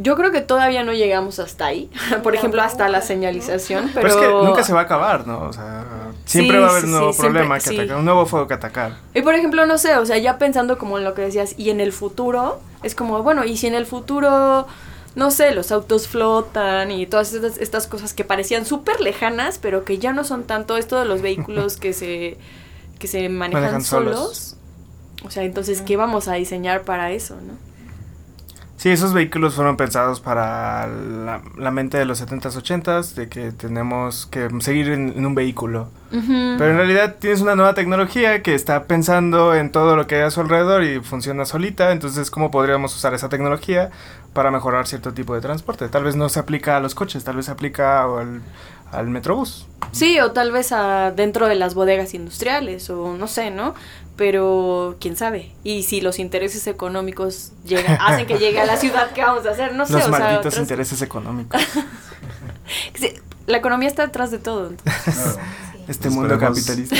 Yo 0.00 0.14
creo 0.16 0.30
que 0.30 0.40
todavía 0.40 0.84
no 0.84 0.92
llegamos 0.92 1.40
hasta 1.40 1.66
ahí, 1.66 1.90
por 2.22 2.34
ejemplo, 2.36 2.62
hasta 2.62 2.88
la 2.88 3.02
señalización, 3.02 3.90
pero... 3.92 4.08
Pero, 4.08 4.08
es 4.08 4.16
que 4.16 4.46
nunca 4.46 4.62
se 4.62 4.72
va 4.72 4.80
a 4.80 4.82
acabar, 4.84 5.26
¿no? 5.26 5.40
O 5.42 5.52
sea, 5.52 5.84
siempre 6.24 6.56
Sí, 6.56 6.62
va 6.62 6.68
a 6.68 6.70
haber 6.70 6.84
un 6.84 6.90
nuevo 6.92 7.12
sí, 7.12 7.18
siempre, 7.20 7.40
problema 7.40 7.54
que 7.56 7.68
sí. 7.68 7.76
atacar, 7.78 7.96
un 7.96 8.04
nuevo 8.04 8.24
fuego 8.24 8.46
que 8.46 8.54
atacar. 8.54 8.96
Y 9.12 9.22
por 9.22 9.34
ejemplo, 9.34 9.66
no 9.66 9.76
sé, 9.76 9.96
o 9.96 10.06
sea, 10.06 10.16
ya 10.18 10.38
pensando 10.38 10.78
como 10.78 10.98
en 10.98 11.04
lo 11.04 11.14
que 11.14 11.22
decías, 11.22 11.54
y 11.58 11.70
en 11.70 11.80
el 11.80 11.92
futuro, 11.92 12.60
es 12.84 12.94
como, 12.94 13.20
bueno, 13.24 13.44
y 13.44 13.56
si 13.56 13.66
en 13.66 13.74
el 13.74 13.86
futuro, 13.86 14.68
no 15.16 15.30
sé, 15.32 15.50
los 15.52 15.72
autos 15.72 16.06
flotan 16.06 16.92
y 16.92 17.06
todas 17.06 17.32
estas, 17.32 17.58
estas 17.58 17.88
cosas 17.88 18.14
que 18.14 18.22
parecían 18.22 18.66
súper 18.66 19.00
lejanas, 19.00 19.58
pero 19.58 19.84
que 19.84 19.98
ya 19.98 20.12
no 20.12 20.22
son 20.22 20.44
tanto 20.44 20.76
esto 20.76 20.96
de 21.00 21.06
los 21.06 21.22
vehículos 21.22 21.76
que 21.80 21.92
se, 21.92 22.38
que 23.00 23.08
se 23.08 23.28
manejan, 23.28 23.62
Manejan 23.62 23.82
solos. 23.82 24.14
solos. 24.14 24.56
O 25.24 25.30
sea, 25.32 25.42
entonces, 25.42 25.82
¿qué 25.82 25.96
vamos 25.96 26.28
a 26.28 26.34
diseñar 26.34 26.82
para 26.82 27.10
eso, 27.10 27.34
no? 27.34 27.67
Sí, 28.78 28.90
esos 28.90 29.12
vehículos 29.12 29.56
fueron 29.56 29.76
pensados 29.76 30.20
para 30.20 30.86
la, 30.86 31.42
la 31.56 31.70
mente 31.72 31.98
de 31.98 32.04
los 32.04 32.22
70s, 32.22 32.52
80s, 32.62 33.14
de 33.14 33.28
que 33.28 33.50
tenemos 33.50 34.26
que 34.26 34.48
seguir 34.60 34.90
en, 34.90 35.12
en 35.16 35.26
un 35.26 35.34
vehículo. 35.34 35.88
Pero 36.10 36.70
en 36.70 36.76
realidad 36.76 37.16
tienes 37.18 37.42
una 37.42 37.54
nueva 37.54 37.74
tecnología 37.74 38.42
que 38.42 38.54
está 38.54 38.84
pensando 38.84 39.54
en 39.54 39.70
todo 39.70 39.94
lo 39.94 40.06
que 40.06 40.14
hay 40.14 40.22
a 40.22 40.30
su 40.30 40.40
alrededor 40.40 40.82
y 40.82 41.00
funciona 41.00 41.44
solita, 41.44 41.92
entonces 41.92 42.30
¿cómo 42.30 42.50
podríamos 42.50 42.96
usar 42.96 43.12
esa 43.12 43.28
tecnología 43.28 43.90
para 44.32 44.50
mejorar 44.50 44.86
cierto 44.86 45.12
tipo 45.12 45.34
de 45.34 45.42
transporte? 45.42 45.88
Tal 45.88 46.04
vez 46.04 46.16
no 46.16 46.30
se 46.30 46.38
aplica 46.38 46.78
a 46.78 46.80
los 46.80 46.94
coches, 46.94 47.24
tal 47.24 47.36
vez 47.36 47.46
se 47.46 47.52
aplica 47.52 48.04
al, 48.04 48.40
al 48.92 49.08
metrobús. 49.08 49.66
Sí, 49.92 50.18
o 50.20 50.32
tal 50.32 50.52
vez 50.52 50.72
a, 50.72 51.10
dentro 51.12 51.48
de 51.48 51.54
las 51.54 51.74
bodegas 51.74 52.14
industriales, 52.14 52.90
o 52.90 53.16
no 53.16 53.26
sé, 53.28 53.50
¿no? 53.50 53.74
Pero 54.16 54.96
quién 55.00 55.16
sabe. 55.16 55.54
Y 55.64 55.84
si 55.84 56.00
los 56.00 56.18
intereses 56.18 56.66
económicos 56.66 57.52
llegan, 57.64 57.96
hacen 58.00 58.26
que 58.26 58.38
llegue 58.38 58.60
a 58.60 58.66
la 58.66 58.76
ciudad, 58.76 59.10
¿qué 59.12 59.22
vamos 59.22 59.46
a 59.46 59.50
hacer? 59.50 59.74
No 59.74 59.86
sé, 59.86 59.92
los 59.94 60.02
o 60.02 60.10
sea, 60.10 60.18
malditos 60.18 60.46
otras- 60.46 60.58
intereses 60.58 61.02
económicos. 61.02 61.60
Sí, 62.94 63.14
la 63.46 63.56
economía 63.58 63.88
está 63.88 64.06
detrás 64.06 64.30
de 64.30 64.38
todo. 64.38 64.68
entonces. 64.68 65.36
Este 65.88 66.10
mundo 66.10 66.34
Esperemos- 66.34 66.66
capitalista. 66.66 66.96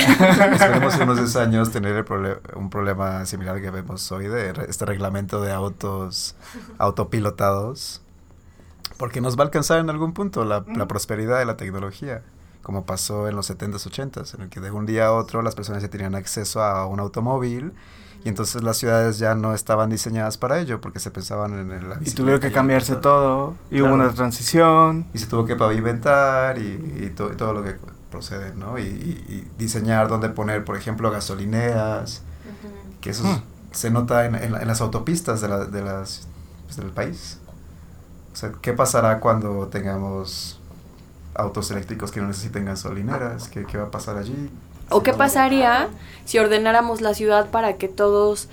Esperemos 0.55 0.95
en 0.95 1.01
unos 1.03 1.17
10 1.17 1.35
años 1.35 1.71
tener 1.71 1.95
el 1.95 2.03
prole- 2.05 2.39
un 2.55 2.71
problema 2.71 3.23
similar 3.27 3.61
que 3.61 3.69
vemos 3.69 4.11
hoy 4.11 4.27
de 4.27 4.51
re- 4.51 4.65
este 4.67 4.83
reglamento 4.85 5.41
de 5.41 5.51
autos 5.51 6.33
autopilotados. 6.79 8.01
Porque 8.99 9.21
nos 9.21 9.35
va 9.35 9.41
a 9.41 9.45
alcanzar 9.45 9.79
en 9.79 9.89
algún 9.89 10.13
punto 10.13 10.45
la, 10.45 10.63
la 10.75 10.87
prosperidad 10.87 11.39
de 11.39 11.45
la 11.45 11.57
tecnología, 11.57 12.21
como 12.61 12.85
pasó 12.85 13.27
en 13.29 13.35
los 13.35 13.49
70s, 13.49 13.89
80s, 13.89 14.35
en 14.35 14.41
el 14.41 14.49
que 14.49 14.59
de 14.59 14.69
un 14.69 14.85
día 14.85 15.07
a 15.07 15.13
otro 15.13 15.41
las 15.41 15.55
personas 15.55 15.81
ya 15.81 15.89
tenían 15.89 16.13
acceso 16.15 16.61
a 16.61 16.85
un 16.85 16.99
automóvil 16.99 17.71
y 18.25 18.29
entonces 18.29 18.61
las 18.61 18.75
ciudades 18.77 19.17
ya 19.17 19.33
no 19.33 19.53
estaban 19.53 19.89
diseñadas 19.89 20.37
para 20.37 20.59
ello 20.59 20.81
porque 20.81 20.99
se 20.99 21.09
pensaban 21.11 21.57
en 21.57 21.71
el- 21.71 22.05
y 22.05 22.11
tuvieron 22.11 22.41
que 22.41 22.49
y- 22.49 22.51
cambiarse 22.51 22.97
todo, 22.97 23.55
y 23.71 23.79
hubo 23.81 23.87
Claro. 23.93 24.03
una 24.03 24.13
transición. 24.13 25.05
y 25.13 25.17
se 25.19 25.27
tuvo 25.27 25.45
que 25.45 25.55
pavimentar 25.55 26.57
y, 26.59 27.05
y 27.05 27.13
to- 27.15 27.31
y 27.31 27.37
todo 27.37 27.53
lo 27.53 27.63
que 27.63 27.77
procede, 28.11 28.53
¿no? 28.55 28.77
Y, 28.77 28.81
y- 28.83 29.25
y 29.29 29.47
diseñar 29.57 30.09
dónde 30.09 30.27
poner, 30.29 30.65
por 30.65 30.75
ejemplo, 30.75 31.09
gasolineras, 31.09 32.21
que 32.99 33.11
eso 33.11 33.23
Hmm. 33.23 33.41
se 33.71 33.89
nota 33.91 34.25
en, 34.25 34.35
en 34.35 34.51
la- 34.51 34.61
en 34.61 34.67
las 34.67 34.81
autopistas 34.81 35.39
de, 35.39 35.47
la- 35.47 35.63
de 35.65 35.81
las, 35.81 36.27
pues, 36.65 36.75
del 36.75 36.89
país. 36.91 37.38
O 38.33 38.35
sea, 38.35 38.51
¿qué 38.61 38.73
pasará 38.73 39.19
cuando 39.19 39.67
tengamos 39.67 40.59
autos 41.33 41.71
eléctricos 41.71 42.11
que 42.11 42.21
no 42.21 42.27
necesiten 42.27 42.65
gasolineras? 42.65 43.47
¿Qué, 43.47 43.65
qué 43.65 43.77
va 43.77 43.85
a 43.85 43.91
pasar 43.91 44.17
allí? 44.17 44.49
¿O 44.89 45.03
qué 45.03 45.13
pasaría 45.13 45.89
si 46.25 46.39
ordenáramos 46.39 47.01
la 47.01 47.13
ciudad 47.13 47.49
para 47.49 47.77
que 47.77 47.87
todos 47.87 48.49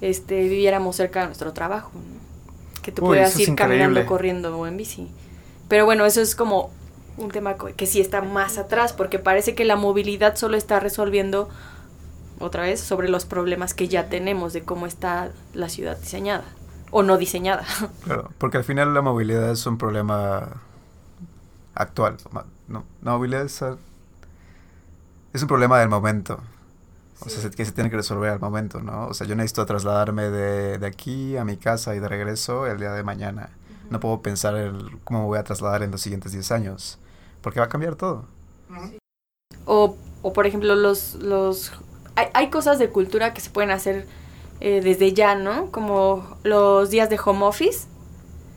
este, 0.00 0.42
viviéramos 0.42 0.96
cerca 0.96 1.20
de 1.20 1.26
nuestro 1.26 1.52
trabajo? 1.52 1.90
¿no? 1.94 2.82
Que 2.82 2.92
tú 2.92 3.02
Uy, 3.02 3.08
pudieras 3.08 3.38
ir 3.38 3.54
caminando, 3.54 4.04
corriendo 4.06 4.56
o 4.56 4.66
en 4.66 4.76
bici. 4.76 5.10
Pero 5.68 5.84
bueno, 5.84 6.06
eso 6.06 6.20
es 6.20 6.34
como 6.34 6.70
un 7.18 7.30
tema 7.30 7.56
que 7.76 7.86
sí 7.86 8.00
está 8.00 8.22
más 8.22 8.56
atrás, 8.56 8.92
porque 8.92 9.18
parece 9.18 9.54
que 9.54 9.64
la 9.64 9.76
movilidad 9.76 10.36
solo 10.36 10.56
está 10.56 10.80
resolviendo 10.80 11.48
otra 12.38 12.62
vez 12.62 12.80
sobre 12.80 13.08
los 13.08 13.26
problemas 13.26 13.74
que 13.74 13.88
ya 13.88 14.08
tenemos 14.08 14.52
de 14.52 14.62
cómo 14.62 14.86
está 14.86 15.30
la 15.52 15.68
ciudad 15.68 15.98
diseñada 15.98 16.44
o 16.90 17.02
no 17.02 17.16
diseñada. 17.18 17.64
Claro, 18.04 18.30
porque 18.38 18.58
al 18.58 18.64
final 18.64 18.92
la 18.94 19.02
movilidad 19.02 19.50
es 19.50 19.64
un 19.66 19.78
problema 19.78 20.48
actual. 21.74 22.16
No, 22.68 22.84
la 23.02 23.12
movilidad 23.12 23.42
es, 23.44 23.62
un 23.62 25.48
problema 25.48 25.78
del 25.78 25.88
momento. 25.88 26.40
O 27.24 27.28
sea, 27.28 27.42
se- 27.42 27.50
que 27.50 27.64
se 27.64 27.72
tiene 27.72 27.90
que 27.90 27.96
resolver 27.96 28.30
al 28.30 28.40
momento, 28.40 28.80
¿no? 28.80 29.06
O 29.08 29.14
sea, 29.14 29.26
yo 29.26 29.34
necesito 29.36 29.66
trasladarme 29.66 30.30
de, 30.30 30.78
de 30.78 30.86
aquí 30.86 31.36
a 31.36 31.44
mi 31.44 31.56
casa 31.56 31.94
y 31.94 32.00
de 32.00 32.08
regreso 32.08 32.66
el 32.66 32.78
día 32.78 32.92
de 32.92 33.02
mañana. 33.02 33.50
No 33.90 34.00
puedo 34.00 34.22
pensar 34.22 34.54
el 34.56 34.98
cómo 35.04 35.20
me 35.20 35.26
voy 35.26 35.38
a 35.38 35.44
trasladar 35.44 35.82
en 35.82 35.90
los 35.90 36.00
siguientes 36.00 36.32
10 36.32 36.52
años, 36.52 36.98
porque 37.42 37.60
va 37.60 37.66
a 37.66 37.68
cambiar 37.68 37.96
todo. 37.96 38.24
O, 39.66 39.96
o 40.22 40.32
por 40.32 40.46
ejemplo, 40.46 40.74
los... 40.76 41.14
los 41.16 41.72
hay, 42.16 42.28
hay 42.34 42.50
cosas 42.50 42.78
de 42.78 42.88
cultura 42.90 43.34
que 43.34 43.40
se 43.40 43.50
pueden 43.50 43.70
hacer 43.70 44.06
eh, 44.60 44.80
desde 44.82 45.12
ya, 45.12 45.34
¿no? 45.34 45.70
Como 45.70 46.36
los 46.42 46.90
días 46.90 47.08
de 47.10 47.18
home 47.24 47.44
office 47.44 47.86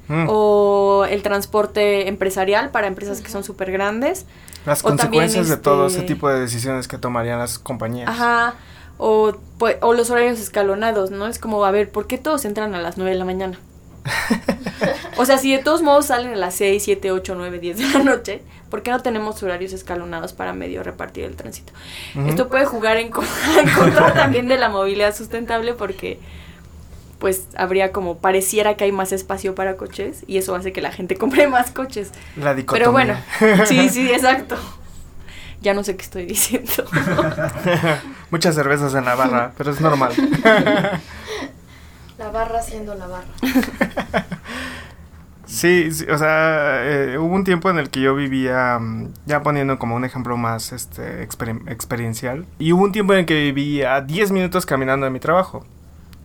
Mm. 0.10 0.26
o 0.28 1.06
el 1.10 1.24
transporte 1.24 2.10
empresarial 2.10 2.72
para 2.72 2.88
empresas 2.88 3.22
que 3.22 3.30
son 3.32 3.46
súper 3.46 3.72
grandes. 3.72 4.26
Las 4.66 4.82
o 4.84 4.90
también, 4.90 4.98
consecuencias 5.24 5.48
de 5.48 5.56
todo 5.56 5.88
ese 5.88 6.00
este- 6.00 6.14
tipo 6.14 6.28
de 6.28 6.42
decisiones 6.42 6.90
que 6.90 6.98
tomarían 6.98 7.40
las 7.40 7.58
compañías. 7.58 8.10
Ajá. 8.10 8.56
O, 8.98 9.32
pues, 9.58 9.78
o 9.82 9.94
los 9.94 10.10
horarios 10.10 10.40
escalonados, 10.42 11.10
¿no? 11.10 11.28
Es 11.28 11.40
como, 11.40 11.64
a 11.64 11.72
ver, 11.72 11.90
¿por 11.90 12.06
qué 12.08 12.18
todos 12.18 12.44
entran 12.44 12.76
a 12.76 12.82
las 12.82 12.98
9 12.98 13.12
de 13.12 13.18
la 13.18 13.24
mañana? 13.26 13.58
o 15.18 15.26
sea, 15.26 15.38
si 15.38 15.52
de 15.56 15.64
todos 15.64 15.82
modos 15.82 16.08
salen 16.08 16.34
a 16.34 16.36
las 16.36 16.56
6, 16.56 16.84
7, 16.84 17.12
8, 17.12 17.36
9, 17.36 17.60
10 17.60 17.78
de 17.78 17.90
la 17.90 18.04
noche, 18.04 18.42
¿por 18.74 18.82
qué 18.82 18.90
no 18.90 19.00
tenemos 19.02 19.44
horarios 19.44 19.72
escalonados 19.72 20.34
para 20.34 20.52
medio 20.52 20.82
repartir 20.82 21.26
el 21.26 21.36
tránsito? 21.36 21.74
Esto 22.26 22.50
puede 22.50 22.66
jugar 22.66 22.98
en, 22.98 23.12
en 23.60 23.70
contra 23.70 24.16
también 24.16 24.48
de 24.48 24.58
la 24.58 24.68
movilidad 24.68 25.16
sustentable 25.16 25.76
porque 25.76 26.20
pues 27.20 27.44
habría 27.56 27.92
como 27.92 28.18
pareciera 28.18 28.76
que 28.76 28.86
hay 28.86 28.92
más 28.92 29.12
espacio 29.12 29.54
para 29.54 29.78
coches 29.78 30.24
y 30.26 30.40
eso 30.40 30.56
hace 30.56 30.74
que 30.74 30.82
la 30.82 30.92
gente 30.92 31.16
compre 31.20 31.48
más 31.48 31.70
coches. 31.70 32.14
La 32.36 32.56
dicotomía. 32.56 32.80
Pero 32.80 32.92
bueno, 32.92 33.68
sí, 33.68 33.90
sí, 33.90 34.12
exacto. 34.12 34.58
Ya 35.62 35.76
no 35.76 35.84
sé 35.84 35.96
qué 35.96 36.02
estoy 36.02 36.26
diciendo. 36.26 36.72
Muchas 38.32 38.56
cervezas 38.56 38.96
en 38.96 39.06
la 39.06 39.14
barra, 39.14 39.52
pero 39.56 39.70
es 39.70 39.80
normal. 39.82 40.14
La 42.18 42.32
barra 42.32 42.60
siendo 42.64 42.96
la 42.96 43.06
barra. 43.06 44.26
Sí, 45.46 45.92
sí, 45.92 46.06
o 46.10 46.18
sea, 46.18 46.82
eh, 46.86 47.18
hubo 47.18 47.34
un 47.36 47.44
tiempo 47.44 47.70
en 47.70 47.78
el 47.78 47.90
que 47.90 48.00
yo 48.02 48.16
vivía, 48.16 48.80
mm, 48.80 49.10
ya 49.26 49.44
poniendo 49.44 49.78
como 49.78 49.96
un 49.96 50.06
ejemplo 50.06 50.38
más 50.38 50.72
este, 50.72 51.28
exper- 51.28 51.70
experiencial, 51.70 52.46
y 52.60 52.72
hubo 52.72 52.84
un 52.84 52.92
tiempo 52.94 53.14
en 53.14 53.20
el 53.20 53.26
que 53.26 53.36
vivía 53.52 54.00
10 54.02 54.32
minutos 54.32 54.66
caminando 54.66 55.06
de 55.06 55.12
mi 55.12 55.20
trabajo. 55.20 55.66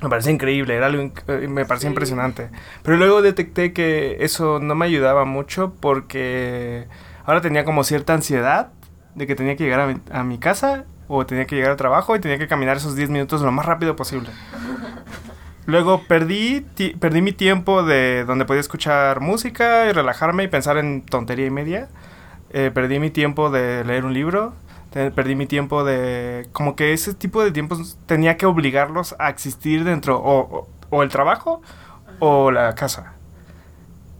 Me 0.00 0.08
parecía 0.08 0.30
increíble, 0.32 0.76
era 0.76 0.86
algo 0.86 1.02
inc- 1.02 1.22
eh, 1.26 1.48
me 1.48 1.64
parecía 1.64 1.88
Sí. 1.88 1.92
impresionante. 1.92 2.50
Pero 2.84 2.96
luego 2.96 3.20
detecté 3.20 3.72
que 3.72 4.18
eso 4.20 4.60
no 4.60 4.76
me 4.76 4.86
ayudaba 4.86 5.24
mucho 5.24 5.74
porque 5.80 6.86
ahora 7.26 7.40
tenía 7.40 7.64
como 7.64 7.82
cierta 7.82 8.14
ansiedad 8.14 8.68
de 9.16 9.26
que 9.26 9.34
tenía 9.34 9.56
que 9.56 9.64
llegar 9.64 9.80
a 9.80 9.86
mi, 9.88 10.00
a 10.12 10.22
mi 10.22 10.38
casa 10.38 10.84
o 11.08 11.26
tenía 11.26 11.46
que 11.46 11.56
llegar 11.56 11.72
al 11.72 11.76
trabajo 11.76 12.14
y 12.14 12.20
tenía 12.20 12.38
que 12.38 12.46
caminar 12.46 12.76
esos 12.76 12.94
10 12.94 13.10
minutos 13.10 13.40
lo 13.42 13.50
más 13.50 13.66
rápido 13.66 13.96
posible. 13.96 14.30
Luego 15.68 16.04
perdí, 16.04 16.64
perdí 16.98 17.20
mi 17.20 17.32
tiempo 17.32 17.82
de 17.82 18.24
donde 18.24 18.46
podía 18.46 18.60
escuchar 18.62 19.20
música 19.20 19.84
y 19.84 19.92
relajarme 19.92 20.44
y 20.44 20.48
pensar 20.48 20.78
en 20.78 21.02
tontería 21.02 21.44
y 21.44 21.50
media. 21.50 21.90
Eh, 22.48 22.70
perdí 22.72 22.98
mi 22.98 23.10
tiempo 23.10 23.50
de 23.50 23.84
leer 23.84 24.06
un 24.06 24.14
libro. 24.14 24.54
perdí 25.14 25.34
mi 25.34 25.44
tiempo 25.44 25.84
de... 25.84 26.48
Como 26.52 26.74
que 26.74 26.94
ese 26.94 27.12
tipo 27.12 27.44
de 27.44 27.50
tiempos 27.50 27.98
tenía 28.06 28.38
que 28.38 28.46
obligarlos 28.46 29.14
a 29.18 29.28
existir 29.28 29.84
dentro 29.84 30.18
o, 30.18 30.66
o 30.88 31.02
el 31.02 31.10
trabajo 31.10 31.60
o 32.18 32.50
la 32.50 32.74
casa 32.74 33.12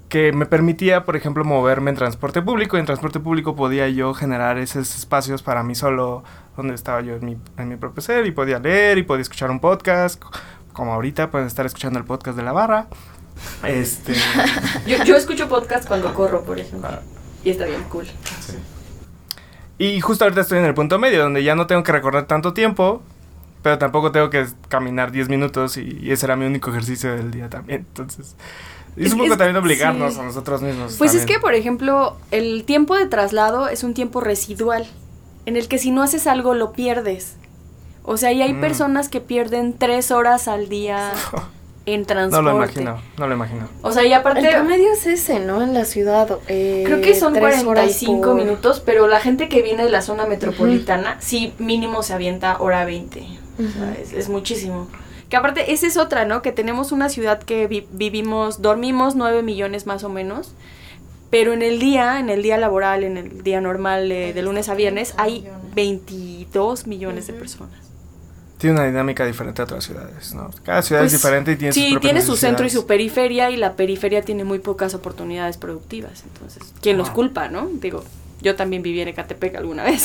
que 0.09 0.33
me 0.33 0.47
permitía, 0.47 1.05
por 1.05 1.17
ejemplo, 1.17 1.45
moverme 1.45 1.91
en 1.91 1.97
transporte 1.97 2.43
público. 2.43 2.77
Y 2.77 2.81
en 2.81 2.87
transporte 2.87 3.21
público 3.21 3.55
podía 3.55 3.89
yo 3.89 4.15
generar 4.15 4.59
esos 4.59 4.97
espacios 4.97 5.43
para 5.43 5.63
mí 5.63 5.75
solo, 5.75 6.25
donde 6.57 6.75
estaba 6.75 7.01
yo 7.01 7.15
en 7.15 7.25
mi, 7.25 7.37
en 7.57 7.69
mi 7.69 7.77
propio 7.77 8.03
ser 8.03 8.27
y 8.27 8.33
podía 8.33 8.59
leer 8.59 8.99
y 8.99 9.03
podía 9.03 9.23
escuchar 9.23 9.51
un 9.51 9.61
podcast. 9.61 10.23
Como 10.79 10.93
ahorita 10.93 11.33
pueden 11.33 11.49
estar 11.49 11.67
escuchando 11.67 11.99
el 11.99 12.05
podcast 12.05 12.37
de 12.37 12.45
la 12.45 12.53
barra. 12.53 12.87
Este... 13.65 14.15
yo, 14.87 15.03
yo, 15.03 15.17
escucho 15.17 15.49
podcast 15.49 15.89
cuando 15.89 16.15
corro, 16.15 16.45
por 16.45 16.61
ejemplo. 16.61 16.89
Ah. 16.89 17.01
Y 17.43 17.51
está 17.51 17.67
bien 17.67 17.83
cool. 17.91 18.07
Y 19.77 20.01
justo 20.01 20.23
ahorita 20.23 20.43
estoy 20.43 20.61
en 20.61 20.67
el 20.67 20.75
punto 20.75 21.01
medio, 21.01 21.21
donde 21.25 21.43
ya 21.43 21.57
no 21.57 21.67
tengo 21.67 21.83
que 21.83 21.91
recorrer 21.91 22.27
tanto 22.27 22.55
tiempo, 22.55 23.03
pero 23.65 23.77
tampoco 23.77 24.13
tengo 24.13 24.31
que 24.31 24.47
caminar 24.69 25.11
10 25.11 25.29
minutos 25.29 25.77
y, 25.79 25.99
y 26.01 26.13
ese 26.13 26.27
era 26.27 26.37
mi 26.37 26.47
único 26.47 26.71
ejercicio 26.71 27.11
del 27.11 27.33
día 27.33 27.51
también. 27.51 27.81
Entonces, 27.81 28.37
es, 28.97 29.13
un 29.15 29.19
poco 29.19 29.37
también 29.37 29.57
obligarnos 29.57 30.17
a 30.17 30.23
nosotros 30.23 30.63
mismos. 30.63 30.95
Pues 30.97 31.13
es 31.13 31.27
que, 31.27 31.41
por 31.41 31.55
ejemplo, 31.55 32.17
el 32.31 32.63
tiempo 32.63 32.95
de 32.95 33.07
traslado 33.07 33.69
es 33.69 33.83
un 33.83 33.95
tiempo 33.95 34.21
residual, 34.21 34.87
en 35.45 35.57
el 35.57 35.67
que 35.67 35.79
si 35.79 35.91
no 35.91 36.05
haces 36.05 36.29
algo 36.29 36.55
lo 36.55 36.71
pierdes. 36.71 37.38
O 38.11 38.17
sea, 38.17 38.33
y 38.33 38.41
hay 38.41 38.55
mm. 38.55 38.61
personas 38.63 39.11
que 39.11 39.21
pierden 39.21 39.75
tres 39.75 40.11
horas 40.11 40.49
al 40.49 40.71
día 40.71 41.13
en 41.85 42.07
transporte. 42.07 42.43
No 42.43 42.51
lo 42.51 42.57
imagino, 42.57 43.03
no 43.19 43.27
lo 43.29 43.35
imagino. 43.35 43.69
O 43.83 43.93
sea, 43.93 44.03
y 44.03 44.15
aparte... 44.15 44.49
El 44.49 44.55
promedio 44.55 44.91
es 44.95 45.07
ese, 45.07 45.41
¿no? 45.41 45.61
En 45.61 45.75
la 45.75 45.85
ciudad. 45.85 46.39
Eh, 46.49 46.85
creo 46.87 47.03
que 47.03 47.15
son 47.15 47.35
45 47.35 48.33
minutos, 48.33 48.81
pero 48.81 49.09
la 49.09 49.21
gente 49.21 49.51
que 49.51 49.61
viene 49.61 49.85
de 49.85 49.91
la 49.91 50.01
zona 50.01 50.25
metropolitana, 50.25 51.19
sí 51.21 51.53
mínimo 51.59 52.03
se 52.03 52.15
avienta 52.15 52.57
hora 52.61 52.87
20. 52.87 53.27
es 54.15 54.29
muchísimo. 54.31 54.89
Que 55.29 55.37
aparte, 55.37 55.71
esa 55.75 55.87
es 55.87 55.99
otra, 55.99 56.25
¿no? 56.25 56.41
Que 56.41 56.51
tenemos 56.51 56.93
una 56.93 57.11
ciudad 57.11 57.43
que 57.43 57.67
vivimos, 57.93 58.63
dormimos 58.63 59.17
9 59.17 59.43
millones 59.43 59.87
más 59.87 60.03
o 60.03 60.09
menos, 60.09 60.55
pero 61.29 61.53
en 61.53 61.61
el 61.61 61.79
día, 61.79 62.21
en 62.21 62.31
el 62.31 62.43
día 62.43 62.57
laboral, 62.57 63.05
en 63.05 63.19
el 63.19 63.43
día 63.43 63.61
normal 63.61 64.09
de, 64.09 64.41
lunes 64.41 64.71
a 64.71 64.75
viernes, 64.75 65.13
hay 65.19 65.47
22 65.75 66.87
millones 66.87 67.27
de 67.27 67.35
personas. 67.35 67.88
Tiene 68.59 68.75
una 68.75 68.87
dinámica 68.87 69.25
diferente 69.25 69.63
a 69.63 69.65
otras 69.65 69.85
ciudades, 69.85 70.35
¿no? 70.35 70.51
Cada 70.65 70.83
ciudad 70.83 71.05
es 71.05 71.13
pues, 71.13 71.23
diferente 71.23 71.53
y 71.53 71.57
tiene 71.57 71.73
Sí, 71.73 71.97
tiene 72.01 72.21
su 72.23 72.37
centro 72.37 72.67
y 72.67 72.71
su 72.71 72.87
periferia 72.87 73.51
y 73.51 73.57
la 73.57 73.75
periferia 73.75 74.23
tiene 74.23 74.45
muy 74.45 74.59
pocas 74.59 74.95
oportunidades 74.95 75.57
productivas. 75.57 76.25
Entonces, 76.25 76.63
¿quién 76.83 76.99
los 76.99 77.11
culpa, 77.11 77.49
no? 77.49 77.69
Digo, 77.75 78.03
yo 78.41 78.57
también 78.57 78.83
viví 78.83 79.01
en 79.01 79.09
Ecatepec 79.09 79.55
alguna 79.55 79.85
vez. 79.85 80.05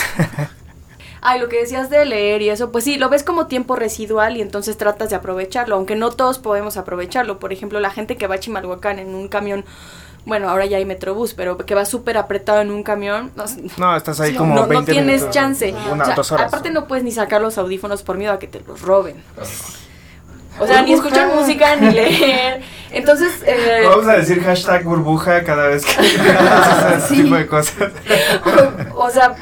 ay, 1.24 1.39
lo 1.39 1.49
que 1.49 1.60
decías 1.60 1.89
de 1.89 2.06
leer 2.06 2.41
y 2.41 2.49
eso, 2.49 2.72
pues 2.72 2.84
sí, 2.84 2.97
lo 2.97 3.10
ves 3.10 3.24
como 3.24 3.47
tiempo 3.47 3.76
residual 3.76 4.38
y 4.38 4.41
entonces 4.41 4.78
tratas 4.78 5.10
de 5.10 5.16
aprovecharlo, 5.16 5.76
aunque 5.76 5.95
no 5.95 6.12
todos 6.12 6.38
podemos 6.38 6.78
aprovecharlo. 6.78 7.39
Por 7.39 7.54
ejemplo, 7.54 7.80
la 7.80 7.89
gente 7.89 8.18
que 8.18 8.28
va 8.28 8.36
a 8.36 8.39
Chimalhuacán 8.39 8.99
en 8.99 9.16
un 9.16 9.30
camión 9.30 9.64
bueno, 10.26 10.49
ahora 10.49 10.65
ya 10.65 10.78
hay 10.78 10.86
Metrobús, 10.86 11.34
pero 11.34 11.57
que 11.57 11.76
va 11.76 11.86
súper 11.86 12.17
apretado 12.17 12.61
en 12.61 12.71
un 12.71 12.84
camión. 12.84 13.32
No, 13.78 13.95
estás 13.95 14.19
ahí 14.19 14.34
como. 14.36 14.55
No, 14.55 14.65
no 14.65 14.86
tienes 14.86 15.30
chance. 15.32 15.74
Aparte, 16.38 16.69
no 16.69 16.88
puedes 16.88 17.03
ni 17.03 17.11
sacar 17.11 17.41
los 17.41 17.57
audífonos 17.57 18.03
por 18.03 18.17
miedo 18.17 18.32
a 18.34 18.39
que 18.39 18.47
te 18.47 18.61
los 18.61 18.82
roben. 18.82 19.21
O 20.59 20.67
sea, 20.67 20.82
ni 20.84 20.93
escuchar 20.93 21.34
música 21.34 21.76
ni 21.76 21.91
leer. 21.91 22.61
Entonces. 22.91 23.43
Eh, 23.45 23.86
Vamos 23.86 24.07
a 24.07 24.13
decir 24.13 24.41
hashtag 24.41 24.84
burbuja 24.84 25.43
cada 25.43 25.67
vez 25.67 25.86
que 25.86 26.05
ese 26.97 27.15
tipo 27.15 27.36
de 27.36 27.47
cosas. 27.47 27.91
o 28.95 29.09
sea, 29.09 29.36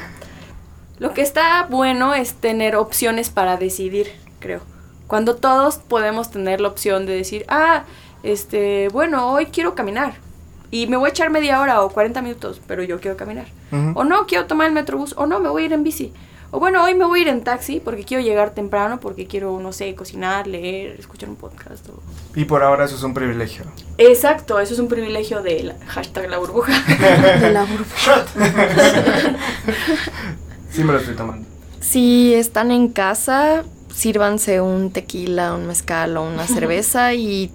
lo 0.98 1.12
que 1.12 1.22
está 1.22 1.66
bueno 1.68 2.14
es 2.14 2.34
tener 2.34 2.76
opciones 2.76 3.30
para 3.30 3.56
decidir, 3.56 4.12
creo. 4.40 4.60
Cuando 5.06 5.36
todos 5.36 5.76
podemos 5.76 6.30
tener 6.30 6.60
la 6.60 6.68
opción 6.68 7.06
de 7.06 7.14
decir, 7.14 7.44
ah, 7.48 7.84
este, 8.22 8.88
bueno, 8.88 9.30
hoy 9.30 9.46
quiero 9.46 9.74
caminar. 9.74 10.14
Y 10.72 10.86
me 10.86 10.96
voy 10.96 11.08
a 11.08 11.10
echar 11.10 11.30
media 11.30 11.60
hora 11.60 11.82
o 11.82 11.90
40 11.90 12.22
minutos, 12.22 12.60
pero 12.66 12.82
yo 12.82 12.98
quiero 12.98 13.16
caminar. 13.16 13.46
O 13.94 14.04
no, 14.04 14.26
quiero 14.26 14.46
tomar 14.46 14.66
el 14.66 14.72
metrobús. 14.72 15.14
O 15.18 15.26
no, 15.26 15.38
me 15.38 15.50
voy 15.50 15.62
a 15.62 15.66
ir 15.66 15.72
en 15.74 15.84
bici. 15.84 16.12
O 16.50 16.58
bueno, 16.58 16.82
hoy 16.82 16.94
me 16.94 17.04
voy 17.04 17.20
a 17.20 17.22
ir 17.22 17.28
en 17.28 17.44
taxi 17.44 17.78
porque 17.78 18.04
quiero 18.04 18.22
llegar 18.22 18.54
temprano, 18.54 18.98
porque 18.98 19.26
quiero, 19.26 19.60
no 19.60 19.72
sé, 19.72 19.94
cocinar, 19.94 20.46
leer, 20.46 20.98
escuchar 20.98 21.28
un 21.28 21.36
podcast. 21.36 21.86
Y 22.34 22.46
por 22.46 22.62
ahora 22.62 22.86
eso 22.86 22.96
es 22.96 23.02
un 23.02 23.12
privilegio. 23.12 23.64
Exacto, 23.98 24.58
eso 24.60 24.72
es 24.72 24.80
un 24.80 24.88
privilegio 24.88 25.42
de 25.42 25.74
hashtag 25.88 26.30
la 26.30 26.38
burbuja. 26.38 26.72
de 27.40 27.50
la 27.50 27.64
burbuja. 27.64 28.24
Sí 30.70 30.82
me 30.84 30.94
lo 30.94 30.98
estoy 30.98 31.14
tomando. 31.14 31.46
Si 31.80 32.32
están 32.32 32.70
en 32.70 32.88
casa, 32.88 33.62
sírvanse 33.92 34.62
un 34.62 34.90
tequila, 34.90 35.54
un 35.54 35.66
mezcal 35.66 36.16
o 36.16 36.22
una 36.22 36.46
cerveza 36.46 37.12
y 37.12 37.50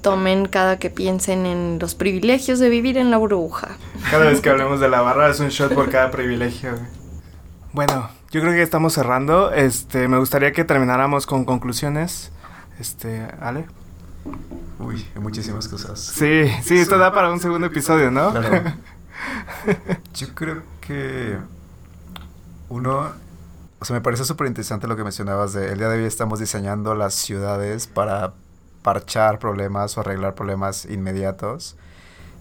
tomen 0.00 0.46
cada 0.46 0.78
que 0.78 0.90
piensen 0.90 1.46
en 1.46 1.78
los 1.78 1.94
privilegios 1.94 2.58
de 2.58 2.68
vivir 2.68 2.98
en 2.98 3.10
la 3.10 3.18
burbuja. 3.18 3.76
Cada 4.10 4.26
vez 4.26 4.40
que 4.40 4.50
hablemos 4.50 4.80
de 4.80 4.88
la 4.88 5.00
barra 5.00 5.30
es 5.30 5.40
un 5.40 5.48
shot 5.48 5.74
por 5.74 5.90
cada 5.90 6.10
privilegio. 6.10 6.72
Bueno, 7.72 8.10
yo 8.30 8.40
creo 8.40 8.52
que 8.52 8.62
estamos 8.62 8.92
cerrando. 8.94 9.52
Este, 9.52 10.08
me 10.08 10.18
gustaría 10.18 10.52
que 10.52 10.64
termináramos 10.64 11.26
con 11.26 11.44
conclusiones. 11.44 12.32
Este, 12.78 13.26
Ale. 13.40 13.66
Uy, 14.78 15.06
hay 15.14 15.20
muchísimas 15.20 15.68
cosas. 15.68 16.00
Sí, 16.00 16.50
sí, 16.62 16.78
esto 16.78 16.98
da 16.98 17.12
para 17.12 17.30
un 17.30 17.40
segundo 17.40 17.66
episodio, 17.66 18.10
¿no? 18.10 18.30
Claro. 18.30 18.74
Yo 20.14 20.34
creo 20.34 20.62
que 20.80 21.36
uno, 22.68 23.12
o 23.78 23.84
sea, 23.84 23.94
me 23.94 24.00
parece 24.00 24.24
súper 24.24 24.46
interesante 24.46 24.86
lo 24.86 24.96
que 24.96 25.04
mencionabas 25.04 25.52
de 25.52 25.72
el 25.72 25.78
día 25.78 25.88
de 25.88 25.98
hoy 25.98 26.04
estamos 26.04 26.40
diseñando 26.40 26.94
las 26.94 27.14
ciudades 27.14 27.86
para 27.86 28.32
parchar 28.82 29.38
problemas 29.38 29.96
o 29.96 30.00
arreglar 30.00 30.34
problemas 30.34 30.84
inmediatos. 30.86 31.76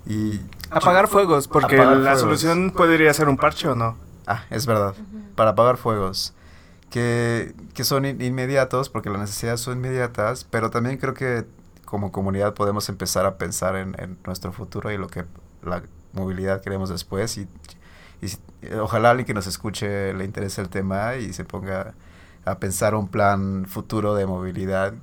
Y 0.05 0.39
apagar 0.71 1.07
fuegos, 1.07 1.47
porque 1.47 1.77
la 1.77 2.17
solución 2.17 2.71
podría 2.71 3.13
ser 3.13 3.29
un 3.29 3.37
parche 3.37 3.67
o 3.67 3.75
no. 3.75 3.97
Ah, 4.25 4.43
es 4.49 4.65
verdad. 4.65 4.95
Para 5.35 5.51
apagar 5.51 5.77
fuegos. 5.77 6.33
Que, 6.89 7.53
que 7.75 7.83
son 7.83 8.05
inmediatos, 8.05 8.89
porque 8.89 9.11
las 9.11 9.19
necesidades 9.19 9.61
son 9.61 9.77
inmediatas, 9.77 10.43
pero 10.43 10.71
también 10.71 10.97
creo 10.97 11.13
que 11.13 11.45
como 11.85 12.11
comunidad 12.11 12.55
podemos 12.55 12.89
empezar 12.89 13.25
a 13.27 13.37
pensar 13.37 13.75
en, 13.75 13.95
en 13.99 14.17
nuestro 14.25 14.51
futuro 14.51 14.91
y 14.91 14.97
lo 14.97 15.07
que 15.07 15.25
la 15.61 15.83
movilidad 16.13 16.61
queremos 16.61 16.89
después 16.89 17.37
y 17.37 17.47
y 18.21 18.73
ojalá 18.73 19.11
alguien 19.11 19.25
que 19.25 19.33
nos 19.33 19.47
escuche 19.47 20.13
le 20.13 20.25
interese 20.25 20.61
el 20.61 20.69
tema 20.69 21.15
y 21.15 21.33
se 21.33 21.45
ponga 21.45 21.93
a 22.45 22.59
pensar 22.59 22.95
un 22.95 23.07
plan 23.07 23.65
futuro 23.65 24.15
de 24.15 24.25
movilidad 24.25 24.93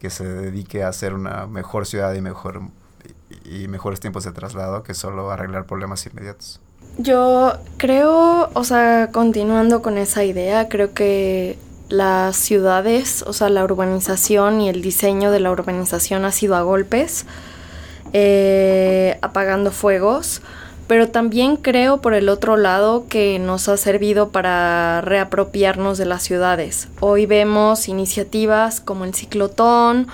que 0.00 0.10
se 0.10 0.24
dedique 0.24 0.82
a 0.82 0.88
hacer 0.88 1.14
una 1.14 1.46
mejor 1.46 1.86
ciudad 1.86 2.12
y 2.14 2.20
mejor 2.20 2.62
mejores 3.68 4.00
tiempos 4.00 4.24
de 4.24 4.32
traslado 4.32 4.82
que 4.82 4.94
solo 4.94 5.30
arreglar 5.30 5.66
problemas 5.66 6.04
inmediatos. 6.06 6.60
Yo 6.98 7.54
creo, 7.76 8.50
o 8.52 8.64
sea, 8.64 9.10
continuando 9.12 9.82
con 9.82 9.96
esa 9.98 10.24
idea, 10.24 10.68
creo 10.68 10.92
que 10.92 11.58
las 11.88 12.36
ciudades, 12.36 13.22
o 13.26 13.32
sea, 13.32 13.48
la 13.48 13.64
urbanización 13.64 14.60
y 14.60 14.68
el 14.68 14.82
diseño 14.82 15.30
de 15.30 15.40
la 15.40 15.50
urbanización 15.50 16.24
ha 16.24 16.32
sido 16.32 16.56
a 16.56 16.62
golpes, 16.62 17.26
eh, 18.12 19.18
apagando 19.22 19.70
fuegos 19.70 20.42
pero 20.90 21.08
también 21.08 21.54
creo 21.54 22.00
por 22.00 22.14
el 22.14 22.28
otro 22.28 22.56
lado 22.56 23.06
que 23.08 23.38
nos 23.38 23.68
ha 23.68 23.76
servido 23.76 24.30
para 24.30 25.00
reapropiarnos 25.02 25.98
de 25.98 26.04
las 26.04 26.24
ciudades. 26.24 26.88
Hoy 26.98 27.26
vemos 27.26 27.88
iniciativas 27.88 28.80
como 28.80 29.04
el 29.04 29.14
ciclotón 29.14 30.08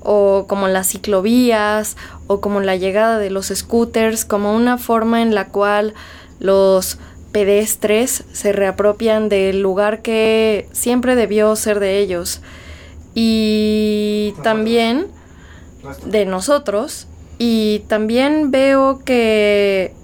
o 0.00 0.46
como 0.48 0.66
las 0.66 0.88
ciclovías 0.88 1.96
o 2.26 2.40
como 2.40 2.58
la 2.58 2.74
llegada 2.74 3.20
de 3.20 3.30
los 3.30 3.52
scooters 3.54 4.24
como 4.24 4.52
una 4.52 4.78
forma 4.78 5.22
en 5.22 5.32
la 5.32 5.46
cual 5.46 5.94
los 6.40 6.98
pedestres 7.30 8.24
se 8.32 8.52
reapropian 8.52 9.28
del 9.28 9.60
lugar 9.60 10.02
que 10.02 10.68
siempre 10.72 11.14
debió 11.14 11.54
ser 11.54 11.78
de 11.78 12.00
ellos. 12.00 12.40
Y 13.14 14.34
también 14.42 15.06
de 16.04 16.26
nosotros. 16.26 17.06
Y 17.38 17.84
también 17.86 18.50
veo 18.50 19.04
que 19.04 19.94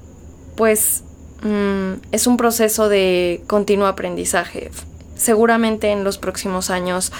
pues 0.56 1.04
mm, 1.42 1.94
es 2.12 2.26
un 2.26 2.36
proceso 2.36 2.88
de 2.88 3.42
continuo 3.46 3.86
aprendizaje. 3.86 4.70
Seguramente 5.16 5.92
en 5.92 6.04
los 6.04 6.18
próximos 6.18 6.70
años 6.70 7.12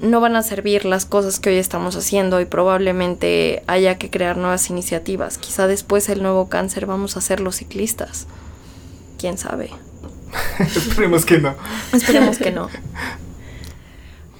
no 0.00 0.20
van 0.20 0.36
a 0.36 0.42
servir 0.42 0.84
las 0.84 1.06
cosas 1.06 1.40
que 1.40 1.50
hoy 1.50 1.56
estamos 1.56 1.96
haciendo 1.96 2.40
y 2.40 2.44
probablemente 2.44 3.62
haya 3.66 3.98
que 3.98 4.10
crear 4.10 4.36
nuevas 4.36 4.68
iniciativas. 4.68 5.38
Quizá 5.38 5.66
después 5.66 6.08
el 6.08 6.22
nuevo 6.22 6.48
cáncer 6.48 6.86
vamos 6.86 7.16
a 7.16 7.20
ser 7.20 7.40
los 7.40 7.56
ciclistas. 7.56 8.26
¿Quién 9.18 9.38
sabe? 9.38 9.70
Esperemos 10.58 11.24
que 11.24 11.38
no. 11.38 11.54
Esperemos 11.92 12.38
que 12.38 12.52
no. 12.52 12.68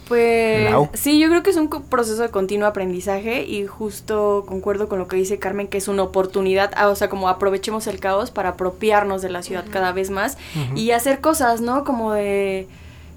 Pues 0.06 0.70
Lau. 0.70 0.88
sí, 0.94 1.18
yo 1.18 1.28
creo 1.28 1.42
que 1.42 1.50
es 1.50 1.56
un 1.56 1.68
proceso 1.68 2.22
de 2.22 2.28
continuo 2.30 2.68
aprendizaje 2.68 3.42
y 3.44 3.66
justo 3.66 4.44
concuerdo 4.46 4.88
con 4.88 5.00
lo 5.00 5.08
que 5.08 5.16
dice 5.16 5.38
Carmen, 5.40 5.66
que 5.66 5.78
es 5.78 5.88
una 5.88 6.04
oportunidad, 6.04 6.70
ah, 6.76 6.88
o 6.88 6.94
sea, 6.94 7.08
como 7.08 7.28
aprovechemos 7.28 7.88
el 7.88 7.98
caos 7.98 8.30
para 8.30 8.50
apropiarnos 8.50 9.20
de 9.20 9.30
la 9.30 9.42
ciudad 9.42 9.64
cada 9.70 9.90
vez 9.92 10.10
más 10.10 10.38
y 10.76 10.92
hacer 10.92 11.20
cosas, 11.20 11.60
¿no? 11.60 11.82
Como 11.84 12.12
de, 12.12 12.68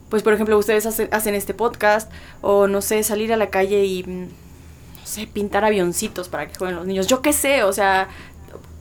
pues 0.10 0.24
por 0.24 0.34
ejemplo, 0.34 0.58
ustedes 0.58 0.88
hace- 0.88 1.10
hacen 1.12 1.36
este 1.36 1.54
podcast 1.54 2.12
o 2.42 2.66
no 2.68 2.82
sé, 2.82 3.04
salir 3.04 3.32
a 3.34 3.38
la 3.38 3.52
calle 3.52 3.86
y, 3.86 4.04
mm, 4.04 4.22
no 4.24 5.06
sé, 5.06 5.28
pintar 5.28 5.64
avioncitos 5.66 6.28
para 6.28 6.48
que 6.48 6.56
jueguen 6.56 6.76
los 6.78 6.88
niños, 6.88 7.06
yo 7.06 7.22
qué 7.22 7.34
sé, 7.34 7.64
o 7.64 7.72
sea, 7.74 8.08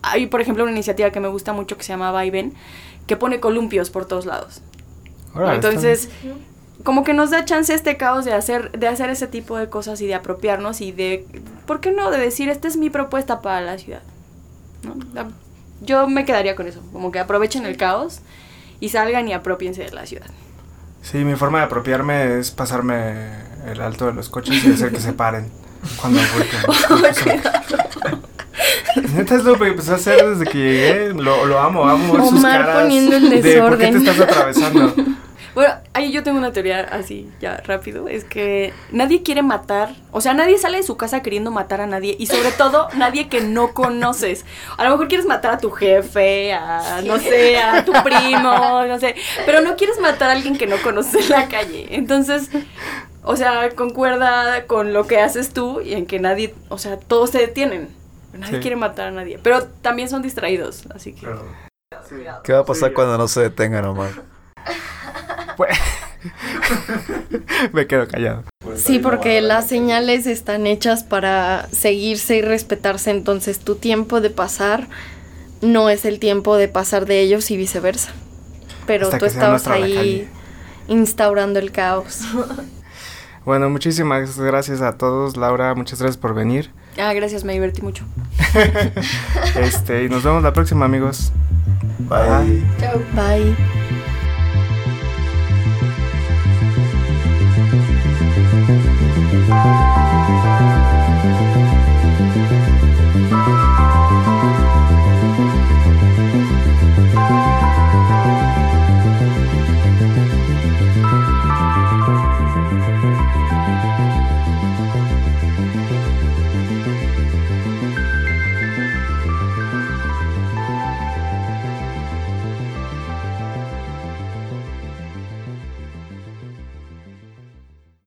hay 0.01 0.27
por 0.29 0.41
ejemplo 0.41 0.63
una 0.65 0.73
iniciativa 0.73 1.11
que 1.11 1.21
me 1.21 1.29
gusta 1.29 1.53
mucho 1.53 1.77
que 1.77 1.83
se 1.83 1.93
llama 1.93 2.11
Vaivén, 2.11 2.55
que 3.07 3.17
pone 3.19 3.39
columpios 3.39 3.91
por 3.91 4.07
todos 4.07 4.25
lados. 4.25 4.63
Entonces, 5.57 6.09
como 6.85 7.05
que 7.05 7.13
nos 7.15 7.31
da 7.31 7.45
chance 7.45 7.75
este 7.75 7.97
caos 7.97 8.25
de 8.25 8.33
hacer, 8.33 8.71
de 8.73 8.89
hacer 8.89 9.11
ese 9.11 9.27
tipo 9.27 9.57
de 9.59 9.69
cosas 9.69 10.01
y 10.01 10.07
de 10.07 10.15
apropiarnos 10.15 10.81
y 10.81 10.93
de, 10.93 11.27
¿por 11.67 11.81
qué 11.81 11.93
no? 11.93 12.11
De 12.11 12.19
decir, 12.19 12.49
esta 12.49 12.69
es 12.69 12.77
mi 12.77 12.91
propuesta 12.91 13.41
para 13.43 13.61
la 13.61 13.79
ciudad. 13.79 14.03
¿no? 14.83 14.97
La- 15.13 15.29
Yo 15.81 16.07
me 16.09 16.25
quedaría 16.25 16.55
con 16.57 16.67
eso, 16.67 16.81
como 16.93 17.11
que 17.11 17.19
aprovechen 17.19 17.67
el 17.67 17.77
caos 17.77 18.21
y 18.81 18.91
salgan 18.91 19.29
y 19.29 19.33
apropiense 19.33 19.83
de 19.85 19.93
la 19.93 20.07
ciudad. 20.07 20.27
Sí, 21.03 21.19
mi 21.19 21.37
forma 21.37 21.59
de 21.59 21.65
apropiarme 21.65 22.39
es 22.39 22.51
pasarme 22.51 23.29
el 23.67 23.81
alto 23.81 24.07
de 24.07 24.13
los 24.15 24.29
coches 24.29 24.65
y 24.65 24.73
hacer 24.73 24.93
que 24.93 25.01
se 25.01 25.13
paren 25.13 25.51
cuando 26.01 26.21
con- 26.89 27.03
Neta 29.15 29.37
es 29.37 29.45
lo 29.45 29.57
que 29.59 29.69
empecé 29.69 29.93
a 29.93 29.95
hacer 29.95 30.29
desde 30.37 30.45
que 30.51 30.59
llegué. 30.59 31.15
Lo, 31.15 31.47
lo 31.47 31.59
amo, 31.61 31.89
amo 31.89 32.15
ver 32.15 32.23
sus 32.25 32.39
Omar 32.39 32.61
caras 32.63 32.83
poniendo 32.83 33.17
el 33.17 33.31
de 33.31 33.37
por 33.61 33.79
qué 33.79 33.85
desorden. 33.87 34.05
te 34.05 34.11
estás 34.11 34.21
atravesando. 34.21 34.95
Bueno, 35.59 35.75
ahí 35.93 36.13
yo 36.13 36.23
tengo 36.23 36.39
una 36.39 36.53
teoría 36.53 36.83
así, 36.83 37.29
ya 37.41 37.57
rápido, 37.67 38.07
es 38.07 38.23
que 38.23 38.73
nadie 38.93 39.25
quiere 39.25 39.43
matar, 39.43 39.93
o 40.13 40.21
sea, 40.21 40.33
nadie 40.33 40.57
sale 40.57 40.77
de 40.77 40.85
su 40.85 40.97
casa 40.97 41.21
queriendo 41.21 41.51
matar 41.51 41.81
a 41.81 41.89
nadie 41.89 42.15
y 42.17 42.27
sobre 42.27 42.53
todo 42.53 42.87
nadie 42.95 43.29
que 43.29 43.41
no 43.41 43.75
conoces. 43.75 44.45
A 44.77 44.85
lo 44.85 44.91
mejor 44.91 45.09
quieres 45.09 45.27
matar 45.27 45.55
a 45.55 45.59
tu 45.59 45.73
jefe, 45.73 46.53
a, 46.53 47.03
no 47.05 47.19
sé, 47.19 47.59
a 47.59 47.85
tu 47.85 47.91
primo, 48.05 48.85
no 48.87 49.01
sé, 49.01 49.17
pero 49.47 49.61
no 49.61 49.75
quieres 49.75 49.99
matar 49.99 50.31
a 50.31 50.35
alguien 50.35 50.57
que 50.57 50.69
no 50.69 50.77
conoces 50.81 51.29
en 51.29 51.31
la 51.31 51.49
calle. 51.49 51.89
Entonces, 51.91 52.51
o 53.25 53.35
sea, 53.35 53.71
concuerda 53.71 54.65
con 54.67 54.93
lo 54.93 55.09
que 55.09 55.19
haces 55.19 55.53
tú 55.53 55.81
y 55.81 55.95
en 55.95 56.07
que 56.07 56.21
nadie, 56.21 56.55
o 56.69 56.79
sea, 56.79 57.01
todos 57.01 57.31
se 57.31 57.39
detienen. 57.39 57.89
Nadie 58.33 58.59
Sí. 58.59 58.61
quiere 58.61 58.77
matar 58.77 59.09
a 59.09 59.11
nadie, 59.11 59.41
pero 59.43 59.65
también 59.83 60.09
son 60.09 60.23
distraídos, 60.23 60.85
así 60.95 61.15
que... 61.15 61.27
¿Qué 62.45 62.53
va 62.53 62.61
a 62.61 62.65
pasar 62.65 62.93
cuando 62.93 63.19
no 63.19 63.27
se 63.27 63.41
detengan, 63.41 63.85
Omar? 63.87 64.13
Pues- 65.59 65.77
Me 67.73 67.87
quedo 67.87 68.09
callado. 68.09 68.45
Sí, 68.77 68.99
porque 68.99 69.41
las 69.41 69.69
señales 69.69 70.27
están 70.27 70.67
hechas 70.67 71.03
para 71.05 71.69
seguirse 71.73 72.37
y 72.37 72.43
respetarse, 72.43 73.11
entonces 73.11 73.59
tu 73.59 73.75
tiempo 73.75 74.21
de 74.21 74.31
pasar 74.31 74.89
no 75.61 75.91
es 75.91 76.05
el 76.05 76.21
tiempo 76.21 76.57
de 76.57 76.69
pasar 76.69 77.05
de 77.07 77.21
ellos 77.21 77.51
y 77.51 77.57
viceversa. 77.57 78.13
Pero 78.87 79.07
Hasta 79.07 79.19
tú 79.19 79.27
estabas 79.27 79.67
ahí 79.67 80.29
instaurando 80.87 81.59
el 81.59 81.73
caos. 81.73 82.21
Bueno, 83.45 83.71
muchísimas 83.71 84.39
gracias 84.39 84.83
a 84.83 84.99
todos. 84.99 85.39
Laura, 85.39 85.75
muchas 85.75 85.99
gracias 86.01 86.19
por 86.19 86.35
venir. 86.35 86.71
Ah, 86.99 87.15
gracias, 87.15 87.45
me 87.45 87.55
divertí 87.55 87.81
mucho. 87.81 88.05
Este, 89.57 90.05
y 90.05 90.11
nos 90.11 90.23
vemos 90.23 90.43
la 90.43 90.53
próxima, 90.53 90.85
amigos. 90.85 91.33
Bye. 92.01 92.63
Bye. 93.15 93.55
Bye. 93.55 93.98